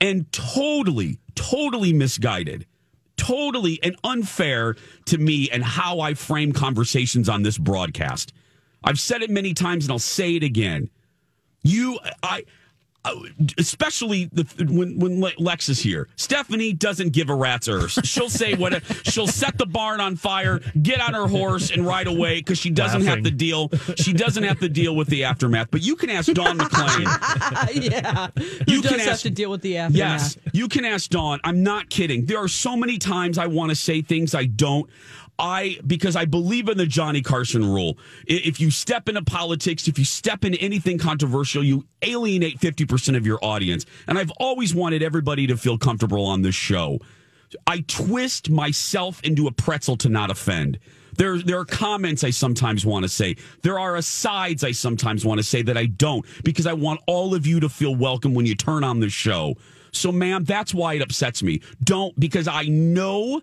and 0.00 0.30
totally, 0.32 1.18
totally 1.34 1.92
misguided 1.92 2.66
totally 3.16 3.80
and 3.82 3.96
unfair 4.04 4.76
to 5.06 5.18
me 5.18 5.48
and 5.50 5.64
how 5.64 6.00
I 6.00 6.14
frame 6.14 6.52
conversations 6.52 7.28
on 7.28 7.42
this 7.42 7.58
broadcast. 7.58 8.32
I've 8.84 9.00
said 9.00 9.22
it 9.22 9.30
many 9.30 9.54
times 9.54 9.84
and 9.84 9.92
I'll 9.92 9.98
say 9.98 10.36
it 10.36 10.42
again. 10.42 10.90
You, 11.62 11.98
I, 12.22 12.44
Uh, 13.06 13.14
especially 13.58 14.24
the, 14.32 14.44
when 14.68 14.98
when 14.98 15.20
Lex 15.38 15.68
is 15.68 15.78
here, 15.78 16.08
Stephanie 16.16 16.72
doesn't 16.72 17.10
give 17.12 17.30
a 17.30 17.34
rat's 17.34 17.68
earth. 17.68 18.04
She'll 18.04 18.28
say 18.28 18.54
what 18.54 18.82
she'll 19.04 19.28
set 19.28 19.56
the 19.58 19.66
barn 19.66 20.00
on 20.00 20.16
fire, 20.16 20.60
get 20.82 21.00
on 21.00 21.14
her 21.14 21.28
horse, 21.28 21.70
and 21.70 21.86
ride 21.86 22.08
away 22.08 22.36
because 22.40 22.58
she 22.58 22.70
doesn't 22.70 23.02
have 23.04 23.22
to 23.22 23.30
deal. 23.30 23.70
She 23.96 24.12
doesn't 24.12 24.42
have 24.42 24.58
to 24.60 24.68
deal 24.68 24.96
with 24.96 25.08
the 25.08 25.24
aftermath. 25.24 25.68
But 25.70 25.82
you 25.82 25.94
can 25.96 26.10
ask 26.10 26.32
Dawn 26.32 26.58
McClain. 26.58 27.04
yeah, 27.90 28.28
You 28.66 28.76
you 28.76 28.82
can 28.82 28.92
does 28.92 29.00
have 29.02 29.08
ask- 29.14 29.22
to 29.22 29.30
deal 29.30 29.50
with 29.50 29.62
the 29.62 29.76
aftermath. 29.78 29.96
Yes, 29.98 30.38
you 30.52 30.68
can 30.68 30.84
ask 30.84 31.08
Dawn. 31.10 31.38
I'm 31.44 31.62
not 31.62 31.88
kidding. 31.90 32.24
There 32.26 32.38
are 32.38 32.48
so 32.48 32.76
many 32.76 32.98
times 32.98 33.38
I 33.38 33.46
want 33.46 33.70
to 33.70 33.76
say 33.76 34.02
things 34.02 34.34
I 34.34 34.46
don't. 34.46 34.90
I 35.38 35.78
because 35.86 36.16
I 36.16 36.24
believe 36.24 36.68
in 36.68 36.78
the 36.78 36.86
Johnny 36.86 37.22
Carson 37.22 37.64
rule. 37.64 37.98
If 38.26 38.60
you 38.60 38.70
step 38.70 39.08
into 39.08 39.22
politics, 39.22 39.88
if 39.88 39.98
you 39.98 40.04
step 40.04 40.44
into 40.44 40.58
anything 40.60 40.98
controversial, 40.98 41.62
you 41.62 41.84
alienate 42.02 42.58
50% 42.58 43.16
of 43.16 43.26
your 43.26 43.38
audience. 43.42 43.84
And 44.06 44.18
I've 44.18 44.30
always 44.38 44.74
wanted 44.74 45.02
everybody 45.02 45.46
to 45.46 45.56
feel 45.56 45.78
comfortable 45.78 46.24
on 46.24 46.42
this 46.42 46.54
show. 46.54 47.00
I 47.66 47.80
twist 47.86 48.50
myself 48.50 49.20
into 49.22 49.46
a 49.46 49.52
pretzel 49.52 49.96
to 49.98 50.08
not 50.08 50.30
offend. 50.30 50.78
There, 51.16 51.38
there 51.38 51.58
are 51.58 51.64
comments 51.64 52.24
I 52.24 52.30
sometimes 52.30 52.84
want 52.84 53.04
to 53.04 53.08
say. 53.08 53.36
There 53.62 53.78
are 53.78 53.96
asides 53.96 54.64
I 54.64 54.72
sometimes 54.72 55.24
want 55.24 55.38
to 55.38 55.44
say 55.44 55.62
that 55.62 55.76
I 55.76 55.86
don't 55.86 56.26
because 56.44 56.66
I 56.66 56.74
want 56.74 57.00
all 57.06 57.34
of 57.34 57.46
you 57.46 57.60
to 57.60 57.68
feel 57.68 57.94
welcome 57.94 58.34
when 58.34 58.46
you 58.46 58.54
turn 58.54 58.84
on 58.84 59.00
the 59.00 59.08
show. 59.08 59.54
So, 59.92 60.12
ma'am, 60.12 60.44
that's 60.44 60.74
why 60.74 60.94
it 60.94 61.02
upsets 61.02 61.42
me. 61.42 61.62
Don't 61.82 62.18
because 62.20 62.48
I 62.48 62.64
know, 62.64 63.40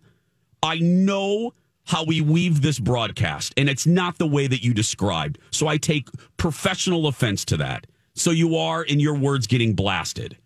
I 0.62 0.78
know 0.80 1.54
how 1.86 2.06
we 2.06 2.22
weave 2.22 2.62
this 2.62 2.80
broadcast, 2.80 3.54
and 3.58 3.70
it's 3.70 3.86
not 3.86 4.18
the 4.18 4.28
way 4.28 4.48
that 4.48 4.64
you 4.64 4.74
described. 4.74 5.38
So 5.52 5.68
I 5.68 5.78
take 5.78 6.10
professional 6.38 7.08
offense 7.08 7.46
to 7.46 7.58
that. 7.58 7.88
So 8.16 8.32
you 8.32 8.56
are, 8.56 8.84
in 8.84 9.00
your 9.00 9.16
words, 9.16 9.48
getting 9.48 9.74
blasted. 9.74 10.38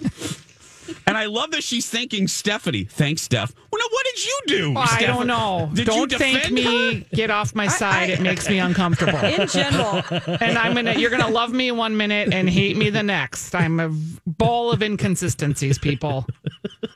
And 1.16 1.24
I 1.24 1.28
love 1.28 1.52
that 1.52 1.64
she's 1.64 1.90
thanking 1.90 2.28
Stephanie. 2.28 2.84
Thanks, 2.84 3.22
Steph. 3.22 3.56
Well, 3.72 3.80
now, 3.80 3.88
what 3.90 4.06
did 4.14 4.26
you 4.26 4.40
do? 4.48 4.78
I 4.78 4.86
Stephanie? 4.86 5.08
don't 5.08 5.28
know. 5.28 5.70
Did 5.74 5.86
don't 5.86 6.12
you 6.12 6.18
thank 6.18 6.52
me. 6.52 6.96
her? 7.00 7.06
Get 7.14 7.32
off 7.32 7.56
my 7.56 7.70
side. 7.70 8.10
it 8.10 8.20
makes 8.20 8.50
me 8.50 8.60
uncomfortable. 8.60 9.18
In 9.24 9.48
general, 9.48 10.04
and 10.42 10.58
I'm 10.58 10.76
gonna. 10.76 10.96
You're 10.96 11.12
gonna 11.12 11.30
love 11.30 11.54
me 11.54 11.72
one 11.72 11.96
minute 11.96 12.34
and 12.34 12.50
hate 12.50 12.76
me 12.76 12.90
the 12.90 13.02
next. 13.02 13.56
I'm 13.56 13.80
a 13.80 13.90
ball 14.28 14.74
of 14.74 14.84
inconsistencies, 14.84 15.80
people. 15.80 16.26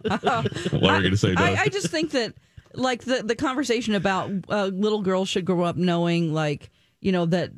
What 0.03 0.22
were 0.26 0.49
you 0.74 0.80
going 0.82 1.11
to 1.11 1.17
say, 1.17 1.34
I, 1.38 1.55
I 1.61 1.67
just 1.70 1.88
think 1.88 2.11
that 2.11 2.34
like 2.74 3.05
the 3.05 3.24
the 3.24 3.36
conversation 3.36 3.95
about 3.95 4.32
uh, 4.49 4.65
little 4.65 5.01
girls 5.01 5.30
should 5.30 5.45
grow 5.45 5.63
up 5.63 5.78
knowing 5.78 6.34
like 6.34 6.72
you 6.99 7.13
know 7.13 7.26
that 7.26 7.51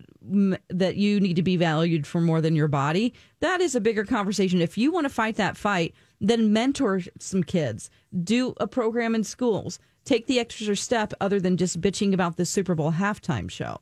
that 0.70 0.96
you 0.96 1.20
need 1.20 1.38
to 1.38 1.44
be 1.44 1.58
valued 1.58 2.06
for 2.06 2.22
more 2.22 2.40
than 2.40 2.56
your 2.56 2.68
body. 2.68 3.16
That 3.40 3.62
is 3.62 3.74
a 3.74 3.82
bigger 3.82 4.06
conversation. 4.06 4.62
If 4.62 4.78
you 4.78 4.92
want 4.92 5.06
to 5.06 5.10
fight 5.10 5.38
that 5.38 5.58
fight, 5.58 5.96
then 6.22 6.54
mentor 6.54 7.02
some 7.20 7.44
kids. 7.44 7.90
Do 8.24 8.54
a 8.60 8.68
program 8.68 9.14
in 9.16 9.24
schools. 9.26 9.80
Take 10.06 10.28
the 10.28 10.40
extra 10.40 10.76
step 10.76 11.14
other 11.20 11.40
than 11.40 11.58
just 11.58 11.82
bitching 11.82 12.14
about 12.14 12.38
the 12.38 12.46
Super 12.46 12.74
Bowl 12.76 12.94
halftime 12.94 13.50
show. 13.52 13.78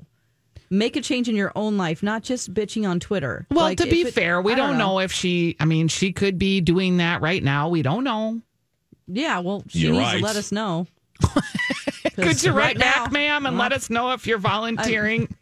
Make 0.72 0.96
a 0.96 1.02
change 1.02 1.28
in 1.30 1.36
your 1.36 1.52
own 1.56 1.78
life, 1.78 2.02
not 2.04 2.22
just 2.24 2.54
bitching 2.54 2.88
on 2.88 3.00
Twitter. 3.00 3.48
Well, 3.52 3.66
Like, 3.66 3.78
to 3.80 3.86
be 3.86 4.02
it- 4.02 4.14
fair, 4.14 4.42
we 4.42 4.54
I 4.54 4.56
don't 4.56 4.78
know. 4.78 5.00
if 5.00 5.12
she. 5.12 5.56
I 5.60 5.66
mean, 5.66 5.88
she 5.88 6.12
could 6.14 6.38
be 6.38 6.62
doing 6.62 6.98
that 6.98 7.22
right 7.22 7.44
now. 7.44 7.70
We 7.70 7.82
don't 7.82 8.04
know. 8.04 8.42
Yeah, 9.08 9.40
well, 9.40 9.64
she 9.68 9.80
You're 9.80 9.94
needs 9.94 10.04
right. 10.04 10.18
to 10.20 10.24
let 10.24 10.36
us 10.36 10.52
know. 10.52 10.86
Could 12.16 12.44
you 12.44 12.52
write 12.52 12.76
right 12.76 12.80
back, 12.80 13.06
now- 13.08 13.12
ma'am, 13.12 13.46
and 13.46 13.58
let 13.58 13.74
us 13.74 13.90
know 13.90 14.12
if 14.12 14.28
you're 14.28 14.38
volunteering? 14.38 15.34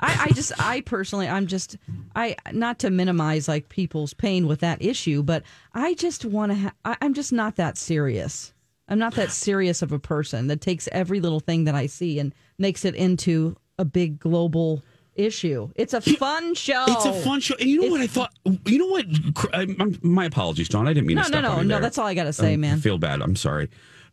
I, 0.00 0.26
I 0.28 0.32
just, 0.32 0.52
I 0.60 0.80
personally, 0.82 1.28
I'm 1.28 1.46
just, 1.46 1.76
I 2.14 2.36
not 2.52 2.78
to 2.80 2.90
minimize 2.90 3.48
like 3.48 3.68
people's 3.68 4.14
pain 4.14 4.46
with 4.46 4.60
that 4.60 4.82
issue, 4.82 5.22
but 5.22 5.42
I 5.74 5.94
just 5.94 6.24
want 6.24 6.52
to. 6.52 6.58
Ha- 6.58 6.72
I, 6.84 6.96
I'm 7.00 7.14
just 7.14 7.32
not 7.32 7.56
that 7.56 7.76
serious. 7.76 8.52
I'm 8.88 8.98
not 8.98 9.14
that 9.16 9.30
serious 9.32 9.82
of 9.82 9.92
a 9.92 9.98
person 9.98 10.46
that 10.46 10.60
takes 10.60 10.88
every 10.92 11.20
little 11.20 11.40
thing 11.40 11.64
that 11.64 11.74
I 11.74 11.86
see 11.86 12.18
and 12.18 12.34
makes 12.58 12.84
it 12.84 12.94
into 12.94 13.56
a 13.78 13.84
big 13.84 14.18
global 14.18 14.82
issue. 15.14 15.68
It's 15.74 15.92
a 15.92 16.00
fun 16.00 16.54
show. 16.54 16.84
It's 16.88 17.04
a 17.04 17.12
fun 17.12 17.40
show. 17.40 17.54
And 17.60 17.68
you 17.68 17.82
know 17.82 17.90
what 17.90 18.00
I 18.00 18.06
thought? 18.06 18.32
You 18.64 18.78
know 18.78 18.86
what? 18.86 19.04
I, 19.52 19.66
my 20.00 20.24
apologies, 20.24 20.68
Don. 20.68 20.88
I 20.88 20.92
didn't 20.94 21.06
mean 21.06 21.16
No, 21.16 21.24
to 21.24 21.30
no, 21.30 21.40
no, 21.40 21.58
you 21.58 21.64
no, 21.64 21.80
that's 21.80 21.98
all 21.98 22.06
I 22.06 22.14
gotta 22.14 22.32
say, 22.32 22.56
man. 22.56 22.70
I 22.70 22.74
man. 22.74 22.80
feel 22.80 22.98
bad. 22.98 23.20
I'm 23.20 23.36
sorry. 23.36 23.68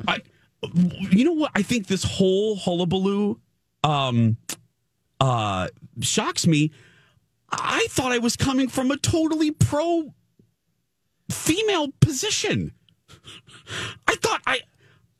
I, 0.08 0.20
you 1.12 1.24
know 1.24 1.34
what? 1.34 1.52
I 1.56 1.62
think 1.62 1.88
this 1.88 2.04
whole 2.04 2.56
hullabaloo 2.58 3.40
um, 3.84 4.36
uh, 5.20 5.68
shocks 6.02 6.48
me. 6.48 6.72
I 7.52 7.88
thought 7.90 8.12
I 8.12 8.18
was 8.18 8.36
coming 8.36 8.68
from 8.68 8.92
a 8.92 8.98
totally 8.98 9.52
pro 9.52 10.14
female 11.30 11.90
position. 12.00 12.74
I 14.08 14.16
thought 14.16 14.42
I 14.46 14.62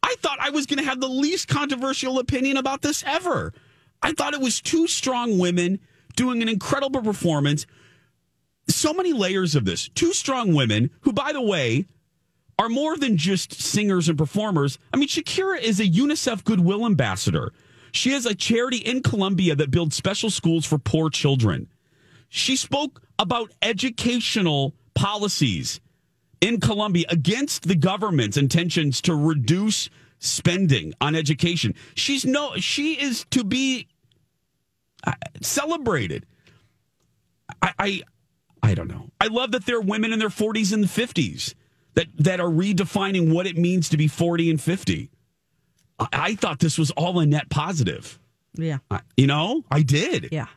I 0.04 0.16
thought 0.20 0.40
I 0.40 0.52
was 0.52 0.66
going 0.66 0.80
to 0.80 0.86
have 0.86 1.00
the 1.00 1.08
least 1.08 1.48
controversial 1.48 2.20
opinion 2.20 2.58
about 2.58 2.82
this 2.82 3.04
ever. 3.08 3.54
I 4.02 4.12
thought 4.12 4.34
it 4.34 4.42
was 4.42 4.62
two 4.62 4.88
strong 4.88 5.40
women 5.40 5.80
doing 6.16 6.42
an 6.42 6.50
incredible 6.50 7.02
performance. 7.02 7.66
So 8.68 8.94
many 8.94 9.14
layers 9.14 9.56
of 9.56 9.66
this. 9.66 9.90
Two 9.90 10.14
strong 10.14 10.54
women 10.54 10.92
who 11.02 11.12
by 11.12 11.34
the 11.34 11.42
way 11.42 11.86
are 12.60 12.70
more 12.70 12.98
than 12.98 13.18
just 13.18 13.54
singers 13.54 14.08
and 14.08 14.18
performers. 14.18 14.78
I 14.94 14.98
mean, 14.98 15.08
Shakira 15.08 15.60
is 15.60 15.80
a 15.80 15.86
UNICEF 15.86 16.44
Goodwill 16.44 16.86
ambassador. 16.86 17.52
She 17.96 18.12
has 18.12 18.26
a 18.26 18.36
charity 18.36 18.78
in 18.78 19.02
Colombia 19.02 19.56
that 19.56 19.72
builds 19.72 19.96
special 19.96 20.30
schools 20.30 20.66
for 20.66 20.78
poor 20.78 21.10
children. 21.10 21.70
She 22.28 22.58
spoke 22.58 23.02
about 23.18 23.54
educational 23.62 24.76
policies 24.96 25.80
in 26.42 26.60
Colombia 26.60 27.06
against 27.10 27.68
the 27.68 27.76
government's 27.76 28.36
intentions 28.36 29.02
to 29.04 29.16
reduce 29.16 29.90
spending 30.20 30.94
on 31.00 31.16
education. 31.16 31.74
She's 31.96 32.26
no 32.26 32.58
she 32.58 33.02
is 33.02 33.26
to 33.32 33.46
be 33.46 33.88
uh, 35.08 35.14
celebrated. 35.42 36.26
I, 37.62 37.74
I 37.80 38.02
I 38.62 38.74
don't 38.74 38.90
know. 38.90 39.10
I 39.22 39.28
love 39.28 39.52
that 39.54 39.66
there 39.66 39.78
are 39.78 39.82
women 39.82 40.12
in 40.12 40.20
their 40.20 40.28
40s 40.30 40.74
and 40.74 40.84
50s 40.84 41.54
that 41.94 42.08
that 42.20 42.42
are 42.42 42.50
redefining 42.50 43.34
what 43.34 43.48
it 43.48 43.58
means 43.58 43.88
to 43.90 43.98
be 43.98 44.10
40 44.10 44.50
and 44.50 44.62
50. 44.62 45.10
I, 46.00 46.08
I 46.12 46.36
thought 46.36 46.60
this 46.60 46.78
was 46.78 46.92
all 46.92 47.20
a 47.20 47.26
net 47.26 47.50
positive. 47.50 48.20
Yeah. 48.56 48.78
I, 48.90 49.02
you 49.18 49.28
know, 49.28 49.64
I 49.72 49.82
did. 49.82 50.30
Yeah. 50.32 50.48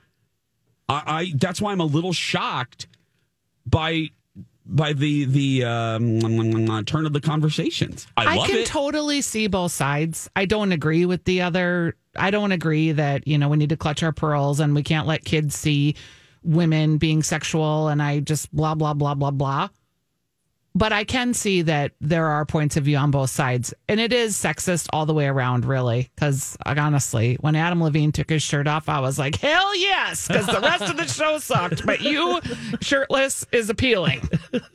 I, 0.89 1.03
I 1.07 1.33
that's 1.35 1.61
why 1.61 1.73
I'm 1.73 1.81
a 1.81 1.87
little 1.87 2.13
shocked 2.13 2.87
by 3.67 4.11
by 4.69 4.93
the 4.93 5.25
the 5.25 5.65
um, 5.65 6.85
turn 6.85 7.07
of 7.07 7.13
the 7.13 7.21
conversations. 7.21 8.07
I, 8.17 8.37
love 8.37 8.47
can 8.47 8.59
it. 8.59 8.67
totally 8.67 9.23
see 9.23 9.47
both 9.47 9.73
sides. 9.73 10.29
I 10.37 10.45
don't 10.45 10.73
agree 10.73 11.07
with 11.07 11.25
the 11.25 11.43
other. 11.43 11.97
I 12.17 12.31
don't 12.31 12.53
agree 12.53 12.93
that 12.93 13.27
you 13.27 13.39
know 13.39 13.49
we 13.49 13.57
need 13.57 13.71
to 13.71 13.77
clutch 13.77 14.03
our 14.03 14.13
pearls 14.13 14.61
and 14.61 14.75
we 14.75 14.83
can't 14.83 15.07
let 15.07 15.25
kids 15.25 15.57
see 15.57 15.95
women 16.43 16.99
being 16.99 17.23
sexual. 17.23 17.89
And 17.89 18.03
I 18.03 18.21
just 18.21 18.55
blah 18.55 18.75
blah 18.75 18.95
blah 18.95 19.15
blah 19.15 19.31
blah. 19.31 19.69
But 20.79 20.93
I 20.93 21.03
can 21.03 21.35
see 21.35 21.63
that 21.63 21.91
there 22.01 22.29
are 22.29 22.47
points 22.47 22.77
of 22.77 22.85
view 22.85 22.99
on 22.99 23.11
both 23.11 23.31
sides, 23.31 23.75
and 23.89 23.99
it 23.99 24.13
is 24.13 24.37
sexist 24.37 24.87
all 24.93 25.07
the 25.07 25.13
way 25.13 25.27
around, 25.27 25.65
really. 25.65 26.09
Because 26.15 26.57
honestly, 26.65 27.37
when 27.41 27.57
Adam 27.57 27.83
Levine 27.83 28.13
took 28.13 28.31
his 28.31 28.45
shirt 28.45 28.69
off, 28.69 28.89
I 28.89 29.01
was 29.01 29.19
like, 29.19 29.35
"Hell 29.35 29.77
yes!" 29.77 30.29
Because 30.29 30.47
the 30.47 30.61
rest 30.61 30.89
of 30.89 30.97
the 30.97 31.07
show 31.09 31.39
sucked, 31.39 31.85
but 31.85 32.01
you 32.01 32.41
shirtless 32.81 33.45
is 33.51 33.71
appealing. 33.71 34.21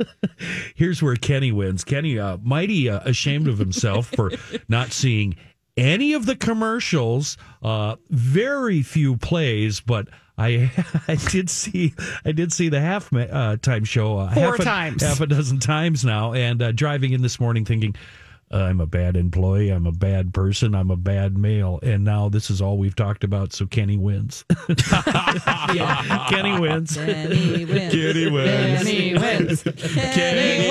Here's 0.76 1.02
where 1.02 1.16
Kenny 1.16 1.54
wins. 1.54 1.86
Kenny, 1.86 2.20
uh, 2.20 2.36
mighty 2.44 2.90
uh, 2.90 3.00
ashamed 3.06 3.48
of 3.48 3.58
himself 3.58 4.08
for 4.08 4.30
not 4.68 4.92
seeing 4.92 5.38
any 5.78 6.12
of 6.12 6.26
the 6.26 6.36
commercials. 6.36 7.38
Uh, 7.62 7.96
very 8.10 8.82
few 8.82 9.16
plays, 9.16 9.80
but 9.80 10.10
I 10.38 10.72
I 11.08 11.16
did 11.16 11.50
see 11.50 11.94
I 12.26 12.32
did 12.32 12.52
see 12.52 12.70
the 12.70 12.82
half 12.82 13.14
uh, 13.14 13.58
time 13.58 13.84
show 13.84 14.18
uh, 14.18 14.34
Four 14.34 14.44
half 14.44 14.60
a, 14.60 14.64
times. 14.64 15.04
half 15.04 15.22
a 15.22 15.28
dozen 15.28 15.60
times 15.60 16.04
now, 16.04 16.34
and 16.34 16.62
uh, 16.62 16.72
driving 16.72 17.14
in 17.14 17.22
this 17.22 17.40
morning 17.40 17.66
thinking. 17.66 17.96
I'm 18.52 18.82
a 18.82 18.86
bad 18.86 19.16
employee. 19.18 19.70
I'm 19.72 19.88
a 19.88 19.92
bad 19.92 20.32
person. 20.32 20.76
I'm 20.76 20.92
a 20.92 20.96
bad 20.96 21.36
male. 21.36 21.80
And 21.82 22.04
now 22.04 22.30
this 22.30 22.52
is 22.52 22.62
all 22.62 22.78
we've 22.78 22.96
talked 22.96 23.24
about. 23.24 23.52
So 23.52 23.66
Kenny 23.66 23.98
wins. 23.98 24.46
Kenny 26.30 26.60
wins. 26.60 26.96
Kenny 26.96 27.66
wins. 27.66 27.92
Kenny 27.92 28.30
wins. 28.30 28.84
Kenny 28.84 29.18
wins. 29.18 29.64
Kenny 29.64 30.68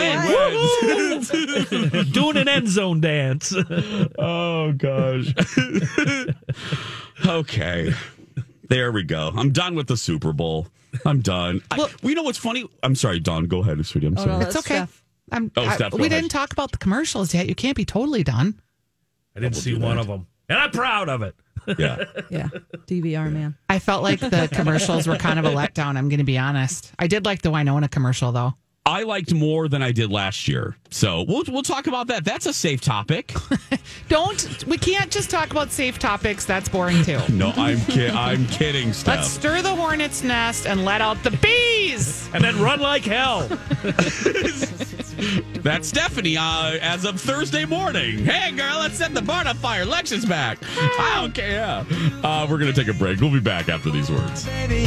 wins. 1.26 2.10
Doing 2.12 2.36
an 2.36 2.46
end 2.46 2.68
zone 2.68 3.00
dance. 3.00 3.52
oh 4.16 4.72
gosh. 4.76 5.34
okay. 7.26 7.92
There 8.72 8.90
we 8.90 9.02
go. 9.02 9.30
I'm 9.36 9.50
done 9.52 9.74
with 9.74 9.86
the 9.86 9.98
Super 9.98 10.32
Bowl. 10.32 10.66
I'm 11.04 11.20
done. 11.20 11.60
I, 11.70 11.76
well, 11.76 11.90
you 12.02 12.14
know 12.14 12.22
what's 12.22 12.38
funny? 12.38 12.66
I'm 12.82 12.94
sorry, 12.94 13.20
Don. 13.20 13.44
Go 13.44 13.58
ahead, 13.60 13.84
sweetie. 13.84 14.06
I'm 14.06 14.16
Oh, 14.16 14.24
sorry. 14.24 14.38
no, 14.38 14.46
It's 14.46 14.56
okay. 14.56 14.76
Steph. 14.76 15.04
I'm, 15.30 15.52
Oh, 15.58 15.62
I- 15.64 15.74
Steph, 15.74 15.90
go 15.92 15.98
we 15.98 16.06
ahead. 16.06 16.22
didn't 16.22 16.30
talk 16.30 16.52
about 16.54 16.72
the 16.72 16.78
commercials 16.78 17.34
yet. 17.34 17.46
You 17.48 17.54
can't 17.54 17.76
be 17.76 17.84
totally 17.84 18.24
done. 18.24 18.58
I 19.36 19.40
didn't 19.40 19.56
see 19.56 19.74
one 19.76 19.98
of 19.98 20.06
them. 20.06 20.26
And 20.48 20.58
I'm 20.58 20.70
proud 20.70 21.08
of 21.10 21.20
it. 21.22 21.34
Yeah. 21.78 22.04
Yeah. 22.30 22.48
DVR, 22.86 23.30
man. 23.30 23.56
I 23.68 23.78
felt 23.78 24.02
like 24.02 24.20
the 24.20 24.48
commercials 24.50 25.06
were 25.06 25.16
kind 25.16 25.38
of 25.38 25.44
a 25.44 25.50
letdown. 25.50 25.96
I'm 25.98 26.08
going 26.08 26.18
to 26.18 26.24
be 26.24 26.38
honest. 26.38 26.92
I 26.98 27.06
did 27.08 27.24
like 27.26 27.42
the 27.42 27.50
Winona 27.50 27.88
commercial 27.88 28.32
though. 28.32 28.54
I 28.84 29.04
liked 29.04 29.32
more 29.32 29.68
than 29.68 29.80
I 29.80 29.92
did 29.92 30.10
last 30.10 30.48
year. 30.48 30.76
So 30.90 31.22
we'll 31.22 31.44
we'll 31.48 31.62
talk 31.62 31.86
about 31.86 32.08
that. 32.08 32.24
That's 32.24 32.46
a 32.46 32.52
safe 32.52 32.80
topic. 32.80 33.32
Don't 34.08 34.64
we 34.66 34.76
can't 34.76 35.10
just 35.10 35.30
talk 35.30 35.52
about 35.52 35.70
safe 35.70 36.00
topics. 36.00 36.44
That's 36.44 36.68
boring 36.68 37.02
too. 37.04 37.20
No, 37.32 37.50
I'm 37.56 37.80
ki- 37.82 38.08
I'm 38.08 38.46
kidding, 38.48 38.92
Steph. 38.92 39.16
Let's 39.16 39.28
stir 39.28 39.62
the 39.62 39.74
hornet's 39.74 40.22
nest 40.22 40.66
and 40.66 40.84
let 40.84 41.00
out 41.00 41.22
the 41.22 41.30
bees. 41.30 42.28
And 42.34 42.42
then 42.44 42.60
run 42.60 42.80
like 42.80 43.04
hell. 43.04 43.48
That's 45.62 45.88
Stephanie 45.88 46.36
uh, 46.36 46.78
as 46.82 47.04
of 47.04 47.20
Thursday 47.20 47.64
morning. 47.64 48.18
Hey, 48.24 48.50
girl, 48.50 48.80
let's 48.80 48.98
set 48.98 49.14
the 49.14 49.22
barn 49.22 49.46
on 49.46 49.54
fire. 49.56 49.84
Lex 49.84 50.10
is 50.12 50.26
back. 50.26 50.58
I 50.62 51.18
don't 51.20 51.32
care. 51.32 51.50
Yeah. 51.50 51.84
Uh, 52.22 52.46
we're 52.50 52.58
going 52.58 52.72
to 52.72 52.78
take 52.78 52.92
a 52.92 52.98
break. 52.98 53.20
We'll 53.20 53.32
be 53.32 53.38
back 53.40 53.68
after 53.68 53.90
these 53.90 54.10
words. 54.10 54.44
Baby, 54.46 54.86